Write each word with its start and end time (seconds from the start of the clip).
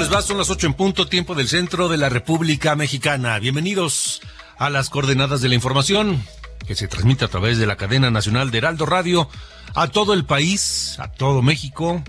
Les 0.00 0.10
va? 0.10 0.22
Son 0.22 0.38
las 0.38 0.48
ocho 0.48 0.66
en 0.66 0.72
punto, 0.72 1.08
tiempo 1.08 1.34
del 1.34 1.46
centro 1.46 1.90
de 1.90 1.98
la 1.98 2.08
República 2.08 2.74
Mexicana. 2.74 3.38
Bienvenidos 3.38 4.22
a 4.56 4.70
las 4.70 4.88
coordenadas 4.88 5.42
de 5.42 5.50
la 5.50 5.56
información 5.56 6.24
que 6.66 6.74
se 6.74 6.88
transmite 6.88 7.26
a 7.26 7.28
través 7.28 7.58
de 7.58 7.66
la 7.66 7.76
cadena 7.76 8.10
nacional 8.10 8.50
de 8.50 8.58
Heraldo 8.58 8.86
Radio 8.86 9.28
a 9.74 9.88
todo 9.88 10.14
el 10.14 10.24
país, 10.24 10.96
a 11.00 11.12
todo 11.12 11.42
México, 11.42 12.02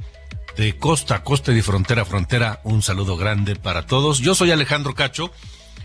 de 0.56 0.78
costa 0.78 1.16
a 1.16 1.24
costa 1.26 1.52
y 1.52 1.56
de 1.56 1.64
frontera 1.64 2.04
a 2.04 2.06
frontera. 2.06 2.62
Un 2.64 2.82
saludo 2.82 3.18
grande 3.18 3.58
para 3.58 3.86
todos. 3.86 4.20
Yo 4.20 4.36
soy 4.36 4.52
Alejandro 4.52 4.96
Cacho 4.96 5.30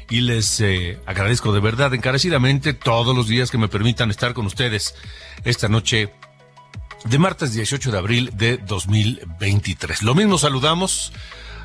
y 0.09 0.21
les 0.21 0.61
eh, 0.61 1.01
agradezco 1.07 1.53
de 1.53 1.59
verdad 1.59 1.93
encarecidamente 1.93 2.73
todos 2.73 3.17
los 3.17 3.27
días 3.27 3.51
que 3.51 3.59
me 3.59 3.67
permitan 3.67 4.11
estar 4.11 4.33
con 4.33 4.47
ustedes 4.47 4.95
esta 5.45 5.67
noche 5.67 6.13
de 7.05 7.19
martes 7.19 7.53
18 7.53 7.91
de 7.91 7.99
abril 7.99 8.31
de 8.35 8.59
2023. 8.59 10.05
Lo 10.05 10.15
mismo 10.15 10.39
saludamos 10.39 11.13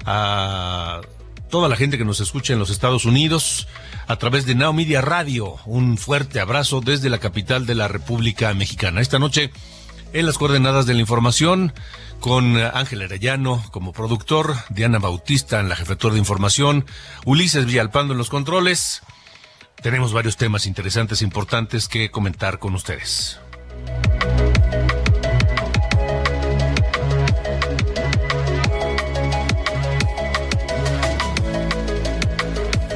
a 0.06 1.02
toda 1.50 1.68
la 1.68 1.76
gente 1.76 1.98
que 1.98 2.06
nos 2.06 2.20
escucha 2.20 2.54
en 2.54 2.60
los 2.60 2.70
Estados 2.70 3.06
Unidos 3.06 3.68
a 4.08 4.16
través 4.16 4.46
de 4.46 4.56
Now 4.56 4.74
Media 4.74 5.02
Radio. 5.02 5.58
Un 5.66 5.98
fuerte 5.98 6.40
abrazo 6.40 6.82
desde 6.82 7.10
la 7.10 7.20
capital 7.20 7.66
de 7.66 7.76
la 7.76 7.88
República 7.88 8.54
Mexicana. 8.54 9.02
Esta 9.02 9.20
noche 9.20 9.52
en 10.14 10.26
las 10.26 10.38
coordenadas 10.38 10.86
de 10.86 10.94
la 10.94 11.00
información 11.02 11.74
con 12.20 12.56
Ángel 12.58 13.02
Arellano 13.02 13.64
como 13.72 13.94
productor, 13.94 14.56
Diana 14.70 15.00
Bautista 15.00 15.60
en 15.60 15.70
la 15.70 15.76
jefatura 15.76 16.14
de 16.14 16.20
información, 16.20 16.86
Ulises 17.26 17.66
Villalpando 17.66 18.14
en 18.14 18.18
los 18.18 18.30
controles. 18.30 19.02
Tenemos 19.82 20.14
varios 20.14 20.38
temas 20.38 20.68
interesantes, 20.68 21.22
importantes 21.22 21.88
que 21.88 22.12
comentar 22.12 22.60
con 22.60 22.76
ustedes. 22.76 23.40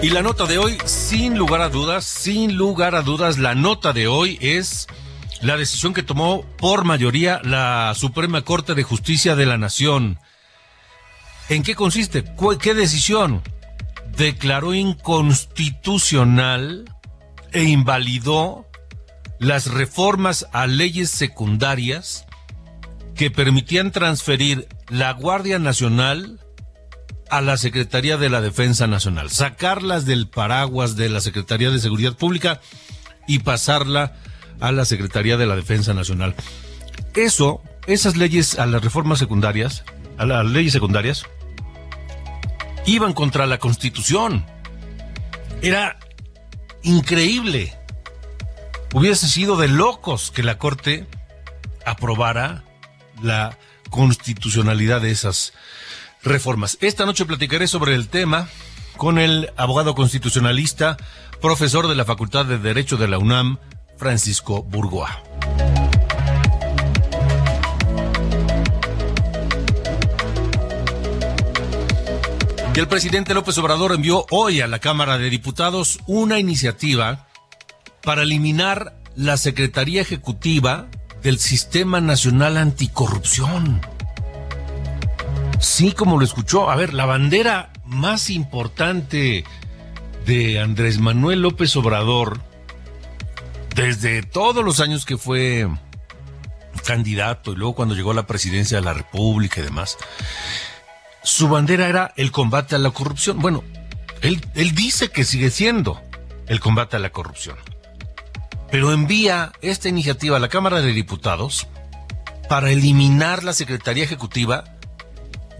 Y 0.05 0.11
la 0.11 0.21
nota 0.21 0.45
de 0.45 0.59
hoy, 0.59 0.77
sin 0.85 1.35
lugar 1.35 1.61
a 1.61 1.69
dudas, 1.69 2.05
sin 2.05 2.57
lugar 2.57 2.93
a 2.93 3.01
dudas, 3.01 3.39
la 3.39 3.55
nota 3.55 3.91
de 3.91 4.05
hoy 4.05 4.37
es 4.39 4.85
la 5.41 5.57
decisión 5.57 5.95
que 5.95 6.03
tomó 6.03 6.45
por 6.59 6.83
mayoría 6.83 7.41
la 7.43 7.91
Suprema 7.95 8.43
Corte 8.43 8.75
de 8.75 8.83
Justicia 8.83 9.35
de 9.35 9.47
la 9.47 9.57
Nación. 9.57 10.19
¿En 11.49 11.63
qué 11.63 11.73
consiste? 11.73 12.23
¿Cu- 12.23 12.59
¿Qué 12.59 12.75
decisión? 12.75 13.41
Declaró 14.15 14.75
inconstitucional 14.75 16.85
e 17.51 17.63
invalidó 17.63 18.67
las 19.39 19.71
reformas 19.71 20.45
a 20.53 20.67
leyes 20.67 21.09
secundarias 21.09 22.27
que 23.15 23.31
permitían 23.31 23.91
transferir 23.91 24.67
la 24.87 25.13
Guardia 25.13 25.57
Nacional 25.57 26.41
a 27.29 27.41
la 27.41 27.57
Secretaría 27.57 28.17
de 28.17 28.29
la 28.29 28.41
Defensa 28.41 28.87
Nacional, 28.87 29.29
sacarlas 29.29 30.05
del 30.05 30.27
paraguas 30.27 30.95
de 30.95 31.09
la 31.09 31.21
Secretaría 31.21 31.71
de 31.71 31.79
Seguridad 31.79 32.15
Pública 32.15 32.61
y 33.27 33.39
pasarla 33.39 34.13
a 34.59 34.71
la 34.71 34.85
Secretaría 34.85 35.37
de 35.37 35.45
la 35.45 35.55
Defensa 35.55 35.93
Nacional. 35.93 36.35
Eso, 37.15 37.61
esas 37.87 38.15
leyes 38.17 38.59
a 38.59 38.65
las 38.65 38.83
reformas 38.83 39.19
secundarias, 39.19 39.83
a 40.17 40.25
las 40.25 40.45
leyes 40.45 40.73
secundarias, 40.73 41.25
iban 42.85 43.13
contra 43.13 43.47
la 43.47 43.57
Constitución. 43.57 44.45
Era 45.61 45.97
increíble. 46.83 47.73
Hubiese 48.93 49.27
sido 49.27 49.57
de 49.57 49.67
locos 49.67 50.31
que 50.31 50.43
la 50.43 50.57
Corte 50.57 51.07
aprobara 51.85 52.63
la 53.21 53.57
constitucionalidad 53.89 55.01
de 55.01 55.11
esas 55.11 55.53
reformas. 56.25 56.77
Esta 56.81 57.05
noche 57.05 57.25
platicaré 57.25 57.67
sobre 57.67 57.95
el 57.95 58.09
tema 58.09 58.49
con 58.97 59.19
el 59.19 59.51
abogado 59.55 59.95
constitucionalista, 59.95 60.97
profesor 61.41 61.87
de 61.87 61.95
la 61.95 62.05
Facultad 62.05 62.45
de 62.45 62.57
Derecho 62.57 62.97
de 62.97 63.07
la 63.07 63.17
UNAM, 63.17 63.59
Francisco 63.97 64.63
Burgoa. 64.63 65.21
El 72.75 72.89
presidente 72.89 73.33
López 73.33 73.57
Obrador 73.57 73.93
envió 73.93 74.25
hoy 74.31 74.59
a 74.59 74.67
la 74.67 74.79
Cámara 74.79 75.17
de 75.17 75.29
Diputados 75.29 75.99
una 76.07 76.39
iniciativa 76.39 77.27
para 78.01 78.23
eliminar 78.23 78.97
la 79.15 79.37
Secretaría 79.37 80.01
Ejecutiva 80.01 80.87
del 81.23 81.39
Sistema 81.39 82.01
Nacional 82.01 82.57
Anticorrupción. 82.57 83.94
Sí, 85.59 85.91
como 85.91 86.17
lo 86.17 86.25
escuchó. 86.25 86.69
A 86.69 86.75
ver, 86.75 86.93
la 86.93 87.05
bandera 87.05 87.71
más 87.85 88.29
importante 88.29 89.43
de 90.25 90.59
Andrés 90.59 90.99
Manuel 90.99 91.41
López 91.41 91.75
Obrador, 91.75 92.39
desde 93.75 94.23
todos 94.23 94.63
los 94.63 94.79
años 94.79 95.05
que 95.05 95.17
fue 95.17 95.67
candidato 96.85 97.51
y 97.51 97.55
luego 97.55 97.75
cuando 97.75 97.95
llegó 97.95 98.11
a 98.11 98.15
la 98.15 98.27
presidencia 98.27 98.77
de 98.77 98.85
la 98.85 98.93
República 98.93 99.59
y 99.59 99.63
demás, 99.63 99.97
su 101.23 101.47
bandera 101.47 101.87
era 101.87 102.13
el 102.15 102.31
combate 102.31 102.75
a 102.75 102.79
la 102.79 102.91
corrupción. 102.91 103.39
Bueno, 103.39 103.63
él, 104.21 104.45
él 104.55 104.73
dice 104.75 105.09
que 105.09 105.23
sigue 105.23 105.49
siendo 105.49 106.01
el 106.47 106.59
combate 106.59 106.95
a 106.95 106.99
la 106.99 107.11
corrupción, 107.11 107.57
pero 108.71 108.91
envía 108.91 109.51
esta 109.61 109.89
iniciativa 109.89 110.37
a 110.37 110.39
la 110.39 110.49
Cámara 110.49 110.81
de 110.81 110.93
Diputados 110.93 111.67
para 112.47 112.71
eliminar 112.71 113.43
la 113.43 113.53
Secretaría 113.53 114.03
Ejecutiva 114.03 114.74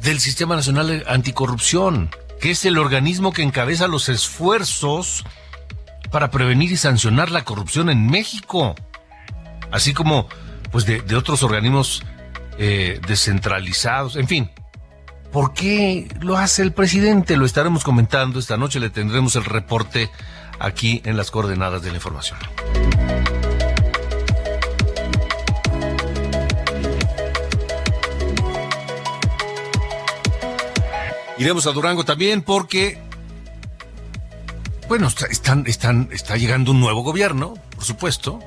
del 0.06 0.19
Sistema 0.19 0.56
Nacional 0.56 1.04
Anticorrupción, 1.07 2.12
que 2.40 2.52
es 2.52 2.63
el 2.66 2.78
organismo 2.78 3.34
que 3.34 3.42
encabeza 3.42 3.88
los 3.88 4.07
esfuerzos 4.07 5.25
para 6.12 6.30
prevenir 6.30 6.72
y 6.72 6.78
sancionar 6.78 7.31
la 7.31 7.44
corrupción 7.44 7.90
en 7.90 8.06
México, 8.06 8.75
así 9.72 9.96
como 9.96 10.28
pues 10.72 10.86
de, 10.86 11.02
otros 11.16 11.42
organismos 11.42 12.04
eh, 12.60 13.02
descentralizados, 13.07 14.16
en 14.16 14.28
fin. 14.28 14.52
¿Por 15.31 15.54
qué 15.54 16.08
lo 16.22 16.38
hace 16.38 16.62
el 16.62 16.72
presidente? 16.72 17.36
Lo 17.36 17.46
estaremos 17.46 17.84
comentando 17.84 18.40
esta 18.40 18.58
noche, 18.58 18.80
le 18.80 18.92
tendremos 18.92 19.36
el 19.36 19.44
reporte 19.44 20.12
aquí 20.60 21.01
en 21.04 21.18
las 21.18 21.31
coordenadas 21.31 21.81
de 21.81 21.90
la 21.90 21.96
información. 21.96 22.38
Iremos 31.38 31.68
a 31.68 31.72
Durango 31.72 32.06
también 32.06 32.42
porque, 32.42 32.98
bueno, 34.88 35.08
está- 35.08 35.26
están, 35.28 35.66
están, 35.68 36.10
está 36.12 36.38
llegando 36.38 36.72
un 36.72 36.80
nuevo 36.80 37.04
gobierno, 37.04 37.56
por 37.76 37.84
supuesto, 37.84 38.40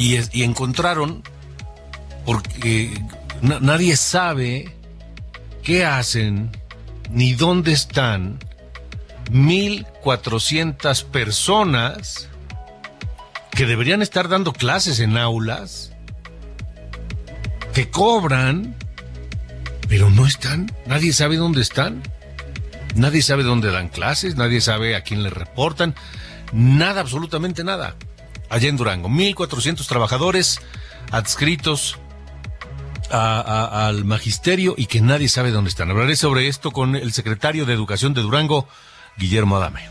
Y, 0.00 0.16
y 0.32 0.44
encontraron, 0.44 1.24
porque 2.24 3.02
nadie 3.42 3.96
sabe 3.96 4.72
qué 5.64 5.84
hacen 5.84 6.52
ni 7.10 7.32
dónde 7.34 7.72
están 7.72 8.38
1.400 9.32 11.04
personas 11.04 12.28
que 13.50 13.66
deberían 13.66 14.00
estar 14.02 14.28
dando 14.28 14.52
clases 14.52 15.00
en 15.00 15.16
aulas, 15.16 15.90
que 17.74 17.90
cobran, 17.90 18.76
pero 19.88 20.10
no 20.10 20.26
están, 20.26 20.70
nadie 20.86 21.12
sabe 21.12 21.36
dónde 21.36 21.62
están, 21.62 22.02
nadie 22.94 23.22
sabe 23.22 23.42
dónde 23.42 23.70
dan 23.70 23.88
clases, 23.88 24.36
nadie 24.36 24.60
sabe 24.60 24.96
a 24.96 25.02
quién 25.02 25.22
le 25.22 25.30
reportan, 25.30 25.94
nada, 26.52 27.00
absolutamente 27.00 27.64
nada. 27.64 27.96
Allá 28.50 28.68
en 28.68 28.76
Durango, 28.76 29.08
1.400 29.08 29.86
trabajadores 29.86 30.60
adscritos 31.10 31.98
al 33.10 34.04
magisterio 34.04 34.74
y 34.76 34.86
que 34.86 35.00
nadie 35.00 35.28
sabe 35.28 35.50
dónde 35.50 35.70
están. 35.70 35.90
Hablaré 35.90 36.16
sobre 36.16 36.48
esto 36.48 36.70
con 36.70 36.94
el 36.94 37.12
secretario 37.12 37.64
de 37.64 37.72
Educación 37.74 38.14
de 38.14 38.22
Durango, 38.22 38.68
Guillermo 39.16 39.56
Adame. 39.56 39.88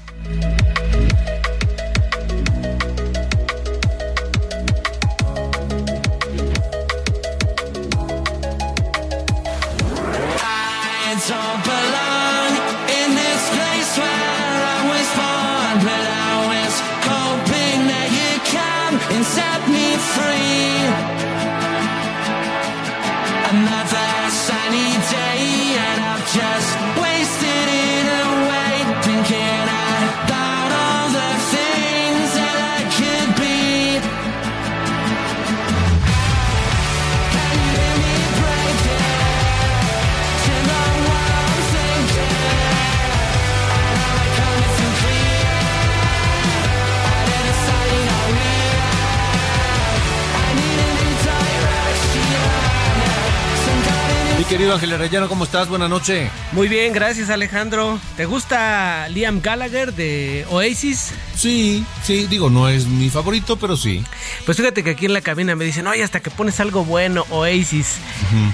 Ángel 54.74 54.94
Arellano, 54.94 55.30
¿cómo 55.30 55.46
estás? 55.46 55.70
Buenas 55.70 55.90
noches. 55.90 56.30
Muy 56.52 56.68
bien, 56.68 56.92
gracias 56.92 57.30
Alejandro. 57.30 58.00
¿Te 58.18 58.26
gusta 58.26 59.08
Liam 59.10 59.40
Gallagher 59.42 59.94
de 59.94 60.46
Oasis? 60.50 61.14
Sí, 61.36 61.86
sí, 62.04 62.28
digo, 62.28 62.50
no 62.50 62.68
es 62.68 62.86
mi 62.86 63.10
favorito, 63.10 63.58
pero 63.58 63.78
sí. 63.78 64.04
Pues 64.46 64.58
fíjate 64.58 64.84
que 64.84 64.92
aquí 64.92 65.06
en 65.06 65.14
la 65.14 65.22
cabina 65.22 65.56
me 65.56 65.64
dicen, 65.64 65.88
oye, 65.88 66.04
hasta 66.04 66.20
que 66.20 66.30
pones 66.30 66.60
algo 66.60 66.84
bueno, 66.84 67.26
Oasis. 67.30 67.96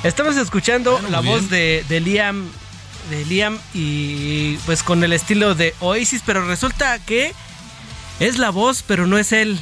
Estamos 0.04 0.38
escuchando 0.38 1.02
la 1.10 1.20
voz 1.22 1.50
de, 1.50 1.84
de 1.90 2.00
Liam, 2.00 2.48
de 3.10 3.26
Liam 3.26 3.58
y 3.74 4.58
pues 4.66 4.84
con 4.84 5.04
el 5.04 5.14
estilo 5.14 5.56
de 5.56 5.74
Oasis, 5.80 6.22
pero 6.26 6.46
resulta 6.46 7.00
que 7.00 7.34
es 8.20 8.38
la 8.38 8.52
voz, 8.52 8.84
pero 8.86 9.08
no 9.08 9.18
es 9.18 9.32
él. 9.32 9.60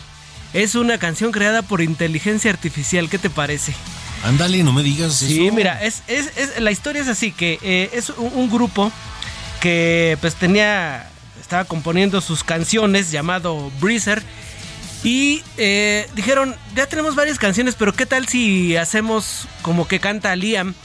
Es 0.54 0.76
una 0.76 0.98
canción 0.98 1.32
creada 1.32 1.62
por 1.62 1.82
inteligencia 1.82 2.52
artificial, 2.52 3.10
¿qué 3.10 3.18
te 3.18 3.30
parece? 3.30 3.74
Ándale, 4.24 4.64
no 4.64 4.72
me 4.72 4.84
digas 4.84 5.16
sí, 5.16 5.50
mira, 5.52 5.84
es, 5.84 6.04
es, 6.08 6.60
la 6.60 6.72
historia 6.72 7.02
es 7.02 7.08
así, 7.08 7.32
que 7.32 7.58
eh, 7.64 7.90
es 7.94 8.10
un, 8.10 8.50
grupo 8.50 8.92
que 9.60 10.18
pues 10.22 10.36
tenía, 10.36 11.10
estaba 11.40 11.66
componiendo 11.66 12.22
sus 12.22 12.44
canciones 12.44 13.12
llamado 13.12 13.72
Breezer 13.80 14.22
y 15.04 15.42
eh, 15.58 16.08
dijeron, 16.16 16.56
ya 16.76 16.86
tenemos 16.86 17.16
varias 17.16 17.40
canciones, 17.40 17.76
pero 17.76 17.94
¿qué 17.94 18.06
tal 18.06 18.28
si 18.28 18.76
hacemos 18.78 19.48
como 19.64 19.88
que 19.88 20.00
canta 20.00 20.36
Liam? 20.36 20.76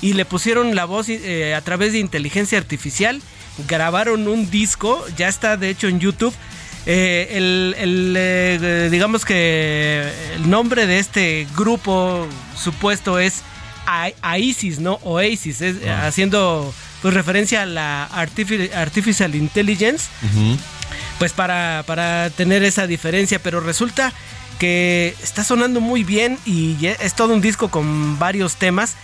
Y 0.00 0.12
le 0.12 0.24
pusieron 0.24 0.76
la 0.76 0.84
voz 0.84 1.08
eh, 1.08 1.54
a 1.54 1.60
través 1.62 1.92
de 1.92 1.98
inteligencia 1.98 2.58
artificial, 2.58 3.20
grabaron 3.66 4.28
un 4.28 4.48
disco, 4.50 5.04
ya 5.16 5.26
está 5.26 5.56
de 5.56 5.70
hecho 5.70 5.88
en 5.88 5.98
YouTube 5.98 6.34
eh, 6.88 7.72
el, 7.74 8.90
digamos 8.92 9.24
que 9.24 10.08
el 10.36 10.48
nombre 10.48 10.86
de 10.86 11.00
este 11.00 11.48
grupo 11.56 12.28
supuesto 12.56 13.18
es 13.18 13.42
AISIS, 14.22 14.80
¿no? 14.80 14.98
Oasis, 15.02 15.60
es, 15.60 15.76
ah. 15.86 16.06
haciendo 16.06 16.72
pues 17.02 17.14
referencia 17.14 17.62
a 17.62 17.66
la 17.66 18.04
Artificial 18.04 19.34
Intelligence, 19.34 20.06
pues 21.18 21.32
para, 21.32 21.84
para 21.86 22.30
tener 22.30 22.64
esa 22.64 22.86
diferencia, 22.86 23.38
pero 23.38 23.60
resulta 23.60 24.12
que 24.58 25.14
está 25.22 25.44
sonando 25.44 25.80
muy 25.80 26.04
bien 26.04 26.38
y 26.46 26.76
es 26.86 27.14
todo 27.14 27.34
un 27.34 27.40
disco 27.40 27.68
con 27.68 28.18
varios 28.18 28.56
temas. 28.56 28.94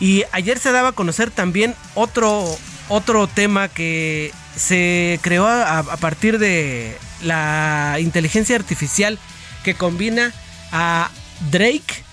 Y 0.00 0.24
ayer 0.32 0.58
se 0.58 0.72
daba 0.72 0.90
a 0.90 0.92
conocer 0.92 1.30
también 1.30 1.74
otro, 1.94 2.44
otro 2.88 3.26
tema 3.26 3.68
que 3.68 4.32
se 4.56 5.18
creó 5.22 5.46
a, 5.46 5.82
partir 5.96 6.38
de 6.38 6.96
la 7.22 7.96
inteligencia 8.00 8.56
artificial 8.56 9.18
que 9.64 9.74
combina 9.74 10.32
a 10.72 11.10
Drake 11.50 12.05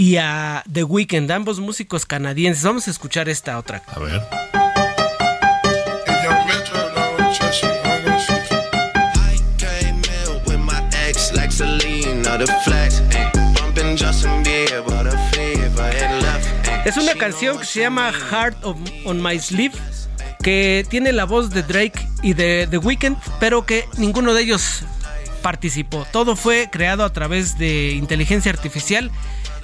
y 0.00 0.16
a 0.16 0.64
The 0.72 0.82
Weeknd, 0.82 1.30
ambos 1.30 1.60
músicos 1.60 2.06
canadienses. 2.06 2.64
Vamos 2.64 2.88
a 2.88 2.90
escuchar 2.90 3.28
esta 3.28 3.58
otra. 3.58 3.82
A 3.86 3.98
ver. 3.98 4.22
Es 16.86 16.96
una 16.96 17.14
canción 17.16 17.58
que 17.58 17.66
se 17.66 17.80
llama 17.80 18.10
Heart 18.10 18.64
of, 18.64 18.78
on 19.04 19.22
My 19.22 19.38
Sleeve 19.38 19.74
que 20.42 20.86
tiene 20.88 21.12
la 21.12 21.24
voz 21.24 21.50
de 21.50 21.62
Drake 21.62 22.08
y 22.22 22.32
de 22.32 22.66
The 22.70 22.78
Weeknd, 22.78 23.18
pero 23.38 23.66
que 23.66 23.84
ninguno 23.98 24.32
de 24.32 24.44
ellos 24.44 24.82
participó. 25.42 26.06
Todo 26.10 26.36
fue 26.36 26.70
creado 26.72 27.04
a 27.04 27.12
través 27.12 27.58
de 27.58 27.90
inteligencia 27.90 28.50
artificial. 28.50 29.10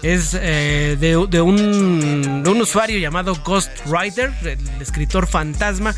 Es 0.02 0.36
eh, 0.38 0.96
de, 1.00 1.16
un, 1.16 1.30
de, 1.30 1.40
un, 1.40 2.60
usuario 2.60 2.98
llamado 2.98 3.34
Ghostwriter, 3.44 4.32
el 4.44 4.58
escritor 4.80 5.26
fantasma. 5.26 5.94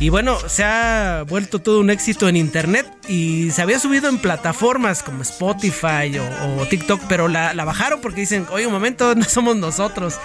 Y 0.00 0.10
bueno, 0.10 0.38
se 0.48 0.62
ha 0.62 1.24
vuelto 1.28 1.58
todo 1.58 1.80
un 1.80 1.90
éxito 1.90 2.28
en 2.28 2.36
internet 2.36 2.86
y 3.08 3.50
se 3.50 3.62
había 3.62 3.80
subido 3.80 4.08
en 4.08 4.18
plataformas 4.18 5.02
como 5.02 5.22
Spotify 5.22 6.16
o, 6.18 6.66
TikTok, 6.66 7.00
pero 7.08 7.26
la, 7.26 7.52
la, 7.52 7.64
bajaron 7.64 8.00
porque 8.00 8.20
dicen, 8.20 8.46
oye, 8.50 8.66
un 8.66 8.72
momento, 8.72 9.14
no 9.16 9.24
somos 9.24 9.56
nosotros. 9.56 10.18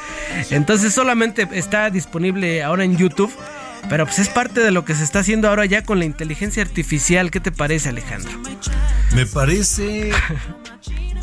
Entonces 0.51 0.93
solamente 0.93 1.47
está 1.53 1.89
disponible 1.89 2.61
ahora 2.61 2.83
en 2.83 2.97
YouTube. 2.97 3.33
Pero 3.89 4.05
pues 4.05 4.19
es 4.19 4.29
parte 4.29 4.61
de 4.61 4.71
lo 4.71 4.85
que 4.85 4.95
se 4.95 5.03
está 5.03 5.19
haciendo 5.19 5.49
ahora 5.49 5.65
ya 5.65 5.83
con 5.83 5.99
la 5.99 6.05
inteligencia 6.05 6.63
artificial. 6.63 7.31
¿Qué 7.31 7.39
te 7.39 7.51
parece, 7.51 7.89
Alejandro? 7.89 8.31
Me 9.13 9.25
parece 9.25 10.11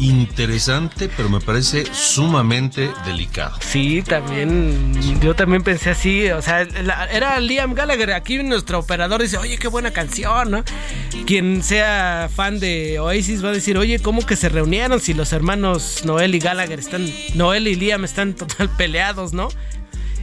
interesante, 0.01 1.11
pero 1.15 1.29
me 1.29 1.41
parece 1.41 1.85
sumamente 1.93 2.91
delicado. 3.05 3.57
Sí, 3.61 4.03
también, 4.03 5.21
yo 5.21 5.35
también 5.37 5.63
pensé 5.63 5.91
así, 5.91 6.31
o 6.31 6.41
sea, 6.41 6.63
era 6.63 7.39
Liam 7.39 7.75
Gallagher, 7.75 8.15
aquí 8.15 8.43
nuestro 8.43 8.79
operador 8.79 9.21
dice, 9.23 9.37
oye, 9.37 9.59
qué 9.59 9.69
buena 9.69 9.93
canción, 9.93 10.51
¿no? 10.51 10.65
Quien 11.27 11.63
sea 11.63 12.31
fan 12.35 12.59
de 12.61 12.99
Oasis 12.99 13.45
va 13.45 13.51
a 13.51 13.53
decir, 13.53 13.77
oye, 13.77 13.99
¿cómo 13.99 14.25
que 14.25 14.37
se 14.37 14.49
reunieron 14.49 15.01
si 15.01 15.13
los 15.13 15.33
hermanos 15.33 16.03
Noel 16.05 16.35
y 16.35 16.39
Gallagher 16.39 16.79
están, 16.79 17.07
Noel 17.35 17.69
y 17.69 17.75
Liam 17.75 18.05
están 18.05 18.35
total 18.35 18.71
peleados, 18.77 19.33
¿no? 19.33 19.49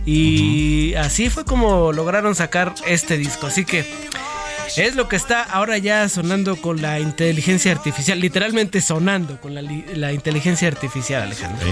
Y 0.05 0.93
así 0.96 1.29
fue 1.29 1.43
como 1.43 1.91
lograron 1.91 2.34
sacar 2.34 2.74
este 2.86 3.17
disco. 3.17 3.48
Así 3.48 3.65
que 3.65 3.86
es 4.75 4.95
lo 4.95 5.07
que 5.07 5.15
está 5.15 5.43
ahora 5.43 5.77
ya 5.77 6.07
sonando 6.09 6.57
con 6.57 6.81
la 6.81 7.00
inteligencia 7.00 7.71
artificial, 7.71 8.19
literalmente 8.19 8.81
sonando 8.81 9.39
con 9.39 9.55
la, 9.55 10.12
inteligencia 10.12 10.67
artificial, 10.67 11.24
Alejandro. 11.24 11.67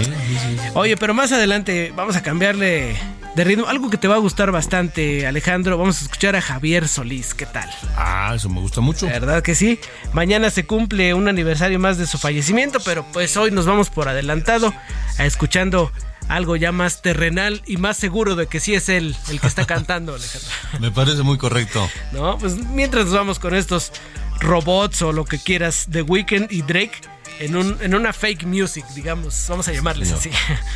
Oye, 0.73 0.97
pero 0.97 1.13
más 1.13 1.31
adelante 1.31 1.91
vamos 1.95 2.15
a 2.15 2.23
cambiarle 2.23 2.95
de 3.35 3.43
ritmo. 3.43 3.67
Algo 3.67 3.89
que 3.89 3.97
te 3.97 4.07
va 4.07 4.15
a 4.15 4.19
gustar 4.19 4.51
bastante, 4.51 5.27
Alejandro. 5.27 5.77
Vamos 5.77 6.01
a 6.01 6.05
escuchar 6.05 6.35
a 6.35 6.41
Javier 6.41 6.87
Solís. 6.87 7.33
¿Qué 7.33 7.45
tal? 7.45 7.69
Ah, 7.95 8.33
eso 8.35 8.49
me 8.49 8.61
gusta 8.61 8.81
mucho. 8.81 9.05
¿Verdad 9.05 9.43
que 9.43 9.55
sí? 9.55 9.79
Mañana 10.13 10.49
se 10.49 10.65
cumple 10.65 11.13
un 11.13 11.27
aniversario 11.27 11.79
más 11.79 11.97
de 11.97 12.07
su 12.07 12.17
fallecimiento, 12.17 12.79
pero 12.85 13.05
pues 13.11 13.35
hoy 13.37 13.51
nos 13.51 13.65
vamos 13.65 13.89
por 13.89 14.07
adelantado 14.07 14.73
a 15.17 15.25
escuchando 15.25 15.91
algo 16.27 16.55
ya 16.55 16.71
más 16.71 17.01
terrenal 17.01 17.61
y 17.65 17.77
más 17.77 17.97
seguro 17.97 18.35
de 18.35 18.47
que 18.47 18.59
sí 18.59 18.73
es 18.73 18.89
él 18.89 19.15
el 19.29 19.39
que 19.39 19.47
está 19.47 19.65
cantando, 19.67 20.15
Alejandro. 20.15 20.49
Me 20.79 20.91
parece 20.91 21.23
muy 21.23 21.37
correcto. 21.37 21.87
No, 22.11 22.37
pues 22.37 22.55
mientras 22.55 23.05
nos 23.05 23.13
vamos 23.13 23.39
con 23.39 23.55
estos 23.55 23.91
robots 24.39 25.01
o 25.01 25.11
lo 25.11 25.25
que 25.25 25.39
quieras 25.39 25.85
de 25.89 26.01
Weekend 26.01 26.51
y 26.51 26.61
Drake, 26.61 27.01
en, 27.39 27.55
un, 27.55 27.77
en 27.81 27.95
una 27.95 28.13
fake 28.13 28.45
music, 28.45 28.85
digamos, 28.95 29.45
vamos 29.49 29.67
a 29.67 29.73
llamarles 29.73 30.11
así. 30.11 30.29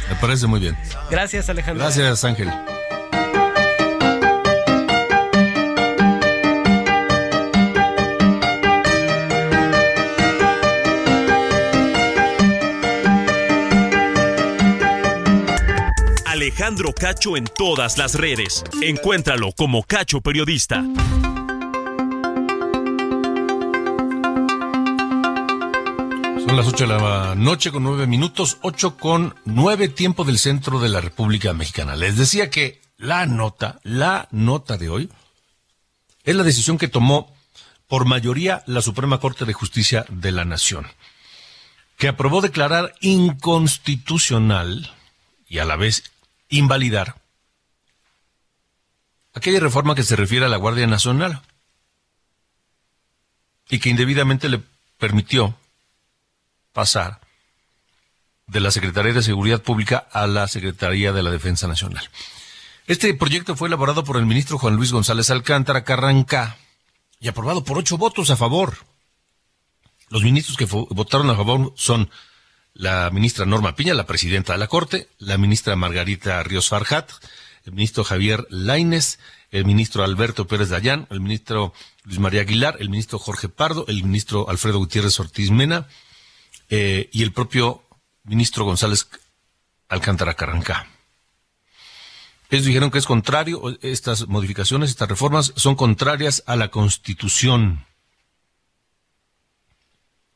Me 0.09 0.15
parece 0.15 0.47
muy 0.47 0.59
bien. 0.59 0.77
Gracias, 1.09 1.49
Alejandro. 1.49 1.83
Gracias, 1.83 2.23
Ángel. 2.23 2.51
Alejandro 16.69 16.93
Cacho 16.93 17.35
en 17.35 17.45
todas 17.45 17.97
las 17.97 18.13
redes. 18.13 18.63
Encuéntralo 18.83 19.51
como 19.53 19.81
Cacho 19.81 20.21
Periodista. 20.21 20.83
Son 26.45 26.55
las 26.55 26.67
8 26.67 26.85
de 26.85 26.87
la 26.87 27.33
noche 27.35 27.71
con 27.71 27.81
9 27.81 28.05
minutos, 28.05 28.59
8 28.61 28.97
con 28.97 29.33
9 29.45 29.87
tiempo 29.87 30.23
del 30.25 30.37
centro 30.37 30.79
de 30.79 30.89
la 30.89 31.01
República 31.01 31.53
Mexicana. 31.53 31.95
Les 31.95 32.17
decía 32.17 32.51
que 32.51 32.79
la 32.97 33.25
nota, 33.25 33.79
la 33.81 34.27
nota 34.29 34.77
de 34.77 34.89
hoy, 34.89 35.09
es 36.23 36.35
la 36.35 36.43
decisión 36.43 36.77
que 36.77 36.87
tomó 36.87 37.35
por 37.87 38.05
mayoría 38.05 38.61
la 38.67 38.83
Suprema 38.83 39.19
Corte 39.19 39.45
de 39.45 39.53
Justicia 39.53 40.05
de 40.07 40.31
la 40.31 40.45
Nación, 40.45 40.85
que 41.97 42.09
aprobó 42.09 42.41
declarar 42.41 42.93
inconstitucional 43.01 44.93
y 45.47 45.57
a 45.57 45.65
la 45.65 45.75
vez 45.75 46.03
invalidar 46.49 47.21
aquella 49.33 49.59
reforma 49.59 49.95
que 49.95 50.03
se 50.03 50.15
refiere 50.15 50.45
a 50.45 50.49
la 50.49 50.57
Guardia 50.57 50.87
Nacional 50.87 51.41
y 53.69 53.79
que 53.79 53.89
indebidamente 53.89 54.49
le 54.49 54.61
permitió 54.97 55.55
pasar 56.73 57.21
de 58.47 58.59
la 58.59 58.71
Secretaría 58.71 59.13
de 59.13 59.21
Seguridad 59.21 59.61
Pública 59.61 60.07
a 60.11 60.27
la 60.27 60.47
Secretaría 60.47 61.13
de 61.13 61.23
la 61.23 61.29
Defensa 61.29 61.67
Nacional. 61.67 62.09
Este 62.87 63.13
proyecto 63.13 63.55
fue 63.55 63.67
elaborado 63.67 64.03
por 64.03 64.17
el 64.17 64.25
ministro 64.25 64.57
Juan 64.57 64.75
Luis 64.75 64.91
González 64.91 65.29
Alcántara 65.29 65.83
Carranca 65.83 66.57
y 67.19 67.27
aprobado 67.27 67.63
por 67.63 67.77
ocho 67.77 67.97
votos 67.97 68.31
a 68.31 68.35
favor. 68.35 68.77
Los 70.09 70.23
ministros 70.23 70.57
que 70.57 70.65
votaron 70.65 71.29
a 71.29 71.35
favor 71.35 71.71
son 71.75 72.09
la 72.73 73.09
ministra 73.11 73.45
Norma 73.45 73.75
Piña, 73.75 73.93
la 73.93 74.05
presidenta 74.05 74.53
de 74.53 74.59
la 74.59 74.67
Corte, 74.67 75.09
la 75.17 75.37
ministra 75.37 75.75
Margarita 75.75 76.41
Ríos 76.43 76.69
Farjat, 76.69 77.11
el 77.65 77.73
ministro 77.73 78.03
Javier 78.03 78.45
Laines, 78.49 79.19
el 79.51 79.65
ministro 79.65 80.03
Alberto 80.03 80.47
Pérez 80.47 80.69
Dayán, 80.69 81.07
el 81.09 81.19
ministro 81.19 81.73
Luis 82.03 82.19
María 82.19 82.41
Aguilar, 82.41 82.77
el 82.79 82.89
ministro 82.89 83.19
Jorge 83.19 83.49
Pardo, 83.49 83.85
el 83.87 84.03
ministro 84.03 84.49
Alfredo 84.49 84.77
Gutiérrez 84.77 85.19
Ortiz 85.19 85.51
Mena 85.51 85.87
eh, 86.69 87.09
y 87.11 87.23
el 87.23 87.33
propio 87.33 87.83
ministro 88.23 88.65
González 88.65 89.07
Alcántara 89.87 90.35
Carranca. 90.35 90.87
Ellos 92.51 92.65
dijeron 92.65 92.89
que 92.89 92.97
es 92.97 93.05
contrario, 93.05 93.61
estas 93.81 94.27
modificaciones, 94.27 94.89
estas 94.89 95.09
reformas 95.09 95.53
son 95.55 95.75
contrarias 95.75 96.43
a 96.47 96.55
la 96.55 96.69
Constitución 96.69 97.85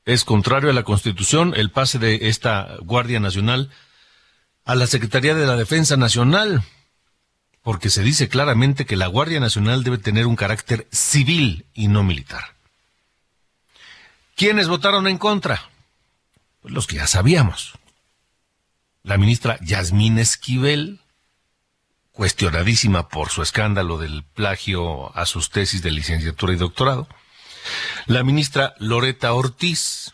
es 0.05 0.25
contrario 0.25 0.69
a 0.69 0.73
la 0.73 0.83
Constitución 0.83 1.53
el 1.55 1.71
pase 1.71 1.99
de 1.99 2.27
esta 2.27 2.75
Guardia 2.81 3.19
Nacional 3.19 3.69
a 4.65 4.75
la 4.75 4.87
Secretaría 4.87 5.35
de 5.35 5.45
la 5.45 5.55
Defensa 5.55 5.97
Nacional, 5.97 6.63
porque 7.61 7.89
se 7.89 8.03
dice 8.03 8.29
claramente 8.29 8.85
que 8.85 8.95
la 8.95 9.07
Guardia 9.07 9.39
Nacional 9.39 9.83
debe 9.83 9.97
tener 9.97 10.25
un 10.25 10.35
carácter 10.35 10.87
civil 10.91 11.65
y 11.73 11.87
no 11.87 12.03
militar. 12.03 12.55
¿Quiénes 14.35 14.67
votaron 14.67 15.07
en 15.07 15.17
contra? 15.17 15.69
Pues 16.61 16.73
los 16.73 16.87
que 16.87 16.95
ya 16.95 17.07
sabíamos. 17.07 17.73
La 19.03 19.17
ministra 19.17 19.57
Yasmín 19.61 20.17
Esquivel, 20.17 21.01
cuestionadísima 22.13 23.09
por 23.09 23.29
su 23.29 23.41
escándalo 23.41 23.97
del 23.97 24.23
plagio 24.23 25.15
a 25.15 25.25
sus 25.25 25.49
tesis 25.49 25.81
de 25.81 25.91
licenciatura 25.91 26.53
y 26.53 26.57
doctorado 26.57 27.07
la 28.05 28.23
ministra 28.23 28.73
Loreta 28.79 29.33
Ortiz, 29.33 30.11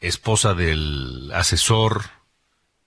esposa 0.00 0.54
del 0.54 1.30
asesor 1.34 2.10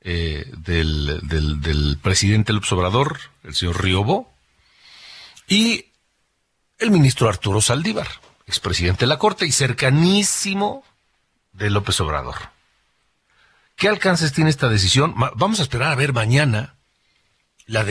eh, 0.01 0.51
del, 0.57 1.97
presidente 2.01 2.53
López 2.53 2.71
Obrador, 2.73 3.19
el 3.43 3.55
señor 3.55 3.81
Riobó, 3.81 4.31
y 5.47 5.85
el 6.77 6.91
ministro 6.91 7.27
Arturo 7.27 7.61
Saldívar, 7.61 8.07
expresidente 8.45 9.01
de 9.01 9.07
la 9.07 9.17
Corte 9.17 9.47
y 9.47 9.51
cercanísimo 9.51 10.83
de 11.53 11.69
López 11.69 11.99
Obrador. 12.01 12.35
¿Qué 13.75 13.87
alcances 13.89 14.31
tiene 14.31 14.49
esta 14.49 14.69
decisión? 14.69 15.15
Vamos 15.35 15.59
a 15.59 15.63
esperar 15.63 15.91
a 15.91 15.95
ver 15.95 16.13
mañana 16.13 16.75
la, 17.65 17.83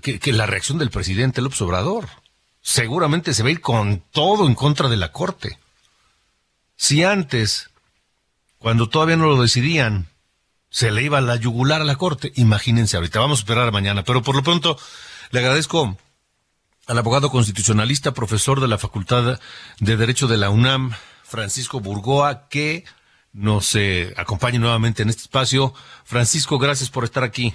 que 0.00 0.32
la 0.32 0.46
reacción 0.46 0.78
del 0.78 0.90
presidente 0.90 1.40
López 1.40 1.60
Obrador 1.62 2.08
seguramente 2.68 3.32
se 3.32 3.42
va 3.42 3.48
a 3.48 3.52
ir 3.52 3.62
con 3.62 4.02
todo 4.10 4.46
en 4.46 4.54
contra 4.54 4.90
de 4.90 4.98
la 4.98 5.10
Corte. 5.10 5.58
Si 6.76 7.02
antes, 7.02 7.70
cuando 8.58 8.90
todavía 8.90 9.16
no 9.16 9.24
lo 9.24 9.40
decidían, 9.40 10.08
se 10.68 10.90
le 10.90 11.02
iba 11.02 11.22
la 11.22 11.36
yugular 11.36 11.80
a 11.80 11.84
la 11.84 11.96
Corte, 11.96 12.30
imagínense 12.36 12.98
ahorita, 12.98 13.20
vamos 13.20 13.38
a 13.38 13.40
esperar 13.40 13.72
mañana, 13.72 14.04
pero 14.04 14.22
por 14.22 14.36
lo 14.36 14.42
pronto 14.42 14.78
le 15.30 15.40
agradezco 15.40 15.96
al 16.86 16.98
abogado 16.98 17.30
constitucionalista, 17.30 18.12
profesor 18.12 18.60
de 18.60 18.68
la 18.68 18.76
Facultad 18.76 19.40
de 19.80 19.96
Derecho 19.96 20.26
de 20.26 20.36
la 20.36 20.50
UNAM, 20.50 20.92
Francisco 21.22 21.80
Burgoa, 21.80 22.48
que 22.50 22.84
nos 23.32 23.74
eh, 23.76 24.12
acompañe 24.18 24.58
nuevamente 24.58 25.02
en 25.02 25.08
este 25.08 25.22
espacio. 25.22 25.72
Francisco, 26.04 26.58
gracias 26.58 26.90
por 26.90 27.04
estar 27.04 27.24
aquí. 27.24 27.54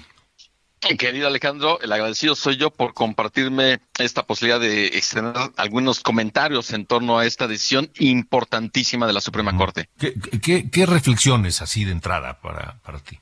Querido 0.98 1.26
Alejandro, 1.26 1.80
el 1.80 1.92
agradecido 1.92 2.34
soy 2.34 2.56
yo 2.56 2.70
por 2.70 2.92
compartirme 2.92 3.80
esta 3.98 4.24
posibilidad 4.24 4.60
de 4.60 4.86
extender 4.86 5.34
algunos 5.56 6.00
comentarios 6.00 6.72
en 6.72 6.84
torno 6.84 7.18
a 7.18 7.26
esta 7.26 7.48
decisión 7.48 7.90
importantísima 7.98 9.06
de 9.06 9.14
la 9.14 9.20
Suprema 9.20 9.56
Corte. 9.56 9.88
¿Qué, 9.98 10.86
reflexiones 10.86 11.62
así 11.62 11.84
de 11.84 11.92
entrada 11.92 12.38
para, 12.40 12.78
para 12.82 12.98
ti? 12.98 13.18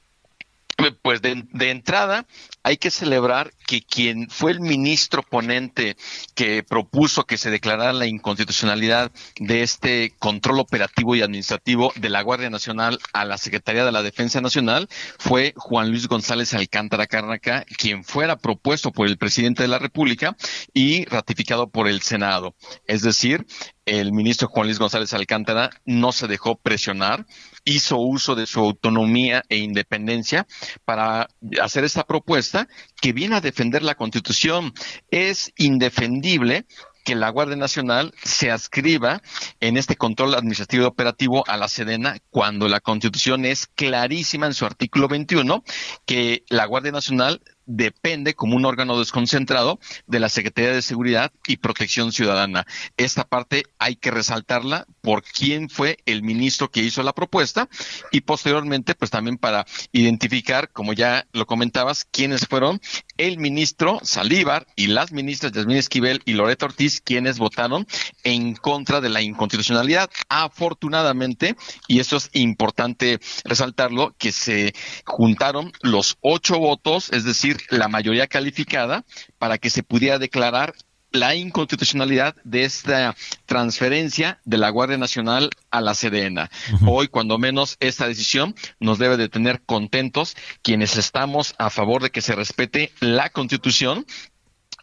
Pues 1.03 1.23
de, 1.23 1.71
entrada 1.71 2.27
hay 2.65 2.77
que 2.77 2.91
celebrar 2.91 3.53
que 3.67 3.83
quien 3.83 4.29
fue 4.31 4.53
el 4.53 4.61
ministro 4.61 5.23
ponente 5.23 5.97
que 6.35 6.63
propuso 6.63 7.25
que 7.25 7.39
se 7.39 7.51
declarara 7.51 7.93
la 7.93 8.07
inconstitucionalidad 8.07 9.11
de 9.39 9.63
este 9.63 10.15
control 10.19 10.61
operativo 10.61 11.17
y 11.17 11.23
administrativo 11.23 11.93
de 11.97 12.11
la 12.11 12.23
Guardia 12.23 12.51
Nacional 12.51 12.99
a 13.13 13.25
la 13.25 13.39
Secretaría 13.39 13.85
de 13.85 13.93
la 13.93 14.03
Defensa 14.03 14.41
Nacional 14.41 14.89
fue 15.19 15.55
Juan 15.57 15.91
Luis 15.91 16.07
González 16.07 16.55
Alcántara 16.55 17.07
Carnaca, 17.07 17.65
quien 17.79 18.05
fuera 18.05 18.37
propuesto 18.37 18.93
por 18.93 19.07
el 19.07 19.19
presidente 19.19 19.63
de 19.63 19.69
la 19.69 19.79
República 19.79 20.37
y 20.73 21.05
ratificado 21.07 21.69
por 21.69 21.89
el 21.89 22.03
Senado. 22.03 22.55
Es 22.87 23.03
decir, 23.03 23.47
el 23.85 24.13
ministro 24.13 24.49
Juan 24.49 24.67
Luis 24.67 24.79
González 24.79 25.13
Alcántara 25.13 25.71
no 25.85 26.13
se 26.13 26.29
dejó 26.29 26.57
presionar, 26.57 27.27
hizo 27.65 27.99
uso 27.99 28.35
de 28.35 28.47
su 28.47 28.61
autonomía 28.61 29.43
e 29.49 29.57
independencia 29.57 30.47
para 30.85 31.29
hacer 31.61 31.85
esta 31.85 32.05
propuesta 32.05 32.52
que 33.01 33.13
viene 33.13 33.37
a 33.37 33.41
defender 33.41 33.83
la 33.83 33.95
Constitución. 33.95 34.73
Es 35.11 35.53
indefendible 35.57 36.67
que 37.05 37.15
la 37.15 37.31
Guardia 37.31 37.57
Nacional 37.57 38.15
se 38.23 38.51
adscriba 38.51 39.23
en 39.61 39.77
este 39.77 39.97
control 39.97 40.35
administrativo 40.35 40.85
y 40.85 40.87
operativo 40.87 41.45
a 41.49 41.57
la 41.57 41.69
Sedena 41.69 42.19
cuando 42.31 42.69
la 42.69 42.81
Constitución 42.81 43.45
es 43.45 43.67
clarísima 43.67 44.47
en 44.47 44.55
su 44.55 44.67
artículo 44.67 45.09
21 45.09 45.65
que 46.07 46.45
la 46.49 46.67
Guardia 46.67 46.93
Nacional 46.93 47.43
depende 47.67 48.35
como 48.35 48.57
un 48.57 48.65
órgano 48.65 48.99
desconcentrado 48.99 49.79
de 50.07 50.21
la 50.21 50.29
Secretaría 50.29 50.73
de 50.73 50.83
Seguridad 50.83 51.33
y 51.47 51.59
Protección 51.59 52.13
Ciudadana. 52.13 52.67
Esta 52.97 53.25
parte 53.25 53.65
hay 53.79 53.97
que 53.97 54.11
resaltarla 54.11 54.87
por 55.01 55.23
quién 55.23 55.69
fue 55.69 55.99
el 56.07 56.23
ministro 56.23 56.71
que 56.71 56.83
hizo 56.83 57.03
la 57.03 57.13
propuesta 57.13 57.69
y 58.11 58.23
posteriormente 58.23 58.95
pues 58.95 59.11
también 59.11 59.39
para 59.39 59.67
identificar, 59.93 60.71
como 60.71 60.93
ya 60.93 61.27
lo 61.33 61.47
comentabas, 61.47 62.05
quiénes 62.05 62.47
fueron 62.47 62.81
el 63.17 63.39
ministro 63.39 64.01
Salívar 64.03 64.67
y 64.77 64.89
las 64.89 65.13
ministras 65.13 65.53
Yasmín 65.53 65.77
Esquivel 65.77 66.23
y 66.25 66.33
Loreto 66.33 66.67
Ortiz 66.67 67.01
quienes 67.01 67.39
votaron 67.39 67.87
en 68.25 68.55
contra 68.55 69.01
de 69.01 69.09
la 69.09 69.23
inconstitucionalidad. 69.23 70.11
Afortunadamente, 70.29 71.57
y 71.89 72.01
eso 72.01 72.17
es 72.17 72.31
importante 72.33 73.21
resaltarlo, 73.45 74.15
que 74.19 74.33
se 74.33 74.75
juntaron 75.05 75.73
los 75.83 76.17
ocho 76.21 76.59
votos, 76.59 77.13
es 77.13 77.25
decir, 77.25 77.59
la 77.71 77.89
mayoría 77.89 78.27
calificada 78.27 79.05
para 79.39 79.59
que 79.59 79.71
se 79.71 79.83
pudiera 79.83 80.19
declarar 80.19 80.75
la 81.13 81.35
inconstitucionalidad 81.35 82.35
de 82.43 82.65
esta 82.65 83.15
transferencia 83.47 84.41
de 84.45 84.59
la 84.59 84.71
Guardia 84.71 84.97
Nacional 84.97 85.51
a 85.71 85.81
la 85.81 85.95
CDN. 85.95 86.49
Hoy, 86.87 87.09
cuando 87.09 87.39
menos, 87.39 87.77
esta 87.81 88.09
decisión 88.09 88.55
nos 88.81 88.99
debe 88.99 89.17
de 89.17 89.29
tener 89.29 89.63
contentos 89.63 90.37
quienes 90.63 90.97
estamos 90.97 91.55
a 91.59 91.71
favor 91.71 92.03
de 92.03 92.11
que 92.11 92.23
se 92.23 92.35
respete 92.35 92.93
la 93.01 93.29
Constitución 93.29 94.07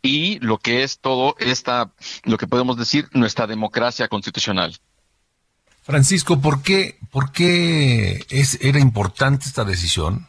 y 0.01 0.39
lo 0.39 0.59
que 0.59 0.83
es 0.83 0.99
todo 0.99 1.35
esta, 1.39 1.91
lo 2.23 2.37
que 2.37 2.47
podemos 2.47 2.77
decir, 2.77 3.09
nuestra 3.11 3.47
democracia 3.47 4.07
constitucional. 4.07 4.77
Francisco, 5.81 6.39
¿por 6.39 6.61
qué, 6.61 6.99
por 7.09 7.31
qué 7.31 8.23
es, 8.29 8.59
era 8.61 8.79
importante 8.79 9.45
esta 9.45 9.65
decisión? 9.65 10.28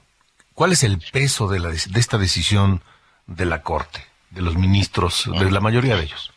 ¿Cuál 0.61 0.73
es 0.73 0.85
el 0.85 0.99
peso 0.99 1.49
de, 1.49 1.59
la, 1.59 1.71
de 1.71 2.01
esta 2.01 2.19
decisión 2.19 2.83
de 3.27 3.47
la 3.47 3.63
Corte, 3.63 4.05
de 4.29 4.43
los 4.43 4.57
ministros, 4.57 5.25
de 5.39 5.51
la 5.51 5.59
mayoría 5.59 5.97
de 5.97 6.03
ellos? 6.03 6.33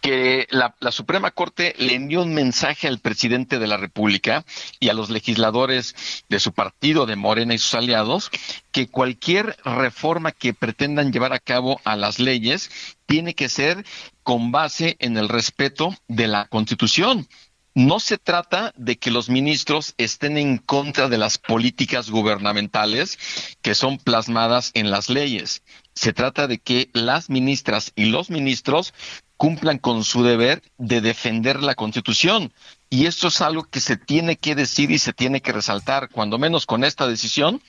que 0.00 0.46
la, 0.50 0.72
Suprema 0.92 1.32
Corte 1.32 1.74
le 1.76 1.94
envió 1.94 2.22
un 2.22 2.34
mensaje 2.34 2.86
al 2.86 3.00
presidente 3.00 3.58
de 3.58 3.66
la 3.66 3.78
República 3.78 4.44
y 4.78 4.90
a 4.90 4.94
los 4.94 5.10
legisladores 5.10 6.24
de 6.28 6.38
su 6.38 6.52
partido, 6.52 7.04
de 7.04 7.16
Morena 7.16 7.54
y 7.54 7.58
sus 7.58 7.74
aliados, 7.74 8.30
que 8.70 8.86
cualquier 8.86 9.56
reforma 9.64 10.30
que 10.30 10.54
pretendan 10.54 11.12
llevar 11.12 11.32
a 11.32 11.40
cabo 11.40 11.80
a 11.82 11.96
las 11.96 12.20
leyes 12.20 12.70
tiene 13.06 13.34
que 13.34 13.48
ser 13.48 13.84
con 14.22 14.52
base 14.52 14.96
en 15.00 15.16
el 15.16 15.28
respeto 15.28 15.96
de 16.06 16.28
la 16.28 16.46
Constitución. 16.46 17.26
No 17.74 18.00
se 18.00 18.18
trata 18.18 18.74
de 18.76 18.98
que 18.98 19.10
los 19.10 19.30
ministros 19.30 19.94
estén 19.96 20.36
en 20.36 20.58
contra 20.58 21.08
de 21.08 21.16
las 21.16 21.38
políticas 21.38 22.10
gubernamentales 22.10 23.18
que 23.62 23.74
son 23.74 23.96
plasmadas 23.96 24.72
en 24.74 24.90
las 24.90 25.08
leyes. 25.08 25.62
Se 25.94 26.12
trata 26.12 26.46
de 26.46 26.58
que 26.58 26.90
las 26.92 27.30
ministras 27.30 27.92
y 27.96 28.06
los 28.06 28.28
ministros 28.28 28.92
cumplan 29.38 29.78
con 29.78 30.04
su 30.04 30.22
deber 30.22 30.62
de 30.76 31.00
defender 31.00 31.62
la 31.62 31.74
Constitución. 31.74 32.52
Y 32.90 33.06
esto 33.06 33.28
es 33.28 33.40
algo 33.40 33.64
que 33.64 33.80
se 33.80 33.96
tiene 33.96 34.36
que 34.36 34.54
decir 34.54 34.90
y 34.90 34.98
se 34.98 35.14
tiene 35.14 35.40
que 35.40 35.52
resaltar, 35.52 36.10
cuando 36.10 36.38
menos 36.38 36.66
con 36.66 36.84
esta 36.84 37.08
decisión 37.08 37.62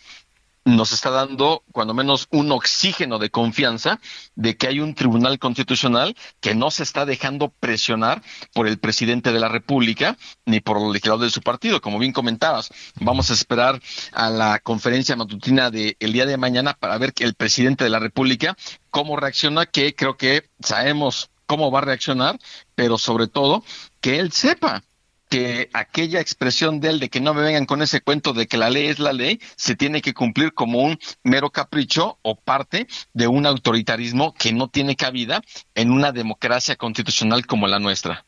nos 0.66 0.94
está 0.94 1.10
dando 1.10 1.64
cuando 1.72 1.94
menos 1.94 2.28
un 2.32 2.52
oxígeno 2.52 3.20
de 3.20 3.30
confianza 3.30 4.00
de 4.36 4.56
que 4.56 4.68
hay 4.68 4.80
un 4.80 4.96
tribunal 4.96 5.40
constitucional 5.40 6.16
que 6.40 6.56
no 6.56 6.72
se 6.72 6.84
está 6.84 7.06
dejando 7.06 7.50
presionar 7.50 8.22
por 8.54 8.68
el 8.68 8.80
presidente 8.80 9.34
de 9.34 9.40
la 9.40 9.50
República 9.50 10.18
ni 10.46 10.62
por 10.62 10.80
los 10.80 10.94
legisladores 10.94 11.32
de 11.32 11.36
su 11.36 11.42
partido. 11.42 11.82
Como 11.82 12.00
bien 12.00 12.14
comentabas, 12.14 12.70
vamos 12.96 13.30
a 13.30 13.34
esperar 13.34 13.82
a 14.14 14.30
la 14.30 14.60
conferencia 14.60 15.16
matutina 15.16 15.70
del 15.70 15.96
día 16.00 16.26
de 16.26 16.38
mañana 16.38 16.74
para 16.74 16.98
ver 16.98 17.14
que 17.14 17.26
el 17.26 17.36
presidente 17.36 17.84
de 17.84 17.90
la 17.90 18.00
República 18.00 18.56
cómo 18.90 19.18
reacciona, 19.18 19.66
que 19.66 19.96
creo 19.96 20.18
que 20.18 20.50
sabemos 20.62 21.32
cómo 21.46 21.72
va 21.72 21.80
a 21.80 21.84
reaccionar, 21.84 22.40
pero 22.76 22.98
sobre 22.98 23.28
todo 23.28 23.64
que 24.02 24.20
él 24.20 24.32
sepa 24.32 24.84
que 25.34 25.72
aquella 25.74 26.22
expresión 26.22 26.80
de 26.80 26.90
él 26.90 27.00
de 27.00 27.10
que 27.10 27.20
no 27.20 27.34
me 27.34 27.42
vengan 27.42 27.66
con 27.66 27.82
ese 27.82 28.02
cuento 28.02 28.34
de 28.34 28.46
que 28.46 28.56
la 28.56 28.70
ley 28.70 28.86
es 28.86 29.00
la 29.00 29.14
ley, 29.14 29.42
se 29.56 29.76
tiene 29.76 30.04
que 30.04 30.14
cumplir 30.14 30.54
como 30.54 30.78
un 30.78 31.00
mero 31.24 31.50
capricho 31.50 32.20
o 32.22 32.36
parte 32.36 32.86
de 33.16 33.26
un 33.26 33.48
autoritarismo 33.48 34.36
que 34.36 34.54
no 34.54 34.68
tiene 34.68 34.96
cabida 34.96 35.42
en 35.74 35.90
una 35.90 36.12
democracia 36.12 36.76
constitucional 36.76 37.48
como 37.48 37.66
la 37.66 37.80
nuestra. 37.80 38.26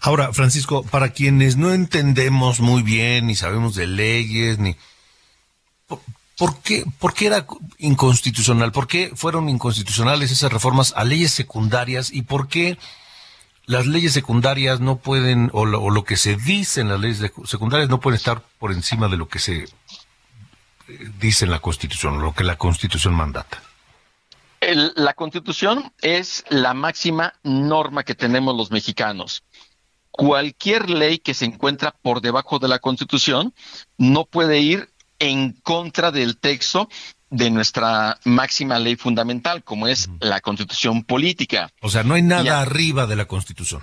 Ahora, 0.00 0.32
Francisco, 0.32 0.84
para 0.84 1.10
quienes 1.10 1.58
no 1.58 1.74
entendemos 1.74 2.60
muy 2.60 2.80
bien, 2.80 3.26
ni 3.26 3.34
sabemos 3.34 3.74
de 3.74 3.86
leyes, 3.86 4.58
ni... 4.58 4.74
¿Por 6.38 6.62
qué, 6.62 6.84
¿Por 6.98 7.12
qué 7.12 7.26
era 7.26 7.46
inconstitucional? 7.76 8.72
¿Por 8.72 8.86
qué 8.86 9.12
fueron 9.14 9.50
inconstitucionales 9.50 10.30
esas 10.30 10.50
reformas 10.50 10.94
a 10.96 11.04
leyes 11.04 11.32
secundarias? 11.32 12.10
¿Y 12.10 12.22
por 12.22 12.48
qué 12.48 12.78
las 13.66 13.86
leyes 13.86 14.12
secundarias 14.12 14.80
no 14.80 14.98
pueden, 14.98 15.50
o 15.52 15.64
lo, 15.64 16.04
que 16.04 16.16
se 16.16 16.36
dice 16.36 16.80
en 16.80 16.88
las 16.88 17.00
leyes 17.00 17.32
secundarias 17.44 17.88
no 17.88 18.00
pueden 18.00 18.16
estar 18.16 18.42
por 18.58 18.72
encima 18.72 19.08
de 19.08 19.16
lo 19.16 19.28
que 19.28 19.38
se 19.38 19.64
eh, 19.64 19.68
dice 21.18 21.44
en 21.44 21.50
la 21.50 21.58
Constitución, 21.58 22.20
lo 22.20 22.34
que 22.34 22.44
la 22.44 22.56
Constitución 22.56 23.14
mandata? 23.14 23.62
la 24.96 25.14
Constitución 25.14 25.92
es 26.00 26.44
la 26.48 26.74
máxima 26.74 27.34
norma 27.44 28.02
que 28.02 28.14
tenemos 28.16 28.56
los 28.56 28.72
mexicanos 28.72 29.44
cualquier 30.16 30.88
ley 30.88 31.18
que 31.18 31.34
se 31.34 31.44
encuentra 31.44 31.94
por 32.02 32.20
debajo 32.20 32.58
de 32.58 32.68
la 32.68 32.78
Constitución 32.78 33.54
no 33.98 34.24
puede 34.24 34.58
ir 34.58 34.90
en 35.18 35.52
contra 35.52 36.10
del 36.10 36.38
texto 36.38 36.88
de 37.30 37.50
nuestra 37.50 38.18
máxima 38.24 38.78
ley 38.78 38.96
fundamental, 38.96 39.62
como 39.64 39.88
es 39.88 40.08
la 40.20 40.40
constitución 40.40 41.04
política. 41.04 41.70
O 41.80 41.90
sea, 41.90 42.02
no 42.02 42.14
hay 42.14 42.22
nada 42.22 42.60
arriba 42.60 43.06
de 43.06 43.16
la 43.16 43.26
constitución. 43.26 43.82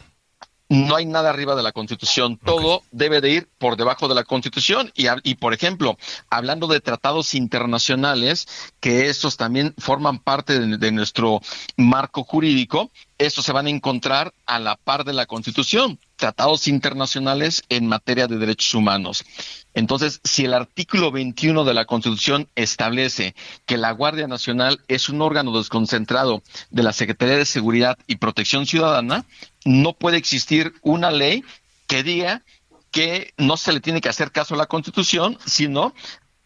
No 0.69 0.95
hay 0.95 1.05
nada 1.05 1.29
arriba 1.29 1.55
de 1.55 1.61
la 1.61 1.71
Constitución, 1.71 2.39
todo 2.43 2.81
debe 2.91 3.21
de 3.21 3.29
ir 3.29 3.49
por 3.59 3.75
debajo 3.77 4.07
de 4.07 4.15
la 4.15 4.23
Constitución. 4.23 4.91
Y, 4.95 5.05
y, 5.23 5.35
por 5.35 5.53
ejemplo, 5.53 5.97
hablando 6.31 6.65
de 6.65 6.79
tratados 6.79 7.35
internacionales, 7.35 8.47
que 8.79 9.07
estos 9.07 9.37
también 9.37 9.75
forman 9.77 10.17
parte 10.17 10.59
de 10.59 10.91
nuestro 10.91 11.41
marco 11.77 12.23
jurídico, 12.23 12.91
estos 13.19 13.45
se 13.45 13.51
van 13.51 13.67
a 13.67 13.69
encontrar 13.69 14.33
a 14.47 14.57
la 14.57 14.75
par 14.75 15.03
de 15.03 15.13
la 15.13 15.27
Constitución, 15.27 15.99
tratados 16.23 16.69
internacionales 16.69 17.63
en 17.67 17.85
materia 17.85 18.27
de 18.27 18.37
derechos 18.37 18.73
humanos. 18.73 19.25
Entonces, 19.73 20.21
si 20.23 20.45
el 20.45 20.53
artículo 20.53 21.11
21 21.11 21.65
de 21.65 21.73
la 21.73 21.83
Constitución 21.83 22.47
establece 22.55 23.35
que 23.65 23.75
la 23.75 23.91
Guardia 23.91 24.25
Nacional 24.25 24.79
es 24.87 25.09
un 25.09 25.21
órgano 25.21 25.51
desconcentrado 25.57 26.41
de 26.69 26.83
la 26.83 26.93
Secretaría 26.93 27.35
de 27.35 27.43
Seguridad 27.43 27.97
y 28.07 28.15
Protección 28.15 28.65
Ciudadana, 28.65 29.25
no 29.65 29.91
puede 29.91 30.15
existir 30.15 30.73
una 30.81 31.11
ley 31.11 31.43
que 31.87 32.03
diga 32.03 32.41
que 32.89 33.33
no 33.35 33.57
se 33.57 33.73
le 33.73 33.81
tiene 33.81 33.99
que 33.99 34.07
hacer 34.07 34.31
caso 34.31 34.53
a 34.53 34.57
la 34.57 34.67
Constitución, 34.67 35.37
sino 35.45 35.93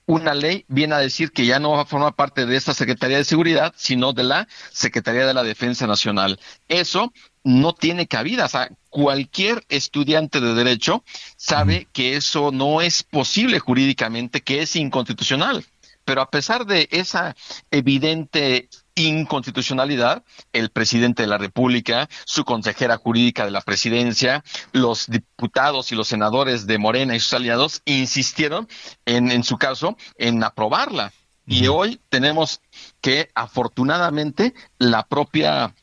una 0.08 0.34
ley 0.34 0.66
viene 0.70 0.96
a 0.96 1.00
decir 1.00 1.32
que 1.32 1.46
ya 1.46 1.60
no 1.60 1.72
va 1.72 1.82
a 1.82 1.86
formar 1.86 2.16
parte 2.16 2.48
de 2.48 2.56
esta 2.56 2.74
Secretaría 2.74 3.18
de 3.18 3.26
Seguridad, 3.26 3.76
sino 3.78 4.14
de 4.14 4.24
la 4.24 4.48
Secretaría 4.72 5.28
de 5.28 5.36
la 5.36 5.44
Defensa 5.44 5.86
Nacional. 5.86 6.40
Eso 6.68 7.14
no 7.48 7.74
tiene 7.74 8.08
cabida. 8.08 8.46
O 8.46 8.50
sea, 8.50 8.70
cualquier 8.90 9.64
estudiante 9.70 10.42
de 10.42 10.54
derecho 10.54 11.04
sabe 11.38 11.88
que 11.94 12.18
eso 12.18 12.52
no 12.52 12.82
es 12.82 13.04
posible 13.04 13.60
jurídicamente, 13.60 14.42
que 14.42 14.62
es 14.62 14.76
inconstitucional. 14.76 15.64
Pero 16.04 16.22
a 16.22 16.30
pesar 16.30 16.66
de 16.66 16.90
esa 16.92 17.36
evidente 17.72 18.68
inconstitucionalidad, 18.96 20.24
el 20.52 20.72
presidente 20.72 21.24
de 21.24 21.30
la 21.30 21.38
República, 21.38 22.10
su 22.26 22.44
consejera 22.44 22.98
jurídica 22.98 23.46
de 23.46 23.52
la 23.52 23.62
presidencia, 23.62 24.44
los 24.74 25.08
diputados 25.08 25.92
y 25.94 25.96
los 25.96 26.10
senadores 26.10 26.68
de 26.68 26.78
Morena 26.78 27.16
y 27.16 27.22
sus 27.22 27.34
aliados 27.34 27.82
insistieron 27.86 28.68
en, 29.06 29.32
en 29.32 29.44
su 29.46 29.58
caso 29.58 29.96
en 30.18 30.44
aprobarla. 30.44 31.14
Y 31.46 31.68
hoy 31.68 32.02
tenemos 32.10 32.60
que 33.00 33.30
afortunadamente 33.36 34.54
la 34.80 35.08
propia 35.08 35.74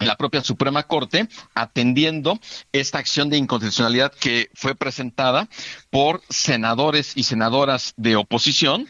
la 0.00 0.16
propia 0.16 0.42
Suprema 0.42 0.84
Corte 0.84 1.28
atendiendo 1.54 2.38
esta 2.72 2.98
acción 2.98 3.30
de 3.30 3.36
inconstitucionalidad 3.36 4.12
que 4.12 4.50
fue 4.54 4.74
presentada 4.74 5.48
por 5.90 6.22
senadores 6.28 7.16
y 7.16 7.24
senadoras 7.24 7.94
de 7.96 8.16
oposición. 8.16 8.86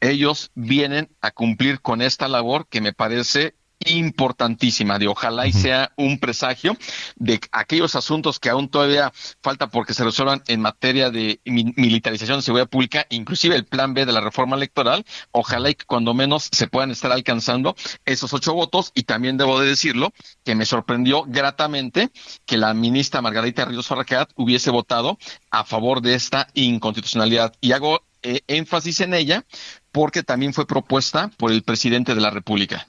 Ellos 0.00 0.50
vienen 0.54 1.08
a 1.20 1.30
cumplir 1.30 1.80
con 1.80 2.02
esta 2.02 2.28
labor 2.28 2.66
que 2.68 2.80
me 2.80 2.92
parece 2.92 3.54
importantísima 3.86 4.98
de 4.98 5.08
ojalá 5.08 5.46
y 5.46 5.52
sea 5.52 5.92
un 5.96 6.18
presagio 6.18 6.76
de 7.16 7.40
aquellos 7.52 7.94
asuntos 7.96 8.38
que 8.38 8.50
aún 8.50 8.68
todavía 8.68 9.12
falta 9.42 9.68
porque 9.68 9.94
se 9.94 10.04
resuelvan 10.04 10.42
en 10.46 10.60
materia 10.60 11.10
de 11.10 11.40
militarización 11.44 12.38
de 12.38 12.42
seguridad 12.42 12.68
pública, 12.68 13.06
inclusive 13.10 13.56
el 13.56 13.64
plan 13.64 13.94
B 13.94 14.06
de 14.06 14.12
la 14.12 14.20
reforma 14.20 14.56
electoral, 14.56 15.04
ojalá 15.30 15.70
y 15.70 15.74
que 15.74 15.84
cuando 15.84 16.14
menos 16.14 16.48
se 16.52 16.66
puedan 16.66 16.90
estar 16.90 17.12
alcanzando 17.12 17.74
esos 18.04 18.32
ocho 18.32 18.54
votos. 18.54 18.92
Y 18.94 19.04
también 19.04 19.36
debo 19.36 19.60
de 19.60 19.68
decirlo 19.68 20.12
que 20.44 20.54
me 20.54 20.66
sorprendió 20.66 21.24
gratamente 21.26 22.10
que 22.46 22.56
la 22.56 22.74
ministra 22.74 23.22
Margarita 23.22 23.64
Ríos 23.64 23.86
Farracat 23.86 24.30
hubiese 24.36 24.70
votado 24.70 25.18
a 25.50 25.64
favor 25.64 26.00
de 26.00 26.14
esta 26.14 26.48
inconstitucionalidad. 26.54 27.54
Y 27.60 27.72
hago 27.72 28.02
eh, 28.22 28.40
énfasis 28.46 29.00
en 29.00 29.14
ella 29.14 29.44
porque 29.90 30.22
también 30.22 30.54
fue 30.54 30.66
propuesta 30.66 31.28
por 31.36 31.50
el 31.50 31.62
presidente 31.62 32.14
de 32.14 32.20
la 32.20 32.30
República. 32.30 32.88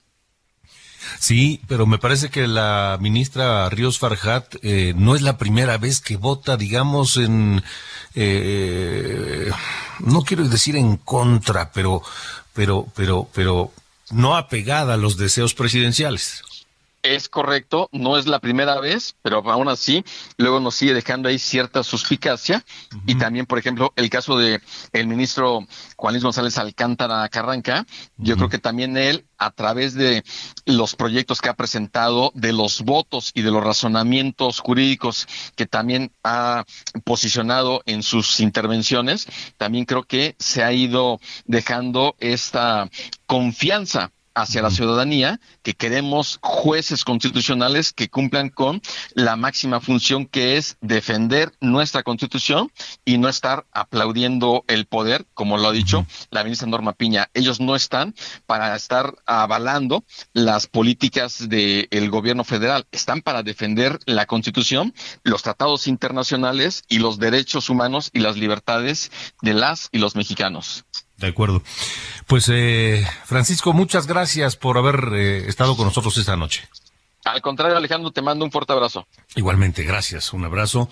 Sí, 1.20 1.62
pero 1.68 1.86
me 1.86 1.98
parece 1.98 2.30
que 2.30 2.48
la 2.48 2.98
ministra 3.00 3.70
Ríos 3.70 4.00
Farjat 4.00 4.56
eh, 4.62 4.94
no 4.96 5.16
es 5.16 5.22
la 5.22 5.38
primera 5.38 5.78
vez 5.78 6.02
que 6.02 6.18
vota, 6.18 6.58
digamos, 6.58 7.18
en, 7.18 7.64
eh, 8.16 9.50
no 10.00 10.22
quiero 10.24 10.48
decir 10.48 10.76
en 10.76 10.98
contra, 10.98 11.72
pero, 11.72 12.02
pero, 12.54 12.88
pero, 12.96 13.28
pero 13.34 13.72
no 14.12 14.36
apegada 14.36 14.96
a 14.96 14.98
los 14.98 15.18
deseos 15.18 15.54
presidenciales. 15.54 16.44
Es 17.04 17.28
correcto, 17.28 17.90
no 17.92 18.18
es 18.18 18.28
la 18.28 18.40
primera 18.40 18.80
vez, 18.80 19.18
pero 19.22 19.44
aún 19.52 19.68
así 19.68 20.06
luego 20.38 20.62
nos 20.62 20.76
sigue 20.76 20.94
dejando 20.94 21.28
ahí 21.28 21.38
cierta 21.38 21.84
suspicacia. 21.84 22.64
Y 23.06 23.16
también, 23.16 23.46
por 23.46 23.60
ejemplo, 23.60 23.92
el 23.98 24.10
caso 24.10 24.38
de 24.38 24.62
el 24.94 25.08
ministro 25.08 25.68
Juan 25.98 26.14
Luis 26.14 26.24
González 26.24 26.58
Alcántara 26.58 27.28
Carranca, 27.28 27.86
yo 28.16 28.38
creo 28.38 28.48
que 28.48 28.58
también 28.58 28.96
él 28.96 29.26
a 29.38 29.52
través 29.52 29.96
de 29.96 30.24
los 30.66 30.96
proyectos 30.96 31.42
que 31.42 31.50
ha 31.50 31.56
presentado, 31.56 32.32
de 32.36 32.54
los 32.54 32.82
votos 32.84 33.32
y 33.34 33.42
de 33.42 33.52
los 33.52 33.62
razonamientos 33.62 34.60
jurídicos 34.60 35.28
que 35.56 35.66
también 35.66 36.10
ha 36.24 36.64
posicionado 37.04 37.82
en 37.86 38.02
sus 38.02 38.40
intervenciones, 38.40 39.28
también 39.58 39.84
creo 39.84 40.04
que 40.04 40.38
se 40.40 40.64
ha 40.64 40.72
ido 40.72 41.20
dejando 41.46 42.16
esta 42.20 42.90
confianza 43.26 44.12
hacia 44.36 44.62
la 44.62 44.72
ciudadanía 44.72 45.40
que 45.62 45.74
queremos 45.74 46.40
jueces 46.42 47.04
constitucionales 47.04 47.94
que 47.94 48.10
cumplan 48.10 48.50
con 48.50 48.82
la 49.14 49.36
máxima 49.36 49.80
función 49.80 50.26
que 50.26 50.58
es 50.58 50.78
defender 50.82 51.52
nuestra 51.62 52.04
constitución 52.04 52.72
y 53.06 53.18
no 53.18 53.30
estar 53.30 53.66
aplaudiendo 53.72 54.64
el 54.68 54.86
poder, 54.86 55.26
como 55.34 55.58
lo 55.58 55.68
ha 55.68 55.72
dicho 55.72 56.06
la 56.32 56.44
ministra 56.44 56.68
Norma 56.68 56.94
Piña. 56.94 57.30
Ellos 57.34 57.60
no 57.60 57.76
están 57.76 58.16
para 58.46 58.76
estar 58.76 59.16
avalando 59.26 60.04
las 60.34 60.68
políticas 60.68 61.50
del 61.50 62.10
gobierno 62.10 62.44
federal, 62.44 62.86
están 62.92 63.22
para 63.22 63.44
defender 63.44 64.00
la 64.06 64.26
constitución, 64.26 64.94
los 65.24 65.44
tratados 65.44 65.88
internacionales 65.88 66.84
y 66.88 67.00
los 67.00 67.20
derechos 67.20 67.70
humanos 67.70 68.10
y 68.14 68.20
las 68.20 68.38
libertades 68.38 69.12
de 69.42 69.54
las 69.54 69.90
y 69.92 70.00
los 70.00 70.16
mexicanos. 70.16 70.86
De 71.24 71.30
acuerdo. 71.30 71.64
Pues 72.28 72.50
eh, 72.52 73.08
Francisco, 73.24 73.72
muchas 73.72 74.08
gracias 74.08 74.58
por 74.58 74.78
haber 74.78 75.08
eh, 75.14 75.48
estado 75.48 75.78
con 75.78 75.86
nosotros 75.86 76.18
esta 76.18 76.36
noche. 76.36 76.68
Al 77.24 77.42
contrario, 77.42 77.78
Alejandro, 77.78 78.12
te 78.12 78.22
mando 78.22 78.44
un 78.44 78.52
fuerte 78.52 78.74
abrazo. 78.74 79.08
Igualmente, 79.34 79.84
gracias. 79.84 80.34
Un 80.34 80.44
abrazo. 80.44 80.90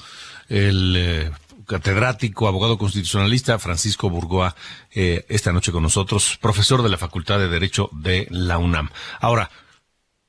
El 0.47 0.95
eh, 0.97 1.31
catedrático, 1.67 2.47
abogado 2.47 2.77
constitucionalista 2.77 3.59
Francisco 3.59 4.09
Burgoa, 4.09 4.55
esta 4.89 5.51
noche 5.51 5.73
con 5.73 5.83
nosotros, 5.83 6.37
profesor 6.41 6.81
de 6.81 6.87
la 6.87 6.97
Facultad 6.97 7.37
de 7.37 7.49
Derecho 7.49 7.89
de 7.91 8.25
la 8.29 8.57
UNAM. 8.57 8.89
Ahora, 9.19 9.51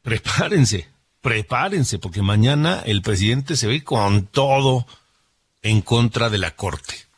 prepárense, 0.02 0.88
prepárense, 1.20 2.00
porque 2.00 2.22
mañana 2.22 2.82
el 2.86 3.02
presidente 3.02 3.54
se 3.54 3.68
ve 3.68 3.84
con 3.84 4.26
todo 4.26 4.84
en 5.62 5.80
contra 5.80 6.28
de 6.28 6.38
la 6.38 6.56
Corte 6.56 7.12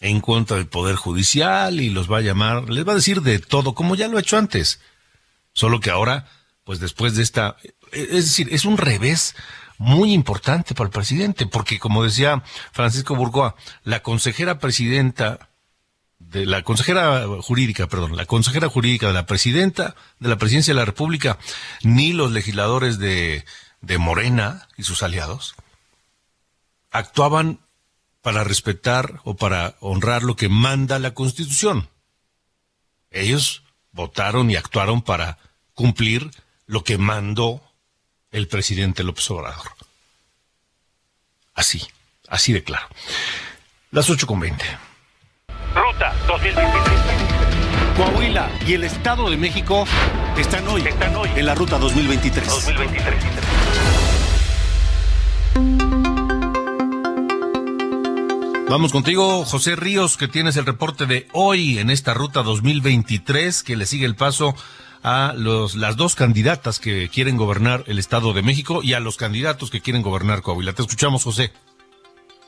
en 0.00 0.20
contra 0.20 0.56
del 0.56 0.66
Poder 0.66 0.96
Judicial 0.96 1.80
y 1.80 1.90
los 1.90 2.10
va 2.10 2.18
a 2.18 2.22
llamar, 2.22 2.68
les 2.68 2.86
va 2.86 2.92
a 2.92 2.96
decir 2.96 3.22
de 3.22 3.38
todo, 3.38 3.74
como 3.74 3.94
ya 3.94 4.08
lo 4.08 4.18
ha 4.18 4.20
hecho 4.20 4.36
antes. 4.36 4.80
Solo 5.52 5.80
que 5.80 5.90
ahora, 5.90 6.28
pues 6.64 6.80
después 6.80 7.14
de 7.14 7.22
esta, 7.22 7.56
es 7.92 8.10
decir, 8.10 8.48
es 8.52 8.64
un 8.64 8.76
revés 8.76 9.34
muy 9.78 10.12
importante 10.12 10.74
para 10.74 10.88
el 10.88 10.92
presidente, 10.92 11.46
porque 11.46 11.78
como 11.78 12.04
decía 12.04 12.42
Francisco 12.72 13.14
Burgoa, 13.14 13.56
la 13.84 14.02
consejera 14.02 14.58
presidenta 14.58 15.50
de 16.18 16.46
la 16.46 16.62
consejera 16.62 17.26
jurídica, 17.40 17.86
perdón, 17.86 18.16
la 18.16 18.26
consejera 18.26 18.68
jurídica 18.68 19.06
de 19.06 19.12
la 19.12 19.26
presidenta 19.26 19.94
de 20.18 20.28
la 20.28 20.38
presidencia 20.38 20.74
de 20.74 20.80
la 20.80 20.86
República, 20.86 21.38
ni 21.82 22.12
los 22.12 22.32
legisladores 22.32 22.98
de, 22.98 23.44
de 23.80 23.98
Morena 23.98 24.68
y 24.76 24.82
sus 24.82 25.02
aliados 25.02 25.54
actuaban 26.90 27.60
para 28.26 28.42
respetar 28.42 29.20
o 29.22 29.36
para 29.36 29.76
honrar 29.78 30.24
lo 30.24 30.34
que 30.34 30.48
manda 30.48 30.98
la 30.98 31.14
Constitución. 31.14 31.88
Ellos 33.12 33.62
votaron 33.92 34.50
y 34.50 34.56
actuaron 34.56 35.00
para 35.00 35.38
cumplir 35.74 36.32
lo 36.66 36.82
que 36.82 36.98
mandó 36.98 37.62
el 38.32 38.48
presidente 38.48 39.04
López 39.04 39.30
Obrador. 39.30 39.68
Así, 41.54 41.86
así 42.26 42.52
de 42.52 42.64
claro. 42.64 42.88
Las 43.92 44.10
8 44.10 44.26
con 44.26 44.40
20. 44.40 44.64
Ruta 45.76 46.12
2023. 46.26 47.00
Coahuila 47.96 48.50
y 48.66 48.72
el 48.72 48.82
Estado 48.82 49.30
de 49.30 49.36
México 49.36 49.86
están 50.36 50.66
hoy, 50.66 50.84
están 50.84 51.14
hoy 51.14 51.30
en 51.36 51.46
la 51.46 51.54
Ruta 51.54 51.78
2023. 51.78 52.44
2023. 52.44 53.45
Vamos 58.68 58.90
contigo, 58.90 59.44
José 59.44 59.76
Ríos, 59.76 60.16
que 60.16 60.26
tienes 60.26 60.56
el 60.56 60.66
reporte 60.66 61.06
de 61.06 61.28
hoy 61.32 61.78
en 61.78 61.88
esta 61.88 62.14
ruta 62.14 62.42
2023, 62.42 63.62
que 63.62 63.76
le 63.76 63.86
sigue 63.86 64.06
el 64.06 64.16
paso 64.16 64.56
a 65.04 65.34
los, 65.36 65.76
las 65.76 65.96
dos 65.96 66.16
candidatas 66.16 66.80
que 66.80 67.08
quieren 67.08 67.36
gobernar 67.36 67.84
el 67.86 68.00
Estado 68.00 68.32
de 68.32 68.42
México 68.42 68.80
y 68.82 68.94
a 68.94 69.00
los 69.00 69.16
candidatos 69.16 69.70
que 69.70 69.80
quieren 69.80 70.02
gobernar 70.02 70.42
Coahuila. 70.42 70.72
Te 70.72 70.82
escuchamos, 70.82 71.22
José. 71.22 71.52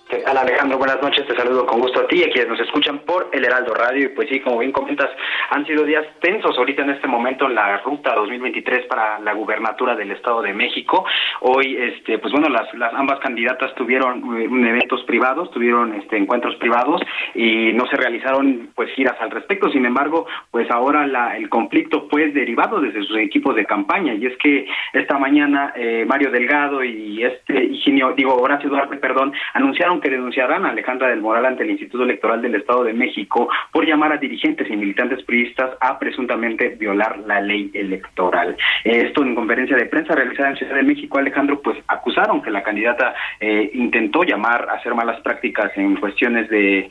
¿Qué 0.09 0.21
tal 0.21 0.38
Alejandro? 0.38 0.79
Buenas 0.79 1.03
noches, 1.03 1.27
te 1.27 1.37
saludo 1.37 1.66
con 1.66 1.81
gusto 1.81 2.01
a 2.01 2.07
ti 2.07 2.21
y 2.21 2.23
a 2.23 2.31
quienes 2.31 2.49
nos 2.49 2.61
escuchan 2.61 3.01
por 3.01 3.29
el 3.31 3.44
Heraldo 3.44 3.75
Radio 3.75 4.07
y 4.07 4.09
pues 4.09 4.27
sí, 4.31 4.40
como 4.40 4.61
bien 4.61 4.73
comentas, 4.73 5.11
han 5.51 5.66
sido 5.66 5.85
días 5.85 6.07
tensos 6.23 6.57
ahorita 6.57 6.81
en 6.81 6.90
este 6.90 7.07
momento 7.07 7.44
en 7.44 7.55
la 7.55 7.77
ruta 7.83 8.14
2023 8.14 8.87
para 8.87 9.18
la 9.18 9.35
gubernatura 9.35 9.94
del 9.94 10.11
Estado 10.12 10.40
de 10.40 10.55
México. 10.55 11.05
Hoy, 11.40 11.77
este, 11.77 12.18
pues 12.18 12.33
bueno, 12.33 12.49
las, 12.49 12.68
ambas 12.94 13.18
candidatas 13.18 13.75
tuvieron 13.75 14.40
eh, 14.40 14.44
eventos 14.44 15.03
privados, 15.03 15.51
tuvieron 15.51 15.92
este, 15.92 16.16
encuentros 16.16 16.57
privados 16.57 17.03
y 17.35 17.75
no 17.75 17.87
se 17.88 17.97
realizaron 17.97 18.71
pues 18.75 18.90
giras 18.94 19.16
al 19.21 19.31
respecto. 19.31 19.71
Sin 19.71 19.85
embargo, 19.85 20.27
pues 20.51 20.71
ahora 20.71 21.07
la, 21.07 21.37
el 21.37 21.51
conflicto 21.51 22.09
fue 22.11 22.29
derivado 22.29 22.81
desde 22.81 23.03
sus 23.03 23.18
equipos 23.18 23.55
de 23.57 23.66
campaña 23.66 24.14
y 24.14 24.25
es 24.25 24.38
que 24.38 24.66
esta 24.94 25.18
mañana 25.18 25.75
eh, 25.77 26.07
Mario 26.09 26.31
Delgado 26.31 26.83
y 26.83 27.23
este 27.23 27.62
Higinio, 27.62 28.14
digo 28.16 28.35
Horacio 28.37 28.71
Duarte, 28.71 28.97
perdón, 28.97 29.35
anunciaron 29.53 29.98
que 30.01 30.11
denunciarán 30.11 30.65
a 30.65 30.71
Alejandra 30.71 31.09
del 31.09 31.21
Moral 31.21 31.47
ante 31.47 31.63
el 31.63 31.71
Instituto 31.71 32.05
Electoral 32.05 32.43
del 32.43 32.55
Estado 32.55 32.85
de 32.85 32.93
México 32.93 33.49
por 33.73 33.87
llamar 33.87 34.13
a 34.13 34.17
dirigentes 34.17 34.69
y 34.71 34.77
militantes 34.77 35.23
priistas 35.25 35.71
a 35.81 35.99
presuntamente 35.99 36.71
violar 36.71 37.19
la 37.27 37.41
ley 37.41 37.71
electoral. 37.75 38.57
Esto 38.85 39.23
en 39.23 39.35
conferencia 39.35 39.77
de 39.77 39.87
prensa 39.87 40.15
realizada 40.15 40.51
en 40.51 40.57
Ciudad 40.57 40.75
de 40.75 40.83
México, 40.83 41.19
Alejandro, 41.19 41.61
pues 41.61 41.79
acusaron 41.89 42.43
que 42.43 42.51
la 42.51 42.63
candidata 42.63 43.15
eh, 43.41 43.71
intentó 43.75 44.23
llamar 44.23 44.69
a 44.69 44.75
hacer 44.75 44.95
malas 44.95 45.21
prácticas 45.21 45.71
en 45.77 45.97
cuestiones 45.97 46.49
de, 46.49 46.89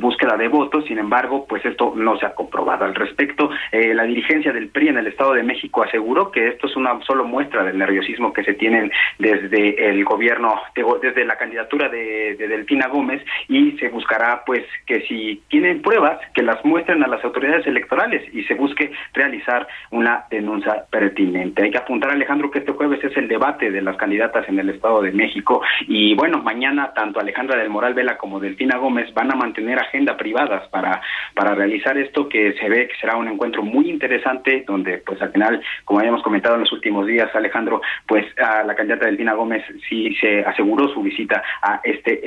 búsqueda 0.00 0.36
de 0.36 0.48
votos, 0.48 0.84
sin 0.86 0.98
embargo, 0.98 1.46
pues 1.48 1.64
esto 1.64 1.94
no 1.96 2.18
se 2.18 2.26
ha 2.26 2.34
comprobado. 2.34 2.84
Al 2.84 2.94
respecto, 2.94 3.50
eh, 3.72 3.94
la 3.94 4.04
dirigencia 4.04 4.52
del 4.52 4.68
PRI 4.68 4.88
en 4.88 4.98
el 4.98 5.06
Estado 5.06 5.34
de 5.34 5.42
México 5.42 5.82
aseguró 5.82 6.30
que 6.30 6.48
esto 6.48 6.66
es 6.66 6.76
una 6.76 7.00
solo 7.06 7.24
muestra 7.24 7.64
del 7.64 7.78
nerviosismo 7.78 8.32
que 8.32 8.44
se 8.44 8.54
tienen 8.54 8.90
desde 9.18 9.88
el 9.88 10.04
gobierno, 10.04 10.60
desde 11.00 11.24
la 11.24 11.36
candidatura 11.36 11.88
de 11.88 12.14
de 12.38 12.43
Delfina 12.48 12.88
Gómez 12.88 13.22
y 13.48 13.72
se 13.72 13.88
buscará 13.88 14.42
pues 14.44 14.64
que 14.86 15.02
si 15.02 15.42
tienen 15.48 15.82
pruebas 15.82 16.18
que 16.34 16.42
las 16.42 16.64
muestren 16.64 17.02
a 17.02 17.08
las 17.08 17.24
autoridades 17.24 17.66
electorales 17.66 18.22
y 18.32 18.42
se 18.44 18.54
busque 18.54 18.92
realizar 19.12 19.66
una 19.90 20.24
denuncia 20.30 20.84
pertinente. 20.90 21.62
Hay 21.62 21.70
que 21.70 21.78
apuntar 21.78 22.10
Alejandro 22.10 22.50
que 22.50 22.60
este 22.60 22.72
jueves 22.72 23.02
es 23.02 23.16
el 23.16 23.28
debate 23.28 23.70
de 23.70 23.82
las 23.82 23.96
candidatas 23.96 24.48
en 24.48 24.58
el 24.58 24.70
Estado 24.70 25.02
de 25.02 25.12
México 25.12 25.62
y 25.86 26.14
bueno, 26.14 26.42
mañana 26.42 26.92
tanto 26.94 27.20
Alejandra 27.20 27.56
del 27.56 27.70
Moral 27.70 27.94
Vela 27.94 28.16
como 28.16 28.40
Delfina 28.40 28.76
Gómez 28.76 29.12
van 29.14 29.32
a 29.32 29.36
mantener 29.36 29.78
agenda 29.78 30.16
privadas 30.16 30.68
para 30.68 31.00
para 31.34 31.54
realizar 31.54 31.96
esto 31.98 32.28
que 32.28 32.54
se 32.54 32.68
ve 32.68 32.88
que 32.88 32.96
será 33.00 33.16
un 33.16 33.28
encuentro 33.28 33.62
muy 33.62 33.90
interesante 33.90 34.64
donde 34.66 34.98
pues 34.98 35.20
al 35.22 35.32
final, 35.32 35.62
como 35.84 36.00
habíamos 36.00 36.22
comentado 36.22 36.54
en 36.54 36.62
los 36.62 36.72
últimos 36.72 37.06
días 37.06 37.34
Alejandro, 37.34 37.80
pues 38.06 38.26
a 38.38 38.62
la 38.64 38.74
candidata 38.74 39.06
Delfina 39.06 39.34
Gómez 39.34 39.64
sí 39.88 40.14
se 40.20 40.40
aseguró 40.40 40.88
su 40.88 41.02
visita 41.02 41.42
a 41.62 41.80
este 41.84 42.26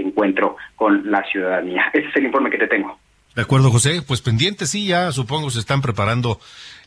con 0.76 1.10
la 1.10 1.24
ciudadanía. 1.32 1.86
Ese 1.94 2.08
es 2.08 2.16
el 2.16 2.26
informe 2.26 2.50
que 2.50 2.58
te 2.58 2.68
tengo. 2.68 2.98
De 3.36 3.44
acuerdo, 3.44 3.70
José. 3.70 4.02
Pues 4.02 4.22
pendientes, 4.22 4.72
sí, 4.72 4.88
ya 4.88 5.12
supongo 5.12 5.52
se 5.52 5.60
están 5.60 5.82
preparando 5.82 6.40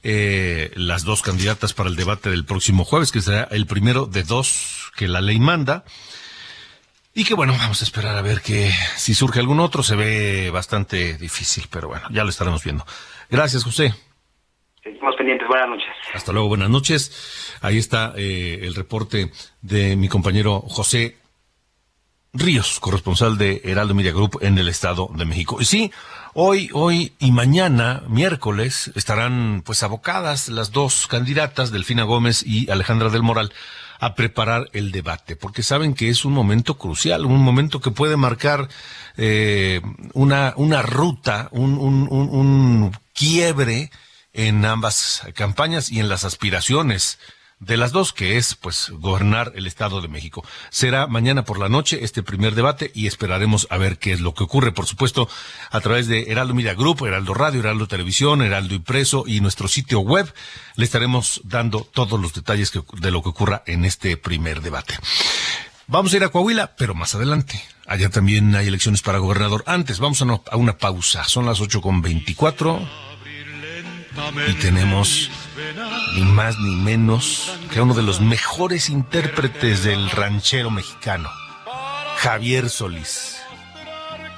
eh, 0.03 0.73
las 0.75 1.05
dos 1.05 1.23
candidatas 1.23 1.75
para 1.75 1.89
el 1.89 1.95
debate 1.95 2.29
del 2.29 2.45
próximo 2.45 2.85
jueves, 2.85 3.13
que 3.13 3.21
será 3.21 3.47
el 3.53 3.67
primero 3.67 4.07
de 4.07 4.25
dos 4.25 4.91
que 4.97 5.07
la 5.07 5.21
ley 5.21 5.39
manda. 5.39 5.85
Y 7.15 7.25
que 7.25 7.35
bueno, 7.35 7.55
vamos 7.57 7.81
a 7.83 7.85
esperar 7.85 8.17
a 8.17 8.23
ver 8.23 8.41
que 8.41 8.71
si 8.97 9.15
surge 9.15 9.41
algún 9.41 9.61
otro, 9.61 9.83
se 9.83 9.95
ve 9.95 10.51
bastante 10.51 11.17
difícil, 11.19 11.67
pero 11.71 11.89
bueno, 11.89 12.07
ya 12.11 12.25
lo 12.25 12.31
estaremos 12.31 12.65
viendo. 12.65 12.85
Gracias, 13.31 13.63
José. 13.63 13.95
Seguimos 14.83 15.15
pendientes, 15.17 15.47
buenas 15.47 15.69
noches. 15.69 15.89
Hasta 16.15 16.33
luego, 16.33 16.49
buenas 16.49 16.71
noches. 16.71 17.59
Ahí 17.61 17.79
está 17.79 18.13
eh, 18.17 18.61
el 18.63 18.75
reporte 18.75 19.31
de 19.61 19.95
mi 19.95 20.09
compañero 20.09 20.61
José 20.63 21.20
Ríos, 22.33 22.79
corresponsal 22.79 23.39
de 23.39 23.61
Heraldo 23.65 23.95
Media 23.95 24.13
Group 24.13 24.39
en 24.41 24.57
el 24.57 24.69
Estado 24.69 25.11
de 25.15 25.25
México. 25.25 25.61
Y 25.61 25.65
sí, 25.65 25.91
hoy, 26.33 26.71
hoy 26.73 27.13
y 27.19 27.33
mañana, 27.33 28.05
miércoles, 28.09 28.93
estarán 28.95 29.63
pues 29.65 29.83
abocadas 29.83 30.49
las 30.49 30.71
dos 30.71 31.09
candidatas, 31.09 31.73
Delfina 31.73 32.05
Gómez 32.05 32.45
y 32.47 32.71
Alejandra 32.71 33.09
del 33.09 33.25
Moral, 33.25 33.53
a 33.99 34.15
preparar 34.15 34.71
el 34.73 34.93
debate, 34.93 35.35
porque 35.35 35.65
saben 35.65 35.93
que 35.93 36.09
es 36.09 36.25
un 36.25 36.33
momento 36.33 36.79
crucial, 36.79 37.27
un 37.27 37.43
momento 37.43 37.81
que 37.81 37.91
puede 37.91 38.17
marcar 38.17 38.69
eh, 39.17 39.81
una, 40.15 40.55
una 40.57 40.83
ruta, 40.83 41.49
un, 41.51 41.77
un, 41.79 42.07
un, 42.11 42.29
un 42.31 42.97
quiebre 43.13 43.91
en 44.33 44.65
ambas 44.65 45.23
campañas 45.35 45.91
y 45.91 45.99
en 45.99 46.09
las 46.09 46.25
aspiraciones 46.25 47.19
de 47.61 47.77
las 47.77 47.93
dos, 47.93 48.13
que 48.13 48.37
es 48.39 48.55
pues 48.55 48.91
gobernar 48.91 49.53
el 49.55 49.67
Estado 49.67 50.01
de 50.01 50.09
México. 50.09 50.45
Será 50.71 51.07
mañana 51.07 51.45
por 51.45 51.59
la 51.59 51.69
noche 51.69 52.01
este 52.03 52.23
primer 52.23 52.55
debate 52.55 52.91
y 52.95 53.07
esperaremos 53.07 53.67
a 53.71 53.77
ver 53.77 53.99
qué 53.99 54.13
es 54.13 54.21
lo 54.21 54.35
que 54.35 54.45
ocurre, 54.45 54.73
por 54.73 54.87
supuesto, 54.87 55.29
a 55.71 55.81
través 55.81 56.07
de 56.07 56.33
Heraldo 56.33 56.55
Media 56.55 56.75
Group, 56.75 57.05
Heraldo 57.07 57.35
Radio, 57.35 57.61
Heraldo 57.61 57.87
Televisión, 57.87 58.43
Heraldo 58.43 58.75
Impreso 58.75 59.25
y 59.27 59.41
nuestro 59.41 59.69
sitio 59.69 60.01
web. 60.01 60.33
Le 60.77 60.85
estaremos 60.85 61.43
dando 61.45 61.81
todos 61.83 62.19
los 62.19 62.33
detalles 62.33 62.73
de 62.73 63.11
lo 63.11 63.23
que 63.23 63.29
ocurra 63.29 63.63
en 63.67 63.85
este 63.85 64.17
primer 64.17 64.63
debate. 64.63 64.99
Vamos 65.87 66.13
a 66.13 66.17
ir 66.17 66.25
a 66.25 66.29
Coahuila, 66.29 66.77
pero 66.77 66.95
más 66.95 67.15
adelante. 67.15 67.61
Allá 67.85 68.09
también 68.09 68.55
hay 68.55 68.69
elecciones 68.69 69.03
para 69.03 69.19
gobernador. 69.19 69.65
Antes, 69.67 69.99
vamos 69.99 70.23
a, 70.23 70.57
una 70.57 70.79
pausa. 70.79 71.25
Son 71.25 71.45
las 71.45 71.61
ocho 71.61 71.81
con 71.81 72.01
veinticuatro. 72.01 72.81
Y 74.49 74.53
tenemos 74.55 75.31
ni 76.15 76.23
más 76.23 76.59
ni 76.59 76.77
menos 76.77 77.59
que 77.73 77.81
uno 77.81 77.95
de 77.95 78.03
los 78.03 78.21
mejores 78.21 78.91
intérpretes 78.91 79.85
del 79.85 80.11
ranchero 80.11 80.71
mexicano, 80.71 81.31
Javier 82.19 82.69
Solís. 82.69 83.37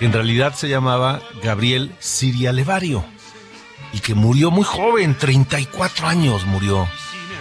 En 0.01 0.13
realidad 0.13 0.55
se 0.55 0.69
llamaba 0.69 1.21
Gabriel 1.43 1.95
Siria 2.01 2.53
Levario 2.53 3.05
y 3.93 4.01
que 4.01 4.15
murió 4.15 4.51
muy 4.51 4.65
joven, 4.65 5.17
34 5.17 6.07
años 6.07 6.45
murió. 6.45 6.89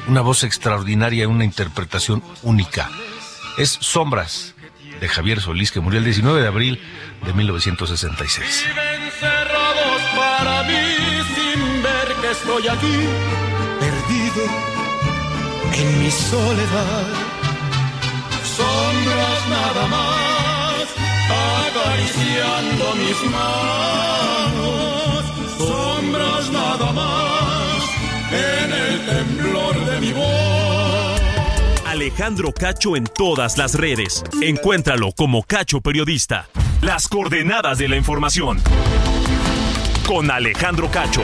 Una 0.08 0.22
voz 0.22 0.44
extraordinaria, 0.44 1.28
una 1.28 1.46
interpretación 1.46 2.24
única. 2.44 2.90
Es 3.58 3.78
Sombras 3.80 4.56
de 5.00 5.08
Javier 5.08 5.42
Solís, 5.42 5.72
que 5.72 5.80
murió 5.80 6.00
el 6.00 6.06
19 6.06 6.42
de 6.42 6.48
abril 6.48 6.82
de 7.26 7.34
1966. 7.34 8.66
cerrados 9.20 10.02
para 10.16 10.64
mí 10.64 11.22
sin 11.36 11.84
ver 11.84 12.16
que 12.22 12.32
estoy 12.32 12.68
aquí, 12.68 13.51
perdido 14.34 14.82
en 15.74 16.00
mi 16.00 16.12
soledad. 16.12 17.08
Sombras 18.44 19.48
nada 19.50 19.88
más, 19.88 20.86
acariciando 21.70 22.96
mis 22.96 23.32
manos. 23.32 25.26
Sombras 25.58 26.52
nada 26.52 26.92
más, 26.92 27.84
en 28.32 28.74
el 28.74 29.06
temblor 29.06 29.86
de 29.86 30.00
mi 30.02 30.14
voz. 30.14 31.22
Alejandro 31.86 32.52
Cacho 32.52 32.96
en 32.96 33.06
todas 33.06 33.58
las 33.58 33.76
redes. 33.76 34.24
Encuéntralo 34.42 35.12
como 35.12 35.44
Cacho 35.44 35.82
Periodista. 35.82 36.48
Las 36.82 37.08
coordenadas 37.08 37.78
de 37.78 37.88
la 37.90 37.96
información. 37.96 38.60
Con 40.08 40.32
Alejandro 40.32 40.90
Cacho. 40.90 41.22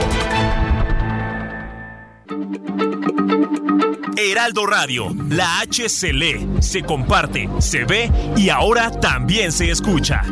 Heraldo 4.16 4.66
Radio, 4.66 5.14
la 5.28 5.60
H 5.60 5.88
se 5.88 6.82
comparte, 6.82 7.48
se 7.60 7.84
ve 7.84 8.10
y 8.36 8.48
ahora 8.50 8.90
también 8.90 9.52
se 9.52 9.70
escucha. 9.70 10.22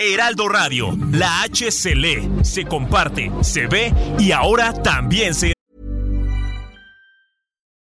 Heraldo 0.00 0.48
Radio, 0.48 0.96
la 1.12 1.42
H 1.42 1.70
se 1.70 1.94
se 2.42 2.64
comparte, 2.64 3.30
se 3.42 3.66
ve 3.66 3.92
y 4.18 4.32
ahora 4.32 4.72
también 4.72 5.34
se 5.34 5.52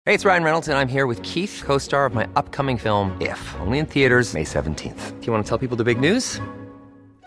Hey, 0.06 0.12
it's 0.12 0.26
Ryan 0.26 0.42
Reynolds, 0.42 0.68
and 0.68 0.76
I'm 0.76 0.86
here 0.86 1.06
with 1.06 1.22
Keith, 1.22 1.62
co 1.64 1.78
star 1.78 2.04
of 2.04 2.14
my 2.14 2.26
upcoming 2.36 2.76
film, 2.76 3.16
If, 3.22 3.40
only 3.60 3.78
in 3.78 3.86
theaters, 3.86 4.34
May 4.34 4.44
17th. 4.44 5.18
Do 5.18 5.26
you 5.26 5.32
want 5.32 5.46
to 5.46 5.48
tell 5.48 5.56
people 5.56 5.78
the 5.78 5.84
big 5.84 5.98
news? 5.98 6.40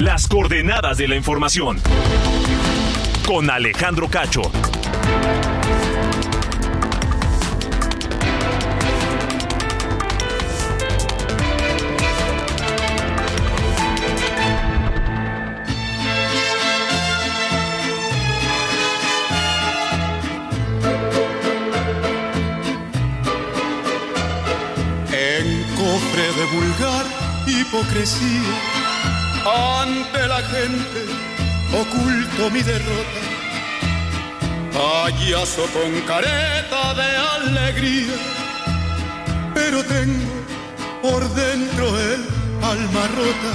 Las 0.00 0.28
coordenadas 0.28 0.96
de 0.96 1.08
la 1.08 1.16
información. 1.16 1.80
Con 3.26 3.50
Alejandro 3.50 4.08
Cacho. 4.08 4.42
En 25.10 25.62
cofre 25.74 26.22
de 26.22 26.44
vulgar 26.54 27.04
hipocresía, 27.48 28.42
ante 29.44 30.26
la 30.26 30.42
gente 30.42 31.00
oculto 31.72 32.50
mi 32.50 32.62
derrota. 32.62 33.20
Payaso 34.72 35.62
con 35.72 35.90
careta 36.06 36.94
de 36.94 37.10
alegría, 37.36 38.14
pero 39.54 39.82
tengo 39.84 40.38
por 41.02 41.28
dentro 41.34 41.98
el 41.98 42.24
alma 42.62 43.04
rota. 43.16 43.52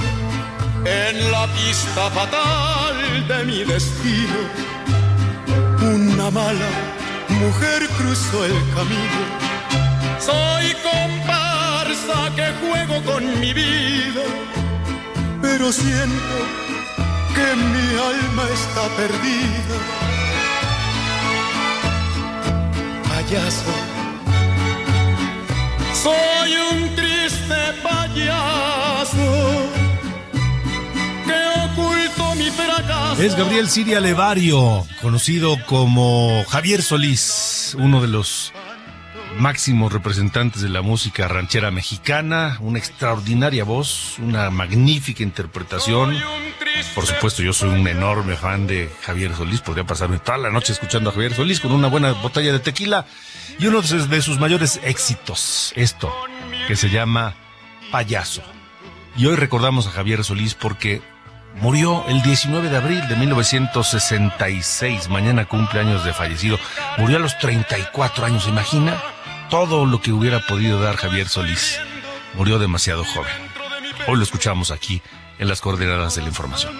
En 0.86 1.32
la 1.32 1.46
pista 1.46 2.10
fatal 2.10 3.26
de 3.26 3.44
mi 3.44 3.64
destino, 3.64 4.40
una 5.80 6.30
mala 6.30 6.70
mujer 7.28 7.88
cruzó 7.96 8.44
el 8.44 8.52
camino. 8.74 9.22
Soy 10.18 10.74
comparsa 10.82 12.34
que 12.36 12.52
juego 12.60 13.02
con 13.04 13.40
mi 13.40 13.52
vida, 13.54 14.24
pero 15.44 15.70
siento 15.70 16.36
que 17.34 17.48
mi 17.72 17.88
alma 18.12 18.44
está 18.58 18.82
perdida. 18.96 19.76
Payaso, 23.10 23.74
soy 26.02 26.50
un 26.72 26.94
triste 26.96 27.60
payaso 27.82 29.28
que 31.26 31.38
oculto 31.66 32.34
mi 32.36 32.48
fracaso. 32.50 33.22
Es 33.22 33.36
Gabriel 33.36 33.68
Siria 33.68 34.00
Levario, 34.00 34.86
conocido 35.02 35.58
como 35.66 36.42
Javier 36.48 36.80
Solís, 36.82 37.76
uno 37.78 38.00
de 38.00 38.08
los 38.08 38.53
máximos 39.38 39.92
representantes 39.92 40.62
de 40.62 40.68
la 40.68 40.82
música 40.82 41.28
ranchera 41.28 41.70
mexicana, 41.70 42.58
una 42.60 42.78
extraordinaria 42.78 43.64
voz, 43.64 44.18
una 44.18 44.50
magnífica 44.50 45.22
interpretación. 45.22 46.16
Por 46.94 47.06
supuesto, 47.06 47.42
yo 47.42 47.52
soy 47.52 47.70
un 47.70 47.86
enorme 47.86 48.36
fan 48.36 48.66
de 48.66 48.90
Javier 49.02 49.34
Solís, 49.34 49.60
podría 49.60 49.84
pasarme 49.84 50.18
toda 50.18 50.38
la 50.38 50.50
noche 50.50 50.72
escuchando 50.72 51.10
a 51.10 51.12
Javier 51.12 51.34
Solís 51.34 51.60
con 51.60 51.72
una 51.72 51.88
buena 51.88 52.12
botella 52.12 52.52
de 52.52 52.58
tequila 52.58 53.06
y 53.58 53.66
uno 53.66 53.82
de 53.82 54.22
sus 54.22 54.38
mayores 54.38 54.80
éxitos, 54.82 55.72
esto, 55.76 56.12
que 56.66 56.76
se 56.76 56.90
llama 56.90 57.34
Payaso. 57.90 58.42
Y 59.16 59.26
hoy 59.26 59.36
recordamos 59.36 59.86
a 59.86 59.90
Javier 59.90 60.24
Solís 60.24 60.54
porque 60.54 61.02
murió 61.60 62.04
el 62.08 62.22
19 62.22 62.68
de 62.68 62.76
abril 62.76 63.06
de 63.08 63.16
1966, 63.16 65.08
mañana 65.08 65.46
cumpleaños 65.46 66.04
de 66.04 66.12
fallecido, 66.12 66.58
murió 66.98 67.16
a 67.18 67.20
los 67.20 67.38
34 67.38 68.26
años, 68.26 68.44
¿se 68.44 68.50
imagina? 68.50 69.00
Todo 69.50 69.86
lo 69.86 70.00
que 70.00 70.12
hubiera 70.12 70.40
podido 70.46 70.80
dar 70.80 70.96
Javier 70.96 71.28
Solís. 71.28 71.78
Murió 72.34 72.58
demasiado 72.58 73.04
joven. 73.04 73.32
Hoy 74.08 74.16
lo 74.16 74.22
escuchamos 74.22 74.70
aquí 74.70 75.02
en 75.38 75.48
las 75.48 75.60
coordenadas 75.60 76.16
de 76.16 76.22
la 76.22 76.28
información. 76.28 76.74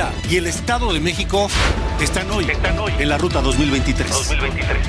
Coahuila 0.00 0.12
y 0.30 0.36
el 0.36 0.46
Estado 0.46 0.92
de 0.92 1.00
México 1.00 1.48
están 2.00 2.30
hoy, 2.30 2.44
están 2.50 2.78
hoy 2.78 2.92
en 2.98 3.08
la 3.08 3.18
Ruta 3.18 3.42
2023. 3.42 4.10
2023. 4.10 4.88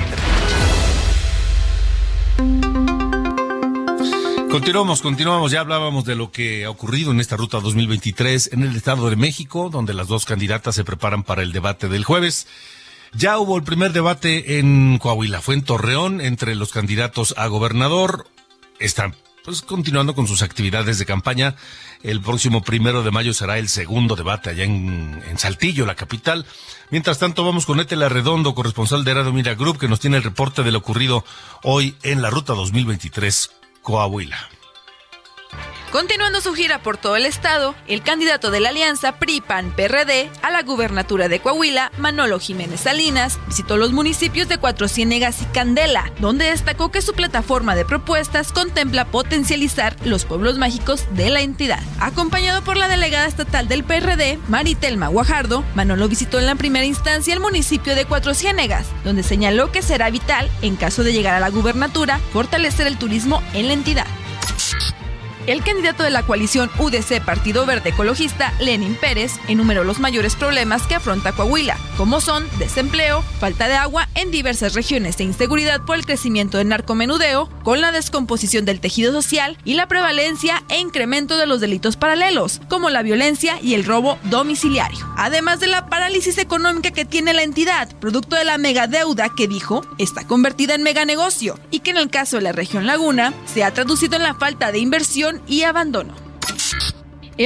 Continuamos, 4.50 5.02
continuamos. 5.02 5.52
Ya 5.52 5.60
hablábamos 5.60 6.04
de 6.04 6.14
lo 6.14 6.32
que 6.32 6.64
ha 6.64 6.70
ocurrido 6.70 7.10
en 7.10 7.20
esta 7.20 7.36
ruta 7.36 7.60
2023 7.60 8.50
en 8.52 8.62
el 8.62 8.74
Estado 8.76 9.10
de 9.10 9.16
México, 9.16 9.68
donde 9.70 9.94
las 9.94 10.08
dos 10.08 10.24
candidatas 10.24 10.74
se 10.74 10.84
preparan 10.84 11.22
para 11.22 11.42
el 11.42 11.52
debate 11.52 11.88
del 11.88 12.04
jueves. 12.04 12.46
Ya 13.14 13.38
hubo 13.38 13.56
el 13.56 13.64
primer 13.64 13.92
debate 13.92 14.58
en 14.58 14.98
Coahuila, 14.98 15.42
fue 15.42 15.54
en 15.54 15.62
Torreón 15.62 16.20
entre 16.20 16.54
los 16.54 16.72
candidatos 16.72 17.34
a 17.36 17.46
gobernador. 17.48 18.26
Están 18.78 19.14
pues 19.44 19.62
continuando 19.62 20.14
con 20.14 20.26
sus 20.26 20.42
actividades 20.42 20.98
de 20.98 21.06
campaña. 21.06 21.56
El 22.02 22.20
próximo 22.20 22.62
primero 22.62 23.02
de 23.02 23.10
mayo 23.10 23.34
será 23.34 23.58
el 23.58 23.68
segundo 23.68 24.16
debate 24.16 24.50
allá 24.50 24.64
en, 24.64 25.22
en 25.28 25.38
Saltillo, 25.38 25.86
la 25.86 25.94
capital. 25.94 26.46
Mientras 26.90 27.18
tanto, 27.18 27.44
vamos 27.44 27.66
con 27.66 27.80
Etela 27.80 28.08
Redondo, 28.08 28.54
corresponsal 28.54 29.04
de 29.04 29.10
Herado 29.10 29.32
Mira 29.32 29.54
Group, 29.54 29.78
que 29.78 29.88
nos 29.88 30.00
tiene 30.00 30.16
el 30.16 30.22
reporte 30.22 30.62
de 30.62 30.72
lo 30.72 30.78
ocurrido 30.78 31.24
hoy 31.62 31.96
en 32.02 32.22
la 32.22 32.30
ruta 32.30 32.54
2023 32.54 33.50
Coahuila. 33.82 34.48
Continuando 35.92 36.40
su 36.40 36.54
gira 36.54 36.78
por 36.78 36.96
todo 36.96 37.16
el 37.16 37.26
estado, 37.26 37.74
el 37.86 38.02
candidato 38.02 38.50
de 38.50 38.60
la 38.60 38.70
alianza 38.70 39.18
PRI-PAN-PRD 39.18 40.30
a 40.40 40.50
la 40.50 40.62
gubernatura 40.62 41.28
de 41.28 41.38
Coahuila, 41.40 41.92
Manolo 41.98 42.40
Jiménez 42.40 42.80
Salinas, 42.80 43.38
visitó 43.46 43.76
los 43.76 43.92
municipios 43.92 44.48
de 44.48 44.56
Cuatro 44.56 44.88
Ciénegas 44.88 45.42
y 45.42 45.44
Candela, 45.52 46.10
donde 46.18 46.46
destacó 46.46 46.90
que 46.90 47.02
su 47.02 47.12
plataforma 47.12 47.74
de 47.74 47.84
propuestas 47.84 48.52
contempla 48.52 49.04
potencializar 49.04 49.94
los 50.06 50.24
pueblos 50.24 50.56
mágicos 50.56 51.04
de 51.14 51.28
la 51.28 51.42
entidad. 51.42 51.82
Acompañado 52.00 52.62
por 52.62 52.78
la 52.78 52.88
delegada 52.88 53.26
estatal 53.26 53.68
del 53.68 53.84
PRD, 53.84 54.38
Maritelma 54.48 55.08
Guajardo, 55.08 55.62
Manolo 55.74 56.08
visitó 56.08 56.38
en 56.38 56.46
la 56.46 56.54
primera 56.54 56.86
instancia 56.86 57.34
el 57.34 57.40
municipio 57.40 57.94
de 57.94 58.06
Cuatro 58.06 58.32
Ciénegas, 58.32 58.86
donde 59.04 59.22
señaló 59.22 59.70
que 59.70 59.82
será 59.82 60.08
vital, 60.08 60.50
en 60.62 60.76
caso 60.76 61.04
de 61.04 61.12
llegar 61.12 61.34
a 61.34 61.40
la 61.40 61.50
gubernatura, 61.50 62.18
fortalecer 62.32 62.86
el 62.86 62.96
turismo 62.96 63.42
en 63.52 63.66
la 63.66 63.74
entidad. 63.74 64.06
El 65.48 65.64
candidato 65.64 66.04
de 66.04 66.10
la 66.10 66.22
coalición 66.22 66.70
UDC 66.78 67.20
Partido 67.24 67.66
Verde 67.66 67.90
Ecologista, 67.90 68.54
Lenin 68.60 68.94
Pérez, 68.94 69.32
enumeró 69.48 69.82
los 69.82 69.98
mayores 69.98 70.36
problemas 70.36 70.86
que 70.86 70.94
afronta 70.94 71.32
Coahuila, 71.32 71.76
como 71.96 72.20
son 72.20 72.46
desempleo, 72.60 73.22
falta 73.40 73.66
de 73.66 73.74
agua 73.74 74.08
en 74.14 74.30
diversas 74.30 74.74
regiones 74.74 75.18
e 75.18 75.24
inseguridad 75.24 75.80
por 75.84 75.96
el 75.96 76.06
crecimiento 76.06 76.58
del 76.58 76.68
narcomenudeo, 76.68 77.48
con 77.64 77.80
la 77.80 77.90
descomposición 77.90 78.64
del 78.64 78.78
tejido 78.78 79.12
social 79.12 79.58
y 79.64 79.74
la 79.74 79.88
prevalencia 79.88 80.62
e 80.68 80.78
incremento 80.78 81.36
de 81.36 81.46
los 81.46 81.60
delitos 81.60 81.96
paralelos, 81.96 82.60
como 82.68 82.88
la 82.88 83.02
violencia 83.02 83.58
y 83.60 83.74
el 83.74 83.84
robo 83.84 84.20
domiciliario. 84.22 85.04
Además 85.16 85.58
de 85.58 85.66
la 85.66 85.86
parálisis 85.86 86.38
económica 86.38 86.92
que 86.92 87.04
tiene 87.04 87.34
la 87.34 87.42
entidad, 87.42 87.88
producto 87.96 88.36
de 88.36 88.44
la 88.44 88.58
megadeuda 88.58 89.28
que 89.36 89.48
dijo 89.48 89.84
está 89.98 90.24
convertida 90.24 90.76
en 90.76 90.84
meganegocio 90.84 91.58
y 91.72 91.80
que 91.80 91.90
en 91.90 91.96
el 91.96 92.10
caso 92.10 92.36
de 92.36 92.42
la 92.42 92.52
región 92.52 92.86
Laguna 92.86 93.34
se 93.52 93.64
ha 93.64 93.74
traducido 93.74 94.14
en 94.14 94.22
la 94.22 94.34
falta 94.34 94.70
de 94.70 94.78
inversión 94.78 95.31
y 95.46 95.62
abandono. 95.62 96.14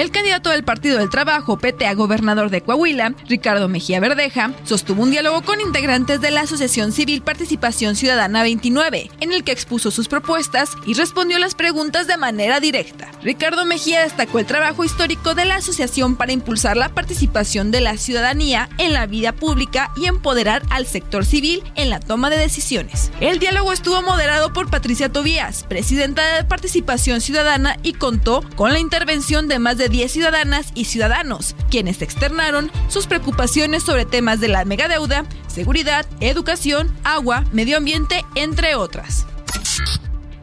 El 0.01 0.11
candidato 0.11 0.51
del 0.51 0.63
Partido 0.63 0.99
del 0.99 1.09
Trabajo, 1.09 1.57
PT 1.57 1.87
a 1.87 1.95
gobernador 1.95 2.51
de 2.51 2.61
Coahuila, 2.61 3.15
Ricardo 3.29 3.67
Mejía 3.67 3.99
Verdeja, 3.99 4.53
sostuvo 4.65 5.03
un 5.03 5.11
diálogo 5.11 5.41
con 5.41 5.63
integrantes 5.63 6.21
de 6.21 6.31
la 6.31 6.43
Asociación 6.43 6.93
Civil 6.93 7.23
Participación 7.23 7.97
Ciudadana 7.97 8.43
29, 8.43 9.11
en 9.21 9.33
el 9.33 9.43
que 9.43 9.53
expuso 9.53 9.91
sus 9.91 10.09
propuestas 10.09 10.73
y 10.85 10.93
respondió 10.93 11.39
las 11.39 11.55
preguntas 11.55 12.07
de 12.07 12.19
manera 12.19 12.61
directa. 12.61 13.11
Ricardo 13.23 13.65
Mejía 13.65 14.03
destacó 14.03 14.39
el 14.39 14.45
trabajo 14.45 14.85
histórico 14.85 15.35
de 15.35 15.47
la 15.47 15.57
asociación 15.57 16.17
para 16.17 16.33
impulsar 16.33 16.77
la 16.77 16.91
participación 16.91 17.71
de 17.71 17.81
la 17.81 17.97
ciudadanía 17.97 18.69
en 18.77 18.93
la 18.93 19.07
vida 19.07 19.33
pública 19.33 19.93
y 19.97 20.09
empoderar 20.09 20.63
al 20.69 20.87
sector 20.87 21.25
civil 21.25 21.63
en 21.75 21.89
la 21.89 22.01
toma 22.01 22.29
de 22.29 22.37
decisiones. 22.37 23.11
El 23.21 23.39
diálogo 23.39 23.73
estuvo 23.73 24.03
moderado 24.03 24.53
por 24.53 24.69
Patricia 24.69 25.11
Tobías, 25.11 25.65
presidenta 25.65 26.37
de 26.37 26.45
Participación 26.45 27.23
Ciudadana, 27.23 27.79
y 27.83 27.95
contó 27.95 28.43
con 28.57 28.75
la 28.75 28.79
intervención 28.79 29.49
de 29.49 29.59
más 29.59 29.79
de 29.79 29.86
10 29.89 30.13
ciudadanas 30.13 30.73
y 30.75 30.87
ciudadanos, 30.87 31.55
quienes 31.71 32.03
externaron 32.03 32.71
sus 32.89 33.07
preocupaciones 33.07 33.83
sobre 33.83 34.05
temas 34.05 34.41
de 34.41 34.49
la 34.49 34.65
megadeuda, 34.65 35.25
seguridad, 35.47 36.07
educación, 36.21 36.95
agua, 37.05 37.45
medio 37.53 37.77
ambiente, 37.77 38.25
entre 38.35 38.75
otras. 38.75 39.27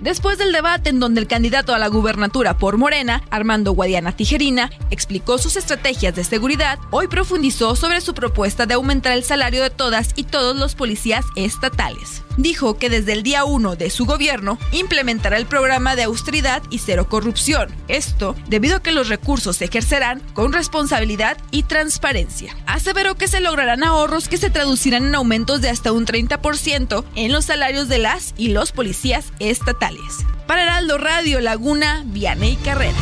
Después 0.04 0.38
del 0.38 0.52
debate 0.52 0.90
en 0.90 1.00
donde 1.00 1.22
el 1.22 1.28
candidato 1.28 1.74
a 1.74 1.80
la 1.80 1.88
gubernatura 1.88 2.58
por 2.58 2.78
Morena, 2.78 3.24
Armando 3.32 3.72
Guadiana 3.72 4.12
Tijerina, 4.12 4.70
explicó 4.90 5.38
sus 5.38 5.56
estrategias 5.56 6.14
de 6.14 6.26
seguridad, 6.26 6.78
hoy 6.92 7.08
profundizó 7.08 7.78
sobre 7.78 8.02
su 8.02 8.14
propuesta 8.14 8.66
de 8.66 8.74
aumentar 8.74 9.14
el 9.14 9.24
salario 9.24 9.64
de 9.64 9.70
todas 9.70 10.10
y 10.18 10.26
todos 10.26 10.58
los 10.58 10.76
policías 10.76 11.24
estatales. 11.38 12.22
Dijo 12.38 12.78
que 12.78 12.90
desde 12.90 13.14
el 13.14 13.24
día 13.24 13.46
1 13.46 13.76
de 13.76 13.90
su 13.90 14.06
gobierno 14.06 14.58
implementará 14.72 15.38
el 15.38 15.46
programa 15.46 15.96
de 15.96 16.04
austeridad 16.04 16.64
y 16.70 16.80
cero 16.80 17.08
corrupción. 17.10 17.70
Esto 17.88 18.36
debido 18.48 18.78
a 18.78 18.82
que 18.82 18.92
los 18.92 19.10
recursos 19.10 19.58
se 19.58 19.66
ejercerán 19.66 20.22
con 20.34 20.54
responsabilidad 20.54 21.38
y 21.52 21.64
transparencia. 21.64 22.56
Aseveró 22.66 23.16
que 23.16 23.28
se 23.28 23.42
lograrán 23.42 23.84
ahorros 23.84 24.28
que 24.28 24.38
se 24.38 24.50
traducirán 24.50 25.06
en 25.06 25.16
aumentos 25.16 25.62
de 25.62 25.70
hasta 25.70 25.92
un 25.92 26.06
30% 26.06 27.04
en 27.16 27.32
los 27.32 27.46
salarios 27.46 27.88
de 27.88 28.00
las 28.00 28.34
y 28.38 28.50
los 28.50 28.72
policías 28.72 29.34
estatales. 29.40 30.26
Para 30.48 30.64
Heraldo 30.64 30.98
Radio 30.98 31.40
Laguna, 31.40 32.04
Vianey 32.06 32.56
Carrera. 32.58 32.98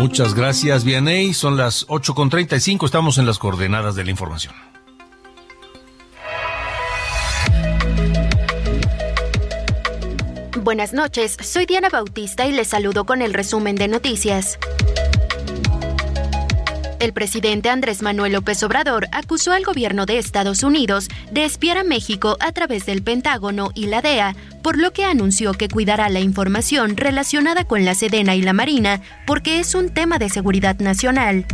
Muchas 0.00 0.32
gracias, 0.32 0.84
Vianey. 0.84 1.34
Son 1.34 1.58
las 1.58 1.86
8.35. 1.88 2.86
Estamos 2.86 3.18
en 3.18 3.26
las 3.26 3.38
coordenadas 3.38 3.94
de 3.94 4.04
la 4.04 4.10
información. 4.10 4.54
Buenas 10.62 10.92
noches, 10.92 11.38
soy 11.42 11.64
Diana 11.64 11.88
Bautista 11.88 12.46
y 12.46 12.52
les 12.52 12.68
saludo 12.68 13.06
con 13.06 13.22
el 13.22 13.32
resumen 13.32 13.76
de 13.76 13.88
noticias. 13.88 14.58
El 16.98 17.14
presidente 17.14 17.70
Andrés 17.70 18.02
Manuel 18.02 18.34
López 18.34 18.62
Obrador 18.62 19.08
acusó 19.10 19.52
al 19.52 19.64
gobierno 19.64 20.04
de 20.04 20.18
Estados 20.18 20.62
Unidos 20.62 21.08
de 21.32 21.46
espiar 21.46 21.78
a 21.78 21.84
México 21.84 22.36
a 22.40 22.52
través 22.52 22.84
del 22.84 23.02
Pentágono 23.02 23.70
y 23.74 23.86
la 23.86 24.02
DEA, 24.02 24.36
por 24.62 24.76
lo 24.76 24.92
que 24.92 25.04
anunció 25.04 25.54
que 25.54 25.68
cuidará 25.68 26.10
la 26.10 26.20
información 26.20 26.98
relacionada 26.98 27.64
con 27.64 27.86
la 27.86 27.94
Sedena 27.94 28.34
y 28.34 28.42
la 28.42 28.52
Marina 28.52 29.00
porque 29.26 29.60
es 29.60 29.74
un 29.74 29.88
tema 29.88 30.18
de 30.18 30.28
seguridad 30.28 30.78
nacional. 30.78 31.46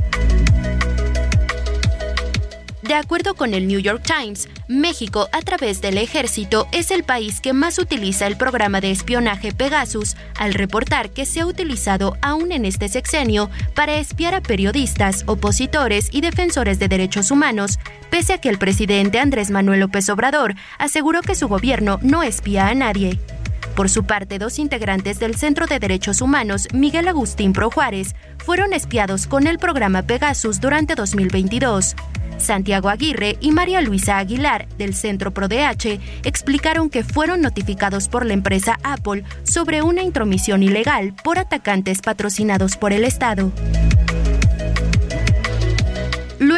De 2.89 2.95
acuerdo 2.95 3.35
con 3.35 3.53
el 3.53 3.67
New 3.67 3.81
York 3.81 4.05
Times, 4.05 4.49
México, 4.69 5.29
a 5.33 5.41
través 5.41 5.81
del 5.81 5.99
ejército, 5.99 6.69
es 6.71 6.93
el 6.93 7.03
país 7.03 7.41
que 7.41 7.53
más 7.53 7.81
utiliza 7.81 8.29
el 8.29 8.37
programa 8.37 8.81
de 8.81 8.93
espionaje 8.93 9.51
Pegasus, 9.51 10.17
al 10.39 10.55
reportar 10.55 11.11
que 11.11 11.27
se 11.27 11.41
ha 11.41 11.47
utilizado 11.47 12.17
aún 12.23 12.53
en 12.53 12.65
este 12.65 12.89
sexenio 12.89 13.51
para 13.75 13.97
espiar 13.97 14.37
a 14.37 14.41
periodistas, 14.41 15.25
opositores 15.27 16.11
y 16.13 16.21
defensores 16.21 16.79
de 16.79 16.87
derechos 16.87 17.33
humanos, 17.33 17.81
pese 18.09 18.35
a 18.35 18.39
que 18.39 18.51
el 18.51 18.59
presidente 18.59 19.19
Andrés 19.19 19.51
Manuel 19.51 19.81
López 19.81 20.09
Obrador 20.09 20.55
aseguró 20.79 21.23
que 21.23 21.35
su 21.35 21.49
gobierno 21.49 21.99
no 22.03 22.23
espía 22.23 22.69
a 22.69 22.75
nadie. 22.77 23.19
Por 23.75 23.91
su 23.91 24.05
parte, 24.05 24.39
dos 24.39 24.61
integrantes 24.61 25.19
del 25.19 25.35
Centro 25.35 25.67
de 25.67 25.81
Derechos 25.81 26.21
Humanos, 26.21 26.69
Miguel 26.73 27.09
Agustín 27.09 27.53
Pro 27.53 27.69
Juárez, 27.69 28.15
fueron 28.39 28.73
espiados 28.73 29.27
con 29.27 29.49
el 29.49 29.59
programa 29.59 30.03
Pegasus 30.03 30.61
durante 30.61 30.95
2022. 30.95 31.97
Santiago 32.39 32.89
Aguirre 32.89 33.37
y 33.41 33.53
María 33.53 33.81
Luisa 33.81 34.19
Aguilar, 34.19 34.69
del 34.79 34.95
Centro 34.95 35.33
ProDH, 35.33 36.01
explicaron 36.25 36.91
que 36.91 37.05
fueron 37.05 37.41
notificados 37.41 38.09
por 38.09 38.25
la 38.27 38.33
empresa 38.33 38.79
Apple 38.83 39.25
sobre 39.43 39.83
una 39.83 40.03
intromisión 40.03 40.63
ilegal 40.63 41.15
por 41.25 41.39
atacantes 41.39 42.01
patrocinados 42.01 42.77
por 42.77 42.93
el 42.93 43.05
Estado. 43.05 43.53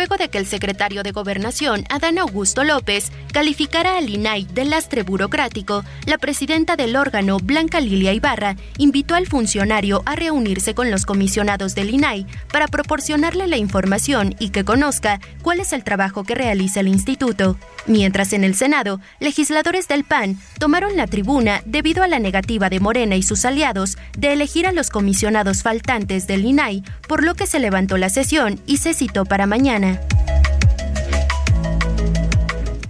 Luego 0.08 0.24
de 0.24 0.30
que 0.30 0.38
el 0.38 0.46
secretario 0.46 1.02
de 1.02 1.12
Gobernación, 1.12 1.84
Adán 1.90 2.16
Augusto 2.16 2.64
López, 2.64 3.12
calificara 3.30 3.98
al 3.98 4.08
INAI 4.08 4.46
de 4.46 4.64
lastre 4.64 5.02
burocrático, 5.02 5.84
la 6.06 6.16
presidenta 6.16 6.76
del 6.76 6.96
órgano, 6.96 7.36
Blanca 7.36 7.78
Lilia 7.78 8.14
Ibarra, 8.14 8.56
invitó 8.78 9.16
al 9.16 9.26
funcionario 9.26 10.02
a 10.06 10.16
reunirse 10.16 10.72
con 10.72 10.90
los 10.90 11.04
comisionados 11.04 11.74
del 11.74 11.90
INAI 11.90 12.26
para 12.50 12.68
proporcionarle 12.68 13.48
la 13.48 13.58
información 13.58 14.34
y 14.38 14.48
que 14.48 14.64
conozca 14.64 15.20
cuál 15.42 15.60
es 15.60 15.74
el 15.74 15.84
trabajo 15.84 16.24
que 16.24 16.34
realiza 16.34 16.80
el 16.80 16.88
instituto. 16.88 17.58
Mientras 17.86 18.32
en 18.32 18.44
el 18.44 18.54
Senado, 18.54 19.00
legisladores 19.20 19.88
del 19.88 20.04
PAN 20.04 20.38
tomaron 20.58 20.96
la 20.96 21.06
tribuna 21.06 21.60
debido 21.66 22.02
a 22.02 22.08
la 22.08 22.18
negativa 22.18 22.70
de 22.70 22.80
Morena 22.80 23.16
y 23.16 23.22
sus 23.22 23.44
aliados 23.44 23.98
de 24.16 24.32
elegir 24.32 24.66
a 24.66 24.72
los 24.72 24.88
comisionados 24.88 25.62
faltantes 25.62 26.26
del 26.26 26.46
INAI, 26.46 26.82
por 27.06 27.22
lo 27.22 27.34
que 27.34 27.46
se 27.46 27.58
levantó 27.58 27.98
la 27.98 28.08
sesión 28.08 28.58
y 28.66 28.78
se 28.78 28.94
citó 28.94 29.26
para 29.26 29.46
mañana. 29.46 29.97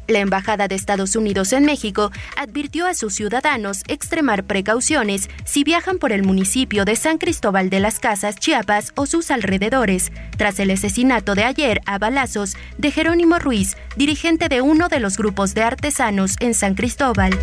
La 0.09 0.21
Embajada 0.21 0.69
de 0.69 0.75
Estados 0.75 1.17
Unidos 1.17 1.53
en 1.53 1.67
México 1.67 2.11
advirtió 2.35 2.87
a 2.87 2.95
sus 2.95 3.15
ciudadanos 3.15 3.83
extremar 3.89 4.45
precauciones 4.45 5.29
si 5.45 5.65
viajan 5.65 5.99
por 5.99 6.13
el 6.13 6.23
municipio 6.23 6.87
de 6.87 6.97
San 6.97 7.19
Cristóbal 7.19 7.69
de 7.69 7.81
las 7.81 8.01
Casas, 8.01 8.37
Chiapas 8.37 8.93
o 8.97 9.05
sus 9.05 9.31
alrededores, 9.31 10.11
tras 10.39 10.61
el 10.61 10.71
asesinato 10.71 11.35
de 11.35 11.45
ayer 11.45 11.83
a 11.85 11.99
balazos 11.99 12.57
de 12.79 12.91
Jerónimo 12.91 13.39
Ruiz, 13.39 13.77
dirigente 13.97 14.49
de 14.49 14.63
uno 14.63 14.89
de 14.89 15.01
los 15.01 15.19
grupos 15.19 15.53
de 15.53 15.63
artesanos 15.63 16.37
en 16.41 16.55
San 16.55 16.75
Cristóbal. 16.75 17.39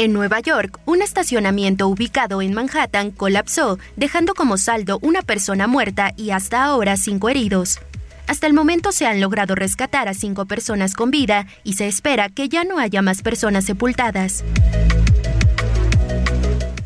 En 0.00 0.14
Nueva 0.14 0.40
York, 0.40 0.80
un 0.86 1.02
estacionamiento 1.02 1.86
ubicado 1.86 2.40
en 2.40 2.54
Manhattan 2.54 3.10
colapsó, 3.10 3.78
dejando 3.96 4.32
como 4.32 4.56
saldo 4.56 4.98
una 5.02 5.20
persona 5.20 5.66
muerta 5.66 6.14
y 6.16 6.30
hasta 6.30 6.64
ahora 6.64 6.96
cinco 6.96 7.28
heridos. 7.28 7.80
Hasta 8.26 8.46
el 8.46 8.54
momento 8.54 8.92
se 8.92 9.06
han 9.06 9.20
logrado 9.20 9.54
rescatar 9.54 10.08
a 10.08 10.14
cinco 10.14 10.46
personas 10.46 10.94
con 10.94 11.10
vida 11.10 11.46
y 11.64 11.74
se 11.74 11.86
espera 11.86 12.30
que 12.30 12.48
ya 12.48 12.64
no 12.64 12.78
haya 12.78 13.02
más 13.02 13.20
personas 13.20 13.66
sepultadas. 13.66 14.42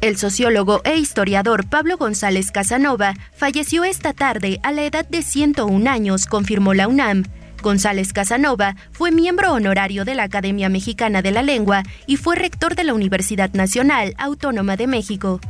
El 0.01 0.17
sociólogo 0.17 0.81
e 0.83 0.97
historiador 0.97 1.69
Pablo 1.69 1.97
González 1.97 2.51
Casanova 2.51 3.15
falleció 3.37 3.85
esta 3.85 4.13
tarde 4.13 4.59
a 4.65 4.73
la 4.73 4.83
edad 4.83 5.09
de 5.09 5.23
101 5.23 5.89
años, 5.89 6.27
confirmó 6.27 6.75
la 6.75 6.89
UNAM. 6.89 7.23
González 7.65 8.13
Casanova 8.13 8.77
fue 8.93 9.11
miembro 9.11 9.55
honorario 9.55 10.05
de 10.05 10.15
la 10.15 10.25
Academia 10.25 10.69
Mexicana 10.69 11.23
de 11.23 11.31
la 11.31 11.43
Lengua 11.43 11.83
y 12.07 12.19
fue 12.19 12.37
rector 12.37 12.77
de 12.77 12.85
la 12.85 12.93
Universidad 12.93 13.55
Nacional 13.55 14.15
Autónoma 14.19 14.77
de 14.77 14.87
México. 14.87 15.41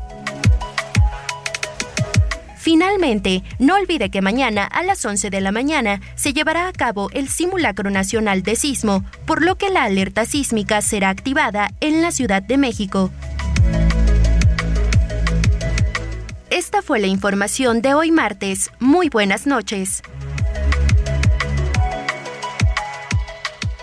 Finalmente, 2.56 3.42
no 3.58 3.74
olvide 3.74 4.10
que 4.10 4.22
mañana 4.22 4.64
a 4.64 4.84
las 4.84 5.04
11 5.04 5.28
de 5.28 5.40
la 5.40 5.50
mañana 5.50 6.00
se 6.14 6.32
llevará 6.32 6.68
a 6.68 6.72
cabo 6.72 7.10
el 7.12 7.28
simulacro 7.28 7.90
nacional 7.90 8.42
de 8.42 8.54
sismo, 8.54 9.04
por 9.26 9.42
lo 9.42 9.56
que 9.56 9.68
la 9.68 9.82
alerta 9.82 10.24
sísmica 10.24 10.82
será 10.82 11.10
activada 11.10 11.72
en 11.80 12.00
la 12.00 12.12
Ciudad 12.12 12.42
de 12.42 12.56
México. 12.56 13.10
Esta 16.48 16.80
fue 16.80 17.00
la 17.00 17.08
información 17.08 17.82
de 17.82 17.94
hoy 17.94 18.12
martes. 18.12 18.70
Muy 18.78 19.08
buenas 19.08 19.46
noches. 19.46 20.02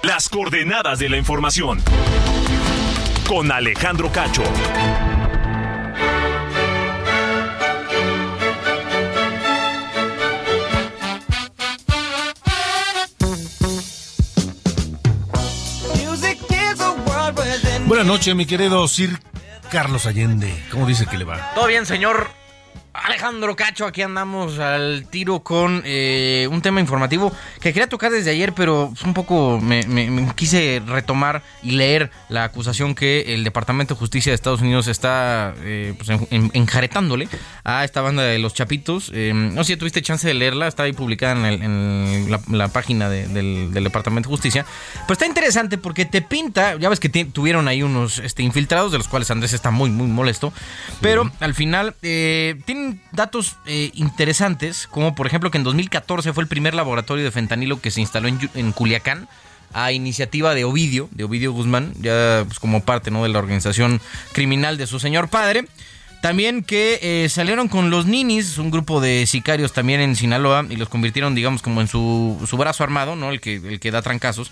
Las 0.03 0.29
coordenadas 0.29 0.97
de 0.97 1.09
la 1.09 1.17
información. 1.17 1.79
Con 3.27 3.51
Alejandro 3.51 4.11
Cacho. 4.11 4.43
Buenas 17.85 18.05
noches, 18.05 18.35
mi 18.35 18.47
querido 18.47 18.87
Sir 18.87 19.19
Carlos 19.71 20.07
Allende. 20.07 20.51
¿Cómo 20.71 20.87
dice 20.87 21.05
que 21.05 21.17
le 21.17 21.25
va? 21.25 21.51
Todo 21.53 21.67
bien, 21.67 21.85
señor 21.85 22.40
Alejandro 22.93 23.55
Cacho, 23.55 23.85
aquí 23.85 24.01
andamos 24.01 24.59
al 24.59 25.07
tiro 25.09 25.39
con 25.39 25.81
eh, 25.85 26.47
un 26.51 26.61
tema 26.61 26.81
informativo 26.81 27.31
que 27.61 27.71
quería 27.71 27.87
tocar 27.87 28.11
desde 28.11 28.31
ayer, 28.31 28.51
pero 28.51 28.91
un 29.05 29.13
poco 29.13 29.61
me, 29.61 29.81
quise 30.35 30.81
retomar 30.85 31.41
y 31.63 31.71
leer 31.71 32.11
la 32.27 32.43
acusación 32.43 32.93
que 32.93 33.33
el 33.33 33.45
Departamento 33.45 33.93
de 33.93 33.99
Justicia 33.99 34.31
de 34.31 34.35
Estados 34.35 34.61
Unidos 34.61 34.87
está 34.87 35.53
eh, 35.59 35.93
pues, 35.97 36.09
enjaretándole 36.31 37.29
a 37.63 37.85
esta 37.85 38.01
banda 38.01 38.23
de 38.23 38.39
los 38.39 38.53
Chapitos. 38.53 39.09
Eh, 39.13 39.31
no 39.33 39.63
sé 39.63 39.73
si 39.73 39.77
tuviste 39.77 40.01
chance 40.01 40.27
de 40.27 40.33
leerla, 40.33 40.67
está 40.67 40.83
ahí 40.83 40.91
publicada 40.91 41.49
en, 41.49 42.29
la, 42.29 42.67
página 42.67 43.09
del, 43.09 43.71
Departamento 43.73 44.27
de 44.27 44.33
Justicia. 44.33 44.65
Pero 45.03 45.13
está 45.13 45.25
interesante 45.25 45.77
porque 45.77 46.03
te 46.03 46.21
pinta, 46.21 46.75
ya 46.77 46.89
ves 46.89 46.99
que 46.99 47.07
tuvieron 47.07 47.69
ahí 47.69 47.83
unos 47.83 48.19
este, 48.19 48.43
infiltrados, 48.43 48.91
de 48.91 48.97
los 48.97 49.07
cuales 49.07 49.31
Andrés 49.31 49.53
está 49.53 49.71
muy, 49.71 49.89
muy 49.89 50.07
molesto, 50.07 50.51
pero 50.99 51.31
al 51.39 51.53
final 51.53 51.95
tiene 52.01 52.80
datos 53.11 53.57
eh, 53.65 53.91
interesantes, 53.93 54.87
como 54.87 55.15
por 55.15 55.27
ejemplo 55.27 55.51
que 55.51 55.57
en 55.57 55.63
2014 55.63 56.33
fue 56.33 56.43
el 56.43 56.49
primer 56.49 56.73
laboratorio 56.73 57.23
de 57.23 57.31
fentanilo 57.31 57.79
que 57.81 57.91
se 57.91 58.01
instaló 58.01 58.27
en, 58.27 58.71
Culiacán 58.71 59.27
a 59.73 59.91
iniciativa 59.91 60.53
de 60.53 60.65
Ovidio, 60.65 61.07
de 61.11 61.23
Ovidio 61.23 61.53
Guzmán, 61.53 61.93
ya 62.01 62.43
pues, 62.45 62.59
como 62.59 62.83
parte 62.83 63.09
¿no? 63.11 63.23
de 63.23 63.29
la 63.29 63.39
organización 63.39 64.01
criminal 64.33 64.77
de 64.77 64.87
su 64.87 64.99
señor 64.99 65.29
padre. 65.29 65.65
También 66.21 66.63
que 66.63 66.99
eh, 67.01 67.29
salieron 67.29 67.67
con 67.67 67.89
los 67.89 68.05
Ninis, 68.05 68.59
un 68.59 68.69
grupo 68.69 69.01
de 69.01 69.25
sicarios 69.25 69.73
también 69.73 70.01
en 70.01 70.15
Sinaloa, 70.15 70.67
y 70.69 70.75
los 70.75 70.87
convirtieron, 70.87 71.33
digamos, 71.33 71.63
como 71.63 71.81
en 71.81 71.87
su, 71.87 72.39
su 72.47 72.57
brazo 72.57 72.83
armado, 72.83 73.15
¿no? 73.15 73.31
El 73.31 73.41
que, 73.41 73.55
el 73.55 73.79
que 73.79 73.89
da 73.89 74.03
trancazos, 74.03 74.51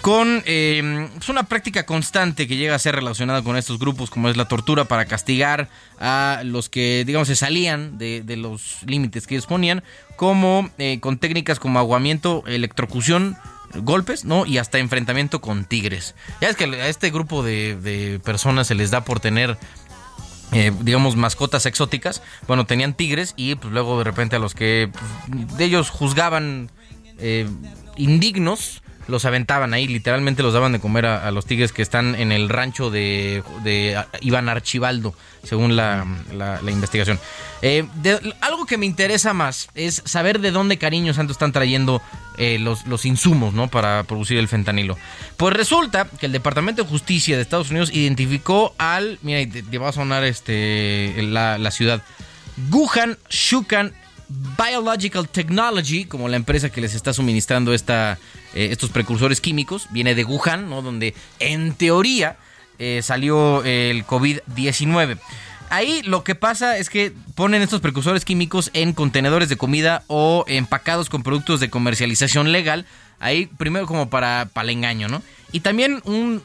con 0.00 0.42
eh, 0.46 1.08
una 1.28 1.42
práctica 1.42 1.84
constante 1.84 2.48
que 2.48 2.56
llega 2.56 2.74
a 2.74 2.78
ser 2.78 2.94
relacionada 2.94 3.42
con 3.42 3.58
estos 3.58 3.78
grupos, 3.78 4.08
como 4.08 4.30
es 4.30 4.38
la 4.38 4.46
tortura 4.46 4.86
para 4.86 5.04
castigar 5.04 5.68
a 5.98 6.40
los 6.42 6.70
que, 6.70 7.04
digamos, 7.06 7.28
se 7.28 7.36
salían 7.36 7.98
de, 7.98 8.24
los 8.38 8.78
límites 8.86 9.26
que 9.26 9.34
ellos 9.34 9.46
ponían, 9.46 9.84
como 10.16 10.70
eh, 10.78 11.00
con 11.00 11.18
técnicas 11.18 11.60
como 11.60 11.78
aguamiento, 11.78 12.44
electrocución, 12.46 13.36
golpes, 13.74 14.24
¿no? 14.24 14.46
Y 14.46 14.56
hasta 14.56 14.78
enfrentamiento 14.78 15.42
con 15.42 15.66
tigres. 15.66 16.14
Ya 16.40 16.48
es 16.48 16.56
que 16.56 16.64
a 16.64 16.88
este 16.88 17.10
grupo 17.10 17.42
de, 17.42 17.76
de 17.76 18.20
personas 18.20 18.66
se 18.66 18.74
les 18.74 18.90
da 18.90 19.04
por 19.04 19.20
tener 19.20 19.58
eh, 20.52 20.72
digamos, 20.80 21.16
mascotas 21.16 21.66
exóticas. 21.66 22.22
Bueno, 22.46 22.66
tenían 22.66 22.94
tigres 22.94 23.34
y 23.36 23.54
pues 23.54 23.72
luego 23.72 23.98
de 23.98 24.04
repente 24.04 24.36
a 24.36 24.38
los 24.38 24.54
que 24.54 24.90
pues, 24.92 25.56
de 25.56 25.64
ellos 25.64 25.90
juzgaban 25.90 26.70
eh, 27.18 27.48
indignos, 27.96 28.82
los 29.10 29.24
aventaban 29.24 29.74
ahí, 29.74 29.86
literalmente 29.86 30.42
los 30.42 30.54
daban 30.54 30.72
de 30.72 30.80
comer 30.80 31.06
a, 31.06 31.30
los 31.30 31.46
tigres 31.46 31.72
que 31.72 31.82
están 31.82 32.14
en 32.14 32.32
el 32.32 32.48
rancho 32.48 32.90
de, 32.90 33.42
Iván 34.20 34.48
Archibaldo, 34.48 35.14
según 35.42 35.76
la, 35.76 36.06
investigación. 36.66 37.18
Eh, 37.62 37.84
algo 38.40 38.64
que 38.64 38.78
me 38.78 38.86
interesa 38.86 39.34
más 39.34 39.68
es 39.74 40.02
saber 40.06 40.40
de 40.40 40.50
dónde 40.50 40.78
cariño 40.78 41.12
santo 41.12 41.32
están 41.32 41.52
trayendo 41.52 42.00
eh, 42.38 42.58
los, 42.58 42.86
los, 42.86 43.04
insumos 43.04 43.52
¿no? 43.52 43.68
para 43.68 44.04
producir 44.04 44.38
el 44.38 44.48
fentanilo. 44.48 44.96
Pues 45.36 45.54
resulta 45.54 46.06
que 46.06 46.26
el 46.26 46.32
Departamento 46.32 46.82
de 46.82 46.88
Justicia 46.88 47.36
de 47.36 47.42
Estados 47.42 47.70
Unidos 47.70 47.90
identificó 47.92 48.74
al, 48.78 49.18
mira, 49.22 49.40
te, 49.50 49.78
va 49.78 49.90
a 49.90 49.92
sonar 49.92 50.24
este, 50.24 51.14
la, 51.22 51.58
la 51.58 51.70
ciudad, 51.70 52.02
Guhan 52.68 53.18
Shukan 53.28 53.92
Biological 54.30 55.28
Technology, 55.28 56.04
como 56.04 56.28
la 56.28 56.36
empresa 56.36 56.70
que 56.70 56.80
les 56.80 56.94
está 56.94 57.12
suministrando 57.12 57.74
eh, 57.74 58.16
estos 58.54 58.90
precursores 58.90 59.40
químicos, 59.40 59.88
viene 59.90 60.14
de 60.14 60.24
Wuhan, 60.24 60.70
¿no? 60.70 60.82
donde 60.82 61.14
en 61.38 61.74
teoría 61.74 62.36
eh, 62.78 63.00
salió 63.02 63.64
el 63.64 64.06
COVID-19. 64.06 65.18
Ahí 65.70 66.02
lo 66.02 66.24
que 66.24 66.34
pasa 66.34 66.78
es 66.78 66.90
que 66.90 67.12
ponen 67.34 67.62
estos 67.62 67.80
precursores 67.80 68.24
químicos 68.24 68.70
en 68.72 68.92
contenedores 68.92 69.48
de 69.48 69.56
comida 69.56 70.02
o 70.08 70.44
empacados 70.48 71.08
con 71.08 71.22
productos 71.22 71.60
de 71.60 71.70
comercialización 71.70 72.50
legal. 72.50 72.86
Ahí 73.20 73.46
primero 73.46 73.86
como 73.86 74.10
para, 74.10 74.48
para 74.52 74.64
el 74.64 74.70
engaño, 74.70 75.08
¿no? 75.08 75.22
Y 75.52 75.60
también 75.60 76.02
un 76.04 76.42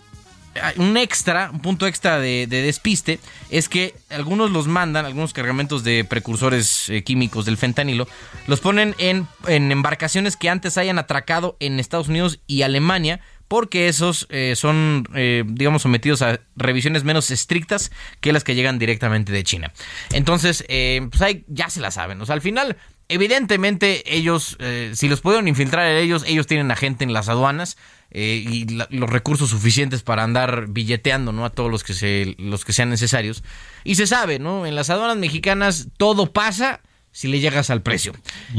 un 0.78 0.97
extra, 0.97 1.49
un 1.51 1.60
punto 1.60 1.88
extra 1.88 2.20
de, 2.20 2.47
despiste 2.47 3.20
es 3.49 3.70
que 3.70 3.93
algunos 4.10 4.51
los 4.51 4.68
mandan, 4.68 5.06
algunos 5.06 5.34
cargamentos 5.34 5.84
de 5.84 6.03
precursores 6.06 6.89
eh, 6.89 7.03
químicos 7.03 7.45
del 7.45 7.58
fentanilo, 7.58 8.08
los 8.47 8.60
ponen 8.60 8.95
en, 8.97 9.28
embarcaciones 9.47 10.38
que 10.38 10.49
antes 10.49 10.78
hayan 10.78 10.99
atracado 10.99 11.58
en 11.60 11.80
Estados 11.80 12.08
Unidos 12.08 12.39
y 12.47 12.62
Alemania, 12.62 13.20
porque 13.47 13.88
esos 13.88 14.28
eh, 14.30 14.53
son, 14.56 15.08
eh, 15.14 15.43
digamos, 15.45 15.84
sometidos 15.84 16.22
a 16.22 16.39
revisiones 16.56 17.03
menos 17.03 17.30
estrictas 17.30 17.91
que 18.20 18.34
las 18.34 18.43
que 18.43 18.56
llegan 18.56 18.80
directamente 18.80 19.32
de 19.32 19.43
China. 19.43 19.72
Entonces, 20.14 20.64
pues 20.68 21.22
ahí 21.22 21.45
ya 21.47 21.70
se 21.70 21.80
la 21.80 21.91
saben. 21.91 22.22
O 22.22 22.26
sea, 22.26 22.34
al 22.34 22.41
final 22.41 22.78
Evidentemente 23.08 24.16
ellos, 24.16 24.58
si 24.93 25.08
los 25.08 25.22
pudieron 25.22 25.47
infiltrar 25.47 25.86
ellos, 25.91 26.24
ellos 26.26 26.47
tienen 26.47 26.72
a 26.72 26.76
gente 26.76 27.03
en 27.03 27.14
las 27.14 27.30
aduanas 27.30 27.78
eh, 28.18 28.45
y 28.49 28.66
los 28.91 29.09
recursos 29.09 29.49
suficientes 29.49 30.01
para 30.01 30.24
andar 30.24 30.68
billeteando, 30.70 31.34
¿no? 31.34 31.43
A 31.43 31.49
todos 31.49 31.70
los 31.70 31.84
que 31.84 31.93
se, 31.93 32.38
los 32.39 32.63
que 32.63 32.72
sean 32.72 32.89
necesarios. 32.89 33.43
Y 33.84 33.95
se 33.95 34.07
sabe, 34.07 34.39
¿no? 34.39 34.66
En 34.66 34.74
las 34.74 34.89
aduanas 34.89 35.18
mexicanas 35.18 35.89
todo 35.97 36.32
pasa 36.32 36.80
si 37.11 37.28
le 37.28 37.41
llegas 37.41 37.70
al 37.70 37.82
precio. 37.82 38.13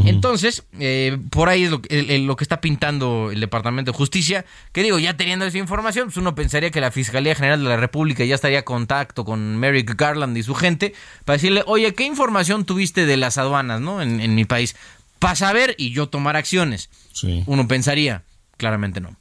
Entonces, 0.05 0.65
eh, 0.79 1.17
por 1.31 1.49
ahí 1.49 1.65
es 1.65 1.71
lo, 1.71 2.37
que 2.37 2.45
está 2.45 2.61
pintando 2.61 3.31
el 3.33 3.41
Departamento 3.41 3.93
de 3.93 3.97
Justicia, 3.97 4.45
que 4.73 4.83
digo, 4.83 4.99
ya 4.99 5.17
teniendo 5.17 5.47
esa 5.47 5.57
información, 5.57 6.09
pues 6.09 6.19
uno 6.19 6.35
pensaría 6.35 6.71
que 6.71 6.83
la 6.83 6.91
Fiscalía 6.91 7.35
General 7.35 7.63
de 7.63 7.69
la 7.71 7.79
República 7.79 8.27
ya 8.27 8.35
estaría 8.35 8.59
en 8.59 8.65
contacto 8.65 9.25
con 9.25 9.57
Merrick 9.57 9.95
Garland 9.99 10.37
y 10.37 10.43
su 10.43 10.55
gente 10.55 10.93
para 11.25 11.39
decirle, 11.39 11.63
oye, 11.67 11.95
¿qué 11.95 12.05
información 12.05 12.67
tuviste 12.67 13.07
de 13.07 13.17
las 13.17 13.39
aduanas, 13.39 13.81
no? 13.81 14.03
En, 14.03 14.35
mi 14.35 14.45
país, 14.45 14.77
para 15.19 15.35
saber 15.35 15.75
y 15.79 15.93
yo 15.93 16.11
tomar 16.11 16.37
acciones. 16.37 16.91
Sí. 17.15 17.43
Uno 17.47 17.67
pensaría, 17.67 18.23
claramente 18.59 19.01
no. 19.01 19.17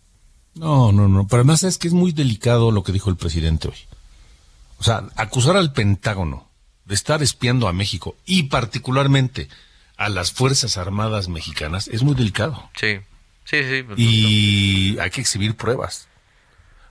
No, 0.55 0.91
no, 0.91 1.07
no, 1.07 1.27
pero 1.27 1.41
además 1.41 1.63
es 1.63 1.77
que 1.77 1.87
es 1.87 1.93
muy 1.93 2.11
delicado 2.11 2.71
lo 2.71 2.83
que 2.83 2.91
dijo 2.91 3.09
el 3.09 3.17
presidente 3.17 3.67
hoy. 3.67 3.77
O 4.79 4.83
sea, 4.83 5.03
acusar 5.15 5.57
al 5.57 5.73
Pentágono 5.73 6.47
de 6.85 6.95
estar 6.95 7.21
espiando 7.21 7.67
a 7.67 7.73
México 7.73 8.15
y 8.25 8.43
particularmente 8.43 9.49
a 9.97 10.09
las 10.09 10.31
Fuerzas 10.31 10.77
Armadas 10.77 11.27
mexicanas 11.27 11.87
es 11.87 12.03
muy 12.03 12.15
delicado. 12.15 12.69
Sí, 12.75 12.99
sí, 13.43 13.63
sí. 13.63 13.83
Pues, 13.83 13.99
y 13.99 14.97
hay 14.99 15.09
que 15.09 15.21
exhibir 15.21 15.55
pruebas. 15.55 16.07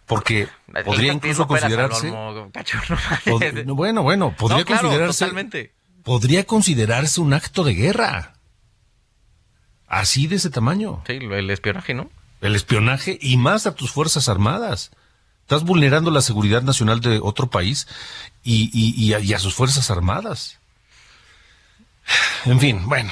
Porque 0.06 0.48
podría 0.84 1.14
incluso 1.14 1.46
considerarse... 1.46 2.10
bueno, 3.66 4.02
bueno, 4.02 4.34
podría 4.36 4.64
considerarse... 4.64 5.72
Podría 6.02 6.44
considerarse 6.44 7.22
un 7.22 7.32
acto 7.32 7.64
de 7.64 7.72
guerra. 7.72 8.34
Así 9.86 10.26
de 10.26 10.36
ese 10.36 10.50
tamaño. 10.50 11.02
Sí, 11.06 11.14
el 11.14 11.50
espionaje, 11.50 11.94
¿no? 11.94 12.10
El 12.44 12.56
espionaje 12.56 13.18
y 13.22 13.38
más 13.38 13.66
a 13.66 13.74
tus 13.74 13.90
Fuerzas 13.90 14.28
Armadas. 14.28 14.90
Estás 15.40 15.64
vulnerando 15.64 16.10
la 16.10 16.20
seguridad 16.20 16.60
nacional 16.60 17.00
de 17.00 17.18
otro 17.22 17.48
país 17.48 17.88
y, 18.42 18.70
y, 18.70 19.32
a, 19.32 19.38
sus 19.38 19.54
Fuerzas 19.54 19.90
Armadas. 19.90 20.58
En 22.44 22.60
fin, 22.60 22.86
bueno, 22.86 23.10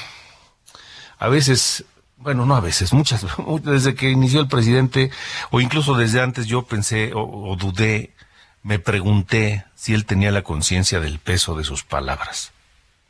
a 1.19 1.29
veces, 1.29 1.87
bueno, 2.19 2.45
no 2.45 2.57
a 2.57 2.61
veces, 2.61 2.93
muchas, 2.93 3.25
desde 3.63 3.95
que 3.95 4.11
inició 4.11 4.39
el 4.41 4.49
presidente, 4.49 5.11
o 5.51 5.63
incluso 5.63 5.97
desde 5.97 6.21
antes 6.21 6.47
yo 6.47 6.65
pensé 6.65 7.13
o, 7.15 7.57
dudé, 7.59 8.13
me 8.63 8.79
pregunté 8.79 9.65
si 9.75 9.95
él 9.95 10.05
tenía 10.05 10.31
la 10.31 10.43
conciencia 10.43 11.01
del 11.01 11.19
peso 11.19 11.57
de 11.57 11.65
sus 11.65 11.85
palabras. 11.85 12.53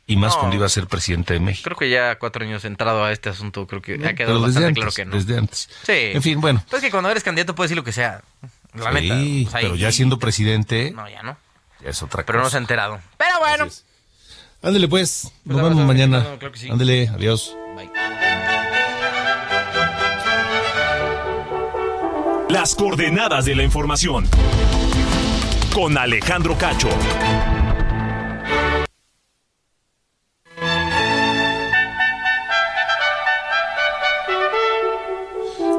Y 0.05 0.17
más 0.17 0.33
No. 0.33 0.39
cuando 0.39 0.55
iba 0.57 0.65
a 0.65 0.69
ser 0.69 0.85
presidente 0.87 1.33
de 1.33 1.39
México. 1.39 1.63
Creo 1.63 1.77
que 1.77 1.89
ya 1.89 2.19
cuatro 2.19 2.43
años 2.43 2.65
entrado 2.65 3.05
a 3.05 3.11
este 3.13 3.29
asunto, 3.29 3.65
creo 3.67 3.81
que 3.81 3.93
ha 3.93 3.97
Pero 3.97 4.15
quedado 4.15 4.41
bastante 4.41 4.67
antes, 4.67 4.81
claro 4.83 4.91
que 4.95 5.05
no. 5.05 5.15
desde 5.15 5.37
antes. 5.37 5.69
Sí. 5.83 5.93
En 6.13 6.21
fin, 6.21 6.41
bueno. 6.41 6.61
Pues 6.69 6.81
que 6.81 6.91
cuando 6.91 7.09
eres 7.09 7.23
candidato 7.23 7.55
puedes 7.55 7.69
decir 7.69 7.77
lo 7.77 7.85
que 7.85 7.93
sea. 7.93 8.21
La 8.73 8.91
Sí, 8.99 9.45
neta. 9.45 9.59
pero 9.61 9.75
ya 9.75 9.91
siendo 9.93 10.19
presidente, 10.19 10.91
No, 10.91 11.07
ya 11.07 11.23
no. 11.23 11.37
ya 11.81 11.89
es 11.91 12.03
otra 12.03 12.25
Pero 12.25 12.39
no 12.39 12.43
cosa. 12.43 12.51
se 12.51 12.57
ha 12.57 12.59
enterado. 12.61 12.99
Pero 13.17 13.39
bueno. 13.39 13.67
Ándele 14.61 14.87
pues, 14.89 15.31
nos 15.45 15.57
abrazo, 15.57 15.69
vemos 15.69 15.87
mañana. 15.87 16.17
mexicano, 16.17 16.39
claro 16.39 16.51
que 16.53 16.59
sí. 16.59 16.69
Ándele, 16.69 17.07
adiós. 17.09 17.55
Las 22.49 22.75
coordenadas 22.75 23.45
de 23.45 23.55
la 23.55 23.63
información. 23.63 24.27
Con 25.73 25.97
Alejandro 25.97 26.55
Cacho. 26.57 26.89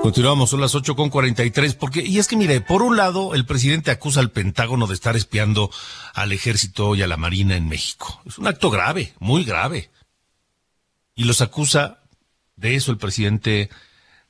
Continuamos, 0.05 0.51
son 0.51 0.61
las 0.61 0.75
8 0.75 0.97
con 0.97 1.09
43, 1.09 1.77
porque, 1.77 2.03
y 2.03 2.19
es 2.19 2.29
que 2.29 2.37
mire, 2.37 2.61
por 2.61 2.83
un 2.83 2.95
lado, 2.95 3.35
el 3.35 3.47
presidente 3.47 3.91
acusa 3.91 4.21
al 4.21 4.31
Pentágono 4.31 4.87
de 4.87 4.93
estar 4.93 5.17
espiando 5.17 5.71
al 6.13 6.31
ejército 6.33 6.95
y 6.95 7.01
a 7.01 7.07
la 7.07 7.17
marina 7.17 7.57
en 7.57 7.71
México. 7.71 8.21
Es 8.27 8.37
un 8.37 8.47
acto 8.47 8.69
grave, 8.69 9.15
muy 9.19 9.45
grave. 9.45 9.91
Y 11.15 11.25
los 11.25 11.41
acusa 11.41 12.01
de 12.55 12.75
eso 12.75 12.93
el 12.93 12.99
presidente 12.99 13.71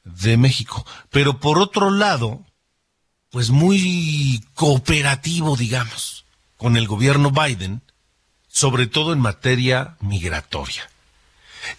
de 0.05 0.37
México. 0.37 0.87
Pero 1.11 1.41
por 1.41 1.59
otro 1.59 1.91
lado, 1.91 2.47
pues 3.31 3.51
muy 3.51 4.45
cooperativo, 4.55 5.57
digamos, 5.57 6.25
con 6.57 6.77
el 6.77 6.87
gobierno 6.87 7.33
Biden, 7.33 7.83
sobre 8.47 8.87
todo 8.87 9.13
en 9.13 9.19
materia 9.19 9.97
migratoria. 9.99 10.89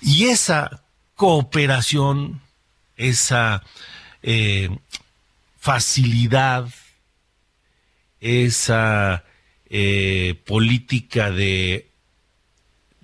Y 0.01 0.25
esa 0.25 0.83
cooperación, 1.15 2.41
esa 2.97 3.63
eh, 4.23 4.69
facilidad, 5.59 6.69
esa 8.19 9.23
eh, 9.69 10.41
política 10.45 11.31
de, 11.31 11.89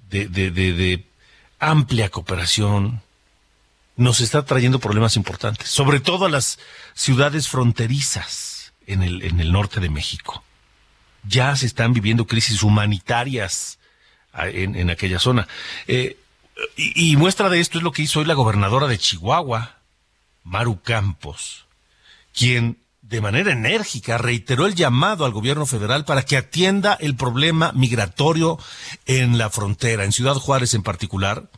de, 0.09 0.27
de- 0.29 1.05
amplia 1.59 2.09
cooperación, 2.09 3.01
nos 3.95 4.19
está 4.19 4.43
trayendo 4.45 4.79
problemas 4.79 5.15
importantes, 5.15 5.69
sobre 5.69 5.99
todo 5.99 6.25
a 6.25 6.29
las 6.29 6.57
ciudades 6.95 7.47
fronterizas 7.47 8.73
en 8.87 9.03
el, 9.03 9.21
en 9.21 9.39
el 9.39 9.51
norte 9.51 9.79
de 9.79 9.89
México. 9.89 10.43
Ya 11.23 11.55
se 11.55 11.67
están 11.67 11.93
viviendo 11.93 12.25
crisis 12.25 12.63
humanitarias 12.63 13.77
ah, 14.33 14.47
en, 14.47 14.75
en 14.75 14.89
aquella 14.89 15.19
zona. 15.19 15.47
Eh, 15.87 16.17
y 16.75 17.15
muestra 17.15 17.49
de 17.49 17.59
esto 17.59 17.77
es 17.77 17.83
lo 17.83 17.91
que 17.91 18.01
hizo 18.01 18.19
hoy 18.21 18.25
la 18.25 18.33
gobernadora 18.33 18.87
de 18.87 18.97
Chihuahua, 18.97 19.77
Maru 20.43 20.81
Campos, 20.81 21.65
quien 22.33 22.77
de 23.01 23.21
manera 23.21 23.51
enérgica 23.51 24.17
reiteró 24.17 24.65
el 24.65 24.75
llamado 24.75 25.25
al 25.25 25.33
gobierno 25.33 25.65
federal 25.65 26.05
para 26.05 26.23
que 26.23 26.37
atienda 26.37 26.93
el 26.93 27.15
problema 27.15 27.73
migratorio 27.73 28.57
en 29.05 29.37
la 29.37 29.49
frontera, 29.49 30.05
en 30.05 30.13
Ciudad 30.13 30.35
Juárez 30.35 30.73
en 30.73 30.83
particular. 30.83 31.49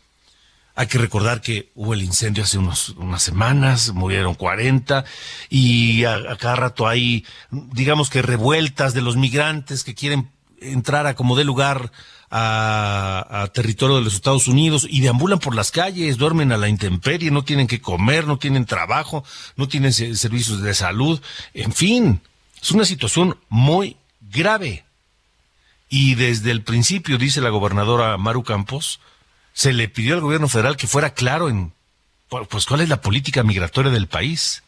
Hay 0.76 0.88
que 0.88 0.98
recordar 0.98 1.42
que 1.42 1.72
hubo 1.76 1.94
el 1.94 2.02
incendio 2.02 2.44
hace 2.44 2.58
unas 2.58 3.22
semanas, 3.22 3.94
murieron 3.94 4.34
40 4.34 5.06
y 5.50 6.06
a, 6.06 6.16
a 6.16 6.36
cada 6.38 6.56
rato 6.56 6.88
hay, 6.88 7.24
digamos 7.52 8.10
que 8.10 8.24
revueltas 8.24 8.96
de 8.96 9.02
los 9.02 9.16
migrantes 9.16 9.84
que 9.84 9.94
quieren 9.94 10.32
entrar 10.60 11.06
a 11.06 11.16
como 11.16 11.36
dé 11.36 11.44
lugar 11.44 11.92
a, 12.36 13.48
territorio 13.54 13.98
de 13.98 14.02
los 14.04 14.16
Estados 14.16 14.48
Unidos 14.48 14.88
y 14.90 15.02
deambulan 15.02 15.38
por 15.40 15.54
las 15.56 15.70
calles, 15.72 16.18
duermen 16.18 16.52
a 16.52 16.58
la 16.58 16.68
intemperie, 16.68 17.30
no 17.30 17.44
tienen 17.44 17.68
que 17.68 17.80
comer, 17.82 18.26
no 18.26 18.38
tienen 18.40 18.66
trabajo, 18.66 19.24
no 19.56 19.68
tienen 19.68 19.94
se- 19.94 20.16
servicios 20.16 20.62
de 20.62 20.74
salud, 20.74 21.22
en 21.54 21.72
fin, 21.74 22.22
es 22.62 22.72
una 22.72 22.86
situación 22.86 23.38
muy 23.50 23.98
grave. 24.32 24.84
Y 25.90 26.16
desde 26.16 26.50
el 26.50 26.64
principio, 26.64 27.20
dice 27.20 27.40
la 27.42 27.50
gobernadora 27.50 28.18
Maru 28.18 28.44
Campos, 28.44 29.00
se 29.54 29.72
le 29.74 29.88
pidió 29.88 30.16
al 30.16 30.22
gobierno 30.22 30.48
federal 30.48 30.76
que 30.76 30.88
fuera 30.88 31.14
claro 31.14 31.50
en 31.50 31.72
pu- 32.32 32.48
pues 32.48 32.66
cuál 32.66 32.82
es 32.82 32.90
la 32.90 33.02
política 33.02 33.44
migratoria 33.44 33.92
del 33.92 34.08
país. 34.08 34.64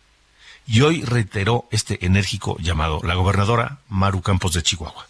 Y 0.68 0.82
hoy 0.82 1.01
reiteró 1.03 1.68
este 1.72 2.05
enérgico 2.05 2.57
llamado 2.59 2.99
la 3.03 3.16
gobernadora 3.16 3.80
Maru 3.89 4.22
Campos 4.22 4.53
de 4.53 4.61
Chihuahua. 4.63 5.07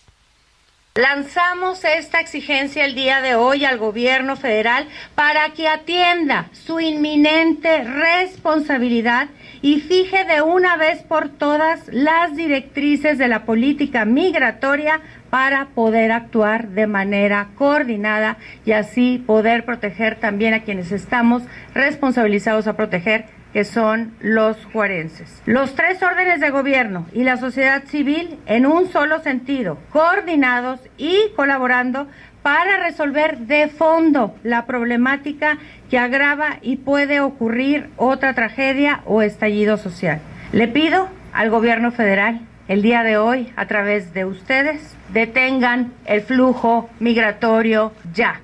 Lanzamos 0.97 1.83
esta 1.83 2.21
exigencia 2.21 2.85
el 2.85 2.95
día 2.95 3.19
de 3.19 3.35
hoy 3.35 3.65
al 3.65 3.77
gobierno 3.77 4.37
federal 4.37 4.87
para 5.13 5.49
que 5.49 5.67
atienda 5.67 6.47
su 6.53 6.79
inminente 6.79 7.83
responsabilidad 7.83 9.27
y 9.61 9.81
fije 9.81 10.23
de 10.23 10.41
una 10.41 10.77
vez 10.77 11.03
por 11.03 11.27
todas 11.27 11.81
las 11.91 12.37
directrices 12.37 13.17
de 13.17 13.27
la 13.27 13.43
política 13.43 14.05
migratoria 14.05 15.01
para 15.29 15.65
poder 15.75 16.13
actuar 16.13 16.69
de 16.69 16.87
manera 16.87 17.49
coordinada 17.55 18.37
y 18.65 18.71
así 18.71 19.21
poder 19.27 19.65
proteger 19.65 20.17
también 20.21 20.53
a 20.53 20.63
quienes 20.63 20.93
estamos 20.93 21.43
responsabilizados 21.73 22.67
a 22.67 22.77
proteger 22.77 23.34
que 23.55 23.63
son 23.63 24.11
los 24.19 24.57
juarenses. 24.73 25.41
Los 25.45 25.75
tres 25.75 26.03
órdenes 26.03 26.41
de 26.41 26.49
gobierno 26.49 27.05
y 27.13 27.23
la 27.23 27.37
sociedad 27.37 27.85
civil 27.85 28.37
en 28.47 28.65
un 28.65 28.91
solo 28.91 29.21
sentido, 29.21 29.77
coordinados 29.93 30.81
y 30.97 31.17
colaborando 31.37 32.09
para 32.43 32.83
resolver 32.83 33.37
de 33.37 33.69
fondo 33.69 34.35
la 34.43 34.65
problemática 34.65 35.57
que 35.89 35.97
agrava 35.97 36.57
y 36.61 36.75
puede 36.75 37.21
ocurrir 37.21 37.91
otra 37.95 38.33
tragedia 38.33 38.99
o 39.05 39.21
estallido 39.21 39.77
social. 39.77 40.19
Le 40.51 40.67
pido 40.67 41.07
al 41.31 41.49
gobierno 41.49 41.93
federal 41.93 42.41
el 42.67 42.81
día 42.81 43.03
de 43.03 43.15
hoy, 43.15 43.53
a 43.55 43.67
través 43.67 44.13
de 44.13 44.25
ustedes, 44.25 44.97
detengan 45.13 45.93
el 46.03 46.23
flujo 46.23 46.89
migratorio 46.99 47.93
ya. 48.13 48.41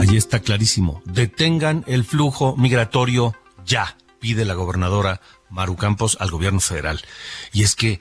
Allí 0.00 0.16
está 0.16 0.40
clarísimo. 0.40 1.02
Detengan 1.04 1.84
el 1.86 2.04
flujo 2.04 2.56
migratorio 2.56 3.34
ya, 3.64 3.96
pide 4.20 4.44
la 4.44 4.54
gobernadora 4.54 5.20
Maru 5.50 5.76
Campos 5.76 6.16
al 6.20 6.30
gobierno 6.30 6.60
federal. 6.60 7.00
Y 7.52 7.62
es 7.62 7.74
que 7.76 8.00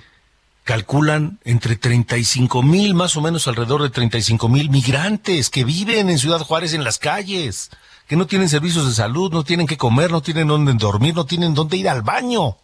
calculan 0.64 1.40
entre 1.44 1.76
35 1.76 2.64
mil, 2.64 2.94
más 2.94 3.16
o 3.16 3.22
menos 3.22 3.48
alrededor 3.48 3.84
de 3.84 3.90
35 3.90 4.50
mil 4.50 4.70
migrantes 4.70 5.50
que 5.50 5.64
viven 5.64 6.10
en 6.10 6.20
Ciudad 6.20 6.42
Juárez 6.42 6.74
en 6.74 6.84
las 6.84 6.98
calles, 6.98 7.70
que 8.08 8.16
no 8.16 8.28
tienen 8.28 8.50
servicios 8.50 8.88
de 8.88 8.94
salud, 8.94 9.32
no 9.32 9.44
tienen 9.44 9.68
que 9.68 9.78
comer, 9.78 10.12
no 10.12 10.22
tienen 10.22 10.48
dónde 10.48 10.74
dormir, 10.74 11.16
no 11.16 11.26
tienen 11.26 11.54
dónde 11.54 11.78
ir 11.78 11.90
al 11.90 12.02
baño. 12.02 12.58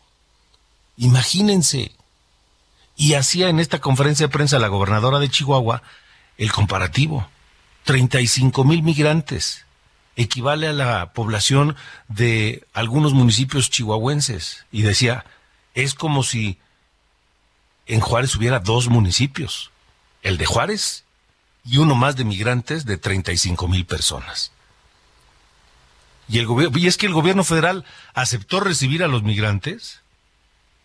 Imagínense. 0.98 1.92
Y 2.96 3.14
hacía 3.14 3.48
en 3.48 3.60
esta 3.60 3.80
conferencia 3.80 4.28
de 4.28 4.34
prensa 4.34 4.60
la 4.60 4.68
gobernadora 4.68 5.20
de 5.20 5.30
Chihuahua 5.30 5.82
el 6.38 6.52
comparativo. 6.52 7.28
35 7.90 8.66
mil 8.66 8.84
migrantes. 8.84 9.66
Equivale 10.16 10.68
a 10.68 10.74
la 10.74 11.12
población 11.12 11.76
de 12.08 12.64
algunos 12.72 13.14
municipios 13.14 13.72
chihuahuenses. 13.72 14.68
Y 14.72 14.84
decía, 14.84 15.26
es 15.74 15.96
como 15.96 16.22
si 16.22 16.60
en 17.88 18.00
Juárez 18.00 18.36
hubiera 18.36 18.60
dos 18.60 18.90
municipios. 18.90 19.72
El 20.22 20.38
de 20.38 20.46
Juárez 20.46 21.04
y 21.66 21.78
uno 21.78 21.96
más 21.96 22.16
de 22.16 22.26
migrantes 22.26 22.86
de 22.86 22.98
35 22.98 23.68
mil 23.68 23.88
personas. 23.88 24.52
Y, 26.28 26.38
el 26.38 26.48
y 26.78 26.86
es 26.86 26.96
que 26.96 27.08
el 27.08 27.14
gobierno 27.14 27.44
federal 27.44 27.86
aceptó 28.14 28.60
recibir 28.60 29.04
a 29.04 29.08
los 29.08 29.24
migrantes 29.24 30.02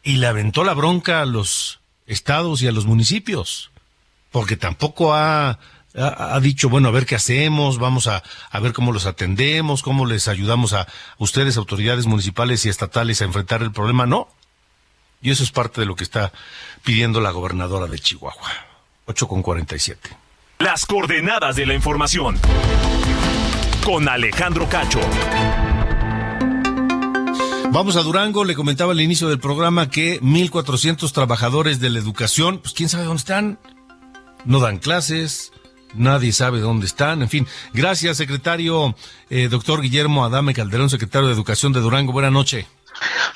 y 0.02 0.14
le 0.16 0.26
aventó 0.26 0.64
la 0.64 0.72
bronca 0.72 1.20
a 1.20 1.26
los 1.26 1.80
estados 2.07 2.62
y 2.62 2.66
a 2.66 2.72
los 2.72 2.86
municipios, 2.86 3.70
porque 4.30 4.57
tampoco 4.57 5.12
ha, 5.12 5.59
ha, 5.97 6.34
ha 6.34 6.40
dicho, 6.40 6.68
bueno, 6.68 6.88
a 6.88 6.92
ver 6.92 7.07
qué 7.07 7.14
hacemos, 7.14 7.78
vamos 7.78 8.07
a, 8.07 8.22
a 8.51 8.61
ver 8.61 8.72
cómo 8.72 8.92
los 8.92 9.07
atendemos, 9.07 9.82
cómo 9.82 10.07
les 10.07 10.28
ayudamos 10.28 10.72
a 10.72 10.86
ustedes, 11.18 11.57
autoridades 11.57 12.07
municipales 12.07 12.64
y 12.66 12.68
estatales, 12.68 13.20
a 13.20 13.24
enfrentar 13.24 13.62
el 13.62 13.72
problema. 13.72 14.07
No. 14.07 14.28
Y 15.22 15.30
eso 15.30 15.42
es 15.42 15.53
parte 15.53 15.80
de 15.80 15.86
lo 15.86 15.97
que 15.97 16.05
está 16.05 16.32
pidiendo 16.82 17.20
la 17.20 17.30
gobernadora 17.30 17.86
de 17.86 17.99
Chihuahua. 17.99 18.51
8 19.07 19.28
con 19.28 19.42
47. 19.42 20.11
Las 20.59 20.86
coordenadas 20.86 21.57
de 21.57 21.66
la 21.66 21.74
información. 21.74 22.38
Con 23.84 24.09
Alejandro 24.09 24.68
Cacho. 24.68 25.01
Vamos 27.70 27.97
a 27.97 28.03
Durango, 28.03 28.45
le 28.45 28.55
comentaba 28.55 28.92
al 28.92 29.01
inicio 29.01 29.28
del 29.28 29.40
programa 29.40 29.90
que 29.90 30.20
1.400 30.20 31.11
trabajadores 31.12 31.80
de 31.80 31.90
la 31.90 31.99
educación, 31.99 32.59
pues 32.59 32.72
quién 32.72 32.88
sabe 32.88 33.05
dónde 33.05 33.18
están, 33.18 33.59
no 34.45 34.61
dan 34.61 34.78
clases, 34.78 35.53
nadie 35.95 36.32
sabe 36.32 36.61
dónde 36.61 36.86
están, 36.86 37.22
en 37.22 37.28
fin. 37.28 37.47
Gracias, 37.72 38.16
secretario, 38.16 38.95
eh, 39.30 39.49
doctor 39.49 39.80
Guillermo 39.80 40.24
Adame 40.24 40.55
Calderón, 40.55 40.90
secretario 40.90 41.28
de 41.28 41.34
Educación 41.34 41.72
de 41.72 41.80
Durango, 41.80 42.12
buena 42.12 42.30
noche. 42.30 42.66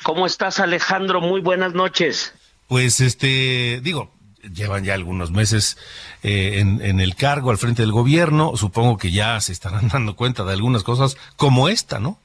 ¿Cómo 0.03 0.25
estás, 0.25 0.59
Alejandro? 0.59 1.21
Muy 1.21 1.41
buenas 1.41 1.73
noches. 1.73 2.33
Pues 2.67 3.01
este, 3.01 3.79
digo, 3.81 4.11
llevan 4.53 4.83
ya 4.83 4.93
algunos 4.93 5.31
meses 5.31 5.77
eh, 6.23 6.59
en, 6.59 6.81
en, 6.81 6.99
el 6.99 7.15
cargo 7.15 7.51
al 7.51 7.57
frente 7.57 7.81
del 7.81 7.91
gobierno. 7.91 8.55
Supongo 8.55 8.97
que 8.97 9.11
ya 9.11 9.39
se 9.41 9.51
estarán 9.51 9.87
dando 9.93 10.15
cuenta 10.15 10.43
de 10.43 10.53
algunas 10.53 10.83
cosas 10.83 11.17
como 11.35 11.69
esta, 11.69 11.99
¿no? 11.99 12.19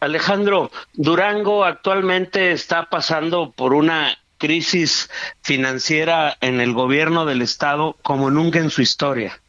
Alejandro, 0.00 0.70
Durango 0.94 1.64
actualmente 1.64 2.52
está 2.52 2.88
pasando 2.88 3.52
por 3.52 3.74
una 3.74 4.18
crisis 4.42 5.08
financiera 5.40 6.36
en 6.40 6.60
el 6.60 6.72
gobierno 6.72 7.26
del 7.26 7.42
estado 7.42 7.96
como 8.02 8.28
nunca 8.28 8.58
en 8.58 8.70
su 8.70 8.82
historia. 8.82 9.40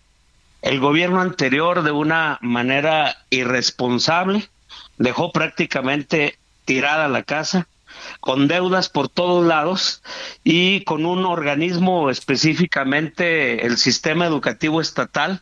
El 0.61 0.79
gobierno 0.79 1.19
anterior, 1.19 1.81
de 1.81 1.89
una 1.89 2.37
manera 2.41 3.17
irresponsable, 3.31 4.47
dejó 4.99 5.31
prácticamente 5.31 6.37
tirada 6.65 7.07
la 7.07 7.23
casa, 7.23 7.67
con 8.19 8.47
deudas 8.47 8.87
por 8.87 9.09
todos 9.09 9.43
lados 9.43 10.03
y 10.43 10.83
con 10.83 11.07
un 11.07 11.25
organismo 11.25 12.11
específicamente 12.11 13.65
el 13.65 13.77
sistema 13.77 14.27
educativo 14.27 14.79
estatal 14.79 15.41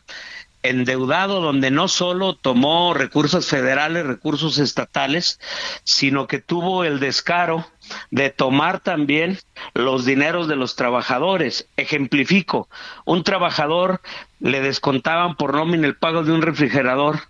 endeudado 0.62 1.42
donde 1.42 1.70
no 1.70 1.88
solo 1.88 2.36
tomó 2.36 2.94
recursos 2.94 3.48
federales, 3.48 4.06
recursos 4.06 4.56
estatales, 4.56 5.40
sino 5.84 6.26
que 6.26 6.38
tuvo 6.38 6.84
el 6.84 7.00
descaro 7.00 7.66
de 8.10 8.30
tomar 8.30 8.80
también 8.80 9.38
los 9.74 10.04
dineros 10.04 10.48
de 10.48 10.56
los 10.56 10.76
trabajadores. 10.76 11.68
Ejemplifico, 11.76 12.68
un 13.04 13.24
trabajador 13.24 14.00
le 14.40 14.60
descontaban 14.60 15.36
por 15.36 15.54
nómina 15.54 15.86
el 15.86 15.96
pago 15.96 16.24
de 16.24 16.32
un 16.32 16.42
refrigerador 16.42 17.20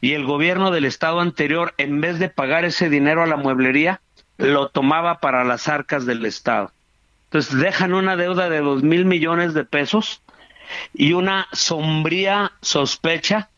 y 0.00 0.12
el 0.12 0.24
gobierno 0.24 0.70
del 0.70 0.84
estado 0.84 1.20
anterior, 1.20 1.74
en 1.76 2.00
vez 2.00 2.18
de 2.18 2.28
pagar 2.28 2.64
ese 2.64 2.88
dinero 2.88 3.22
a 3.22 3.26
la 3.26 3.36
mueblería, 3.36 4.00
lo 4.36 4.68
tomaba 4.68 5.18
para 5.18 5.44
las 5.44 5.68
arcas 5.68 6.06
del 6.06 6.24
estado. 6.24 6.70
Entonces 7.24 7.58
dejan 7.58 7.94
una 7.94 8.16
deuda 8.16 8.48
de 8.48 8.60
dos 8.60 8.82
mil 8.82 9.04
millones 9.04 9.54
de 9.54 9.64
pesos 9.64 10.22
y 10.94 11.12
una 11.12 11.48
sombría 11.52 12.52
sospecha 12.62 13.50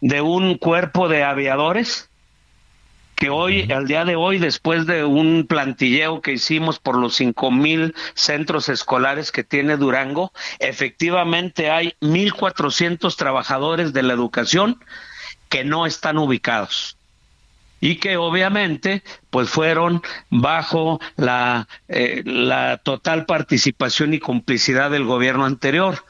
de 0.00 0.20
un 0.20 0.58
cuerpo 0.58 1.08
de 1.08 1.24
aviadores 1.24 2.09
que 3.20 3.28
hoy, 3.28 3.70
al 3.70 3.86
día 3.86 4.06
de 4.06 4.16
hoy, 4.16 4.38
después 4.38 4.86
de 4.86 5.04
un 5.04 5.46
plantilleo 5.46 6.22
que 6.22 6.32
hicimos 6.32 6.78
por 6.78 6.96
los 6.96 7.16
cinco 7.16 7.50
mil 7.50 7.94
centros 8.14 8.70
escolares 8.70 9.30
que 9.30 9.44
tiene 9.44 9.76
Durango, 9.76 10.32
efectivamente 10.58 11.70
hay 11.70 11.92
mil 12.00 12.32
cuatrocientos 12.32 13.18
trabajadores 13.18 13.92
de 13.92 14.02
la 14.02 14.14
educación 14.14 14.82
que 15.50 15.64
no 15.64 15.84
están 15.84 16.16
ubicados 16.16 16.96
y 17.78 17.96
que 17.96 18.16
obviamente 18.16 19.02
pues 19.28 19.50
fueron 19.50 20.00
bajo 20.30 20.98
la, 21.16 21.68
eh, 21.88 22.22
la 22.24 22.78
total 22.78 23.26
participación 23.26 24.14
y 24.14 24.18
complicidad 24.18 24.90
del 24.90 25.04
gobierno 25.04 25.44
anterior. 25.44 26.04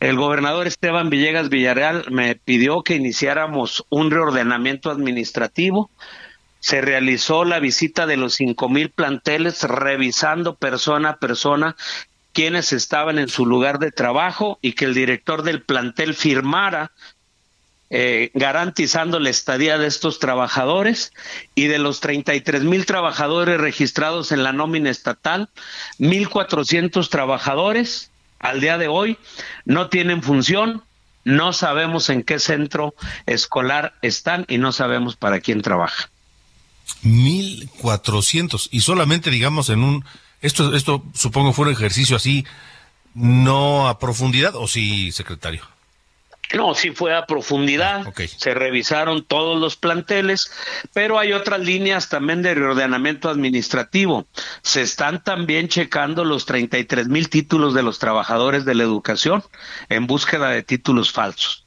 El 0.00 0.16
gobernador 0.16 0.66
Esteban 0.66 1.08
Villegas 1.08 1.50
Villarreal 1.50 2.06
me 2.10 2.34
pidió 2.34 2.82
que 2.82 2.96
iniciáramos 2.96 3.84
un 3.90 4.10
reordenamiento 4.10 4.90
administrativo. 4.90 5.88
Se 6.68 6.82
realizó 6.82 7.46
la 7.46 7.60
visita 7.60 8.06
de 8.06 8.18
los 8.18 8.34
cinco 8.34 8.68
mil 8.68 8.90
planteles, 8.90 9.62
revisando 9.62 10.56
persona 10.56 11.08
a 11.08 11.16
persona 11.16 11.76
quienes 12.34 12.74
estaban 12.74 13.18
en 13.18 13.30
su 13.30 13.46
lugar 13.46 13.78
de 13.78 13.90
trabajo 13.90 14.58
y 14.60 14.74
que 14.74 14.84
el 14.84 14.92
director 14.92 15.44
del 15.44 15.62
plantel 15.62 16.12
firmara 16.12 16.92
eh, 17.88 18.30
garantizando 18.34 19.18
la 19.18 19.30
estadía 19.30 19.78
de 19.78 19.86
estos 19.86 20.18
trabajadores 20.18 21.14
y 21.54 21.68
de 21.68 21.78
los 21.78 22.00
33 22.00 22.64
mil 22.64 22.84
trabajadores 22.84 23.58
registrados 23.58 24.30
en 24.30 24.42
la 24.42 24.52
nómina 24.52 24.90
estatal, 24.90 25.48
1.400 25.98 27.08
trabajadores 27.08 28.10
al 28.40 28.60
día 28.60 28.76
de 28.76 28.88
hoy 28.88 29.16
no 29.64 29.88
tienen 29.88 30.22
función, 30.22 30.82
no 31.24 31.54
sabemos 31.54 32.10
en 32.10 32.24
qué 32.24 32.38
centro 32.38 32.94
escolar 33.24 33.94
están 34.02 34.44
y 34.48 34.58
no 34.58 34.72
sabemos 34.72 35.16
para 35.16 35.40
quién 35.40 35.62
trabaja. 35.62 36.10
1.400 37.04 38.68
y 38.70 38.80
solamente 38.80 39.30
digamos 39.30 39.70
en 39.70 39.82
un, 39.82 40.04
esto, 40.40 40.74
esto 40.74 41.04
supongo 41.14 41.52
fue 41.52 41.66
un 41.66 41.72
ejercicio 41.72 42.16
así, 42.16 42.44
no 43.14 43.88
a 43.88 43.98
profundidad 43.98 44.54
o 44.54 44.66
sí, 44.68 45.12
secretario. 45.12 45.62
No, 46.54 46.74
sí 46.74 46.92
fue 46.92 47.14
a 47.14 47.26
profundidad, 47.26 48.06
ah, 48.06 48.22
se 48.38 48.54
revisaron 48.54 49.22
todos 49.22 49.60
los 49.60 49.76
planteles, 49.76 50.50
pero 50.94 51.18
hay 51.18 51.34
otras 51.34 51.60
líneas 51.60 52.08
también 52.08 52.40
de 52.40 52.54
reordenamiento 52.54 53.28
administrativo. 53.28 54.26
Se 54.62 54.80
están 54.80 55.22
también 55.22 55.68
checando 55.68 56.24
los 56.24 56.46
33 56.46 57.08
mil 57.08 57.28
títulos 57.28 57.74
de 57.74 57.82
los 57.82 57.98
trabajadores 57.98 58.64
de 58.64 58.74
la 58.74 58.84
educación 58.84 59.44
en 59.90 60.06
búsqueda 60.06 60.48
de 60.48 60.62
títulos 60.62 61.12
falsos. 61.12 61.66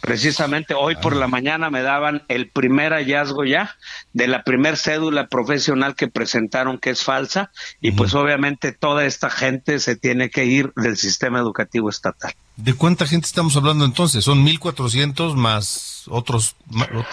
Precisamente 0.00 0.74
hoy 0.74 0.96
por 0.96 1.16
la 1.16 1.26
mañana 1.26 1.70
me 1.70 1.82
daban 1.82 2.22
el 2.28 2.50
primer 2.50 2.92
hallazgo 2.92 3.44
ya 3.44 3.76
de 4.12 4.28
la 4.28 4.44
primer 4.44 4.76
cédula 4.76 5.26
profesional 5.26 5.96
que 5.96 6.08
presentaron 6.08 6.78
que 6.78 6.90
es 6.90 7.02
falsa 7.02 7.50
y 7.80 7.92
pues 7.92 8.14
obviamente 8.14 8.72
toda 8.72 9.04
esta 9.06 9.28
gente 9.28 9.80
se 9.80 9.96
tiene 9.96 10.30
que 10.30 10.44
ir 10.44 10.72
del 10.76 10.96
sistema 10.96 11.38
educativo 11.38 11.90
estatal. 11.90 12.32
¿De 12.56 12.74
cuánta 12.74 13.06
gente 13.06 13.26
estamos 13.26 13.56
hablando 13.56 13.84
entonces? 13.84 14.24
Son 14.24 14.44
1.400 14.46 15.34
más 15.34 16.04
otros, 16.06 16.56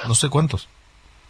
no 0.07 0.15
sé 0.15 0.29
cuántos. 0.29 0.67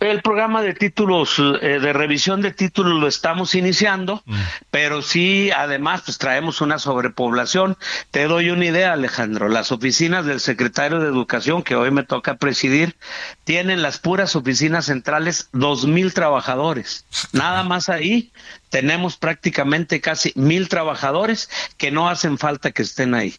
El 0.01 0.21
programa 0.21 0.61
de 0.61 0.73
títulos, 0.73 1.39
eh, 1.39 1.79
de 1.79 1.93
revisión 1.93 2.41
de 2.41 2.51
títulos 2.51 2.99
lo 2.99 3.07
estamos 3.07 3.55
iniciando, 3.55 4.21
mm. 4.25 4.35
pero 4.69 5.01
sí, 5.01 5.51
además, 5.55 6.01
pues 6.05 6.17
traemos 6.17 6.59
una 6.59 6.79
sobrepoblación. 6.79 7.77
Te 8.11 8.25
doy 8.25 8.49
una 8.49 8.65
idea, 8.65 8.91
Alejandro. 8.91 9.47
Las 9.47 9.71
oficinas 9.71 10.25
del 10.25 10.41
secretario 10.41 10.99
de 10.99 11.07
Educación, 11.07 11.63
que 11.63 11.75
hoy 11.75 11.91
me 11.91 12.03
toca 12.03 12.35
presidir, 12.35 12.97
tienen 13.45 13.81
las 13.81 13.97
puras 13.97 14.35
oficinas 14.35 14.85
centrales 14.85 15.49
dos 15.53 15.85
mil 15.85 16.13
trabajadores. 16.13 17.05
Nada 17.31 17.63
más 17.63 17.87
ahí 17.87 18.31
tenemos 18.69 19.15
prácticamente 19.15 20.01
casi 20.01 20.33
mil 20.35 20.67
trabajadores 20.67 21.49
que 21.77 21.91
no 21.91 22.09
hacen 22.09 22.37
falta 22.37 22.71
que 22.71 22.81
estén 22.81 23.13
ahí 23.13 23.35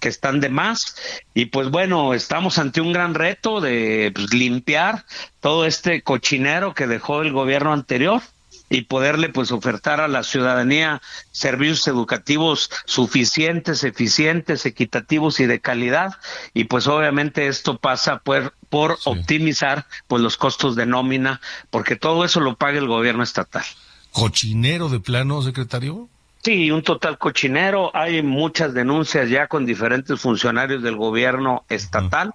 que 0.00 0.08
están 0.08 0.40
de 0.40 0.48
más 0.48 0.96
y 1.34 1.46
pues 1.46 1.70
bueno, 1.70 2.14
estamos 2.14 2.58
ante 2.58 2.80
un 2.80 2.92
gran 2.92 3.14
reto 3.14 3.60
de 3.60 4.12
pues, 4.14 4.32
limpiar 4.32 5.04
todo 5.40 5.66
este 5.66 6.02
cochinero 6.02 6.74
que 6.74 6.86
dejó 6.86 7.22
el 7.22 7.32
gobierno 7.32 7.72
anterior 7.72 8.22
y 8.68 8.82
poderle 8.82 9.28
pues 9.28 9.52
ofertar 9.52 10.00
a 10.00 10.08
la 10.08 10.22
ciudadanía 10.22 11.00
servicios 11.30 11.86
educativos 11.86 12.70
suficientes, 12.84 13.84
eficientes, 13.84 14.66
equitativos 14.66 15.40
y 15.40 15.46
de 15.46 15.60
calidad 15.60 16.14
y 16.52 16.64
pues 16.64 16.86
obviamente 16.88 17.46
esto 17.46 17.78
pasa 17.78 18.18
por, 18.18 18.54
por 18.68 18.98
optimizar 19.04 19.86
pues 20.08 20.22
los 20.22 20.36
costos 20.36 20.74
de 20.74 20.86
nómina 20.86 21.40
porque 21.70 21.96
todo 21.96 22.24
eso 22.24 22.40
lo 22.40 22.56
paga 22.56 22.78
el 22.78 22.88
gobierno 22.88 23.22
estatal. 23.22 23.64
¿Cochinero 24.10 24.88
de 24.88 24.98
plano, 24.98 25.42
secretario? 25.42 26.08
Sí, 26.46 26.70
un 26.70 26.82
total 26.82 27.18
cochinero. 27.18 27.90
Hay 27.92 28.22
muchas 28.22 28.72
denuncias 28.72 29.28
ya 29.28 29.48
con 29.48 29.66
diferentes 29.66 30.20
funcionarios 30.20 30.80
del 30.80 30.94
gobierno 30.94 31.64
estatal, 31.68 32.34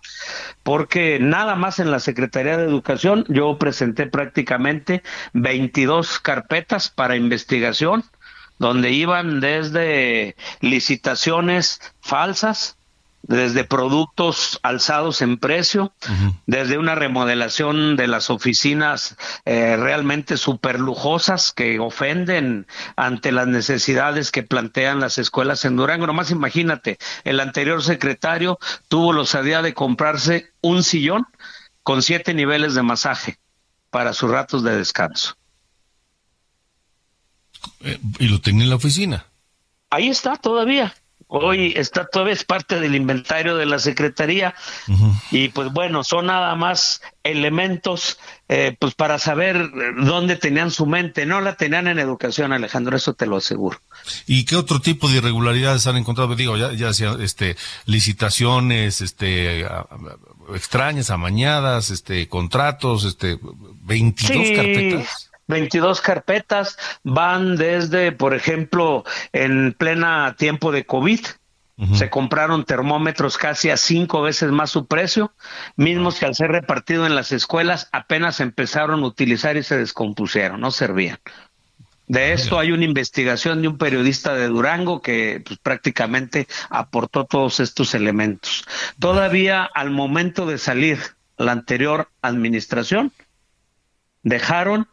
porque 0.64 1.18
nada 1.22 1.55
más 1.55 1.80
en 1.80 1.91
la 1.91 2.01
Secretaría 2.01 2.57
de 2.57 2.66
Educación 2.66 3.24
yo 3.30 3.57
presenté 3.57 4.07
prácticamente 4.07 5.01
22 5.32 6.20
carpetas 6.20 6.89
para 6.89 7.16
investigación, 7.16 8.03
donde 8.59 8.91
iban 8.91 9.39
desde 9.39 10.36
licitaciones 10.59 11.80
falsas, 12.01 12.76
desde 13.24 13.64
productos 13.64 14.60
alzados 14.64 15.22
en 15.22 15.38
precio, 15.38 15.94
desde 16.48 16.78
una 16.78 16.96
remodelación 16.96 17.96
de 17.96 18.08
las 18.08 18.30
oficinas 18.30 19.16
eh, 19.46 19.78
realmente 19.78 20.38
súper 20.38 20.80
lujosas 20.80 21.54
que 21.54 21.80
ofenden 21.80 22.68
ante 22.96 23.32
las 23.32 23.48
necesidades 23.48 24.32
que 24.32 24.44
plantean 24.44 25.00
las 25.00 25.18
escuelas 25.18 25.66
en 25.66 25.76
Durango. 25.76 26.08
Nomás 26.08 26.32
imagínate, 26.32 26.98
el 27.24 27.40
anterior 27.40 27.84
secretario 27.84 28.58
tuvo 28.88 29.14
la 29.14 29.22
osadía 29.22 29.62
de 29.62 29.74
comprarse 29.74 30.52
un 30.62 30.84
sillón 30.84 31.26
con 31.84 32.02
siete 32.02 32.34
niveles 32.34 32.74
de 32.74 32.84
masaje 32.84 33.40
para 33.90 34.14
sus 34.14 34.32
ratos 34.32 34.64
de 34.64 34.76
descanso. 34.76 35.36
Eh, 37.82 38.00
¿Y 38.20 38.28
lo 38.28 38.42
tenía 38.42 38.64
en 38.64 38.70
la 38.70 38.76
oficina? 38.78 39.26
Ahí 39.90 40.08
está 40.08 40.38
todavía 40.38 40.94
hoy 41.34 41.74
está 41.78 42.06
todavía 42.06 42.34
es 42.34 42.44
parte 42.44 42.80
del 42.82 42.94
inventario 42.94 43.56
de 43.56 43.66
la 43.66 43.80
Secretaría 43.80 44.54
y 45.32 45.48
pues 45.48 45.72
bueno, 45.72 46.04
son 46.04 46.26
nada 46.26 46.54
más 46.56 47.02
elementos 47.24 48.20
eh, 48.50 48.76
pues 48.78 48.96
para 48.96 49.18
saber 49.18 49.72
dónde 49.98 50.36
tenían 50.36 50.72
su 50.72 50.86
mente, 50.86 51.26
no 51.26 51.40
la 51.40 51.56
tenían 51.56 51.88
en 51.88 52.00
educación 52.00 52.52
Alejandro, 52.52 52.98
eso 52.98 53.14
te 53.14 53.28
lo 53.28 53.38
aseguro. 53.38 53.80
¿Y 54.28 54.44
qué 54.44 54.58
otro 54.58 54.82
tipo 54.82 55.08
de 55.08 55.18
irregularidades 55.18 55.88
han 55.88 55.96
encontrado? 55.96 56.36
Digo, 56.36 56.58
ya, 56.58 56.74
ya 56.74 56.90
este, 57.22 57.56
licitaciones, 57.86 59.00
este, 59.00 59.66
extrañas, 60.54 61.12
amañadas, 61.12 61.92
este, 61.92 62.28
contratos, 62.28 63.06
este, 63.06 63.40
22 63.84 64.58
carpetas. 64.58 65.31
22 65.52 66.02
carpetas, 66.02 66.78
van 67.04 67.56
desde, 67.56 68.12
por 68.12 68.34
ejemplo, 68.34 69.04
en 69.32 69.74
plena 69.74 70.36
tiempo 70.36 70.72
de 70.72 70.86
COVID, 70.86 71.20
se 71.95 72.12
compraron 72.12 72.64
termómetros 72.64 73.39
casi 73.39 73.72
a 73.72 73.78
cinco 73.78 74.22
veces 74.22 74.52
más 74.52 74.70
su 74.70 74.86
precio, 74.86 75.34
mismos 75.76 76.20
que 76.20 76.28
al 76.28 76.36
ser 76.36 76.52
repartido 76.52 77.08
en 77.08 77.16
las 77.16 77.32
escuelas 77.32 77.89
apenas 77.91 78.39
empezaron 78.39 79.04
a 79.04 79.08
utilizar 79.08 79.58
y 79.58 79.64
se 79.64 79.78
descompusieron, 79.78 80.62
no 80.62 80.70
servían. 80.70 81.18
De 82.12 82.34
esto 82.34 82.60
hay 82.60 82.72
una 82.72 82.84
investigación 82.84 83.62
de 83.62 83.70
un 83.70 83.78
periodista 83.78 84.36
de 84.36 84.47
Durango 84.47 85.02
que 85.02 85.41
pues, 85.45 85.58
prácticamente 85.60 86.45
aportó 86.70 87.26
todos 87.26 87.60
estos 87.60 87.95
elementos. 87.95 88.66
Todavía 88.99 89.64
al 89.64 89.91
momento 89.91 90.45
de 90.45 90.58
salir 90.58 90.99
la 91.38 91.54
anterior 91.54 92.10
administración, 92.22 93.12
dejaron 94.24 94.88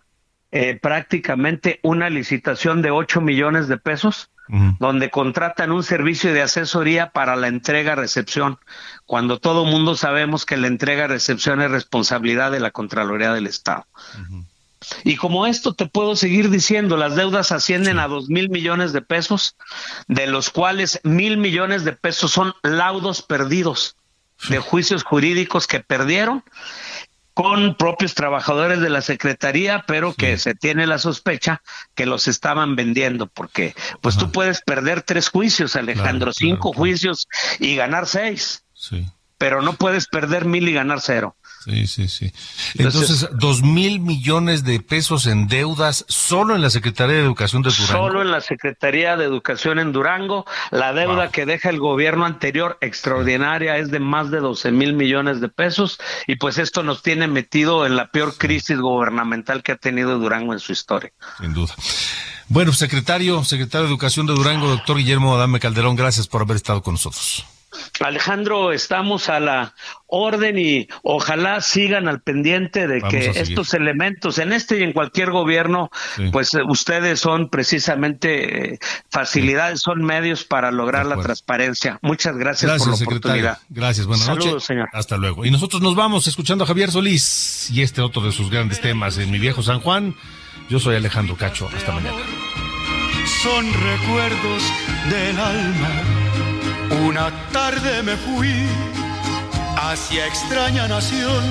eh, 0.51 0.79
prácticamente 0.81 1.81
una 1.83 2.09
licitación 2.11 2.83
de 2.83 2.91
8 2.91 3.21
millones 3.21 3.69
de 3.69 3.77
pesos 3.77 4.31
donde 4.79 5.11
contratan 5.11 5.73
un 5.73 5.83
servicio 5.83 6.33
de 6.33 6.41
asesoría 6.41 7.11
para 7.11 7.37
la 7.37 7.49
entrega-recepción, 7.49 8.59
cuando 9.05 9.39
todo 9.39 9.67
mundo 9.67 9.95
sabemos 9.95 10.47
que 10.47 10.57
la 10.57 10.69
entrega-recepción 10.69 11.61
es 11.61 11.71
responsabilidad 11.71 12.51
de 12.51 12.61
la 12.61 12.71
Contraloría 12.71 13.35
del 13.35 13.47
Estado. 13.47 13.85
Y 15.05 15.17
como 15.17 15.47
esto 15.47 15.75
te 15.75 15.87
puedo 15.87 16.17
seguir 16.17 16.49
diciendo, 16.49 16.97
las 16.97 17.15
deudas 17.15 17.53
ascienden 17.53 17.99
a 17.99 18.09
dos 18.09 18.31
mil 18.31 18.49
millones 18.49 18.95
de 18.95 19.03
pesos, 19.03 19.57
de 20.07 20.27
los 20.27 20.49
cuales 20.49 21.01
mil 21.03 21.37
millones 21.37 21.85
de 21.85 21.93
pesos 21.93 22.31
son 22.31 22.55
laudos 22.63 23.21
perdidos 23.21 23.97
de 24.49 24.61
juicios 24.61 25.03
jurídicos 25.03 25.67
que 25.67 25.81
perdieron 25.81 26.45
con 27.39 27.77
propios 27.77 28.17
trabajadores 28.17 28.81
de 28.81 28.91
la 28.91 29.01
Secretaría, 29.01 29.85
pero 29.87 30.13
que 30.13 30.39
se 30.39 30.57
tiene 30.57 30.89
la 30.89 30.99
sospecha 30.99 31.63
que 31.95 32.05
los 32.05 32.27
estaban 32.27 32.75
vendiendo, 32.75 33.29
porque 33.29 33.77
pues 34.01 34.17
tú 34.17 34.33
puedes 34.33 34.61
perder 34.61 35.03
tres 35.03 35.29
juicios, 35.29 35.77
Alejandro, 35.77 36.33
cinco 36.33 36.73
juicios 36.73 37.29
y 37.61 37.77
ganar 37.77 38.09
seis, 38.09 38.65
pero 39.39 39.63
no 39.63 39.75
puedes 39.75 40.09
perder 40.09 40.47
mil 40.47 40.69
y 40.69 40.73
ganar 40.73 41.01
cero. 41.01 41.37
Sí, 41.69 41.87
sí, 41.87 42.09
sí. 42.09 42.33
Entonces, 42.79 43.29
dos 43.33 43.63
mil 43.63 44.01
millones 44.01 44.65
de 44.65 44.81
pesos 44.81 45.27
en 45.27 45.49
deudas 45.49 46.07
solo 46.09 46.55
en 46.55 46.63
la 46.63 46.71
Secretaría 46.71 47.17
de 47.17 47.23
Educación 47.23 47.61
de 47.63 47.71
Durango. 47.71 48.07
Solo 48.09 48.23
en 48.23 48.31
la 48.31 48.41
Secretaría 48.41 49.17
de 49.17 49.25
Educación 49.27 49.79
en 49.79 49.93
Durango. 49.93 50.47
La 50.71 50.95
deuda 50.95 51.31
que 51.31 51.45
deja 51.45 51.69
el 51.69 51.79
gobierno 51.79 52.25
anterior 52.25 52.79
extraordinaria 52.81 53.77
es 53.77 53.91
de 53.91 54.01
más 54.01 54.31
de 54.31 54.41
12 54.41 54.71
mil 54.73 54.95
millones 54.95 55.43
de 55.43 55.49
pesos 55.51 55.99
y 56.27 56.37
pues 56.37 56.57
esto 56.57 56.83
nos 56.83 57.03
tiene 57.03 57.29
metido 57.29 57.85
en 57.85 57.97
la 57.97 58.11
peor 58.11 58.39
crisis 58.39 58.79
gubernamental 58.79 59.63
que 59.63 59.73
ha 59.73 59.77
tenido 59.77 60.19
Durango 60.19 60.55
en 60.55 60.61
su 60.61 60.73
historia. 60.73 61.13
Sin 61.39 61.53
duda. 61.53 61.75
Bueno, 62.49 62.73
secretario, 62.73 63.45
secretario 63.45 63.87
de 63.87 63.93
Educación 63.93 64.27
de 64.27 64.33
Durango, 64.33 64.69
doctor 64.69 64.97
Guillermo 64.97 65.35
Adame 65.35 65.61
Calderón, 65.61 65.97
gracias 65.97 66.29
por 66.29 66.41
haber 66.41 66.57
estado 66.57 66.83
con 66.83 66.95
nosotros. 66.95 67.45
Alejandro, 68.01 68.73
estamos 68.73 69.29
a 69.29 69.41
la 69.41 69.75
orden 70.07 70.59
y 70.59 70.89
ojalá 71.03 71.61
sigan 71.61 72.09
al 72.09 72.21
pendiente 72.21 72.87
de 72.87 73.03
que 73.03 73.29
estos 73.29 73.75
elementos 73.75 74.39
en 74.39 74.53
este 74.53 74.79
y 74.79 74.83
en 74.83 74.93
cualquier 74.93 75.31
gobierno, 75.31 75.91
pues 76.33 76.55
eh, 76.55 76.61
ustedes 76.67 77.21
son 77.21 77.51
precisamente 77.51 78.75
eh, 78.75 78.79
facilidades, 79.11 79.81
son 79.81 80.03
medios 80.03 80.45
para 80.45 80.71
lograr 80.71 81.07
la 81.07 81.17
transparencia. 81.21 81.99
Muchas 82.03 82.37
gracias, 82.37 82.79
por 82.79 82.89
la 82.89 82.95
oportunidad. 82.95 83.59
Gracias, 83.69 84.07
buenas 84.07 84.27
Saludos, 84.27 84.65
Señor. 84.65 84.89
Hasta 84.93 85.17
luego. 85.17 85.45
Y 85.45 85.51
nosotros 85.51 85.83
nos 85.83 85.95
vamos 85.95 86.27
escuchando 86.27 86.65
a 86.65 86.67
Javier 86.67 86.91
Solís 86.91 87.71
y 87.71 87.83
este 87.83 88.01
otro 88.01 88.23
de 88.23 88.33
sus 88.33 88.51
grandes 88.51 88.81
temas 88.81 89.19
en 89.19 89.31
Mi 89.31 89.39
Viejo 89.39 89.63
San 89.63 89.81
Juan. 89.81 90.15
Yo 90.71 90.79
soy 90.79 90.97
Alejandro 90.97 91.37
Cacho. 91.37 91.69
Hasta 91.75 91.93
mañana. 91.93 92.17
Son 93.43 93.67
recuerdos 93.73 94.63
del 95.11 95.39
alma 95.39 96.18
una 96.91 97.31
tarde 97.53 98.03
me 98.03 98.17
fui 98.17 98.67
hacia 99.77 100.27
extraña 100.27 100.89
nación, 100.89 101.45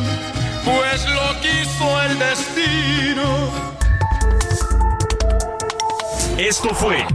pues 0.63 1.05
lo 1.09 1.41
quiso 1.41 2.01
el 2.03 2.19
destino. 2.19 3.51
Esto 6.37 6.69
fue 6.69 7.05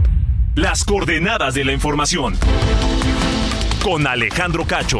Las 0.55 0.83
coordenadas 0.83 1.53
de 1.53 1.63
la 1.63 1.71
información 1.71 2.37
con 3.83 4.05
Alejandro 4.07 4.65
Cacho. 4.65 4.99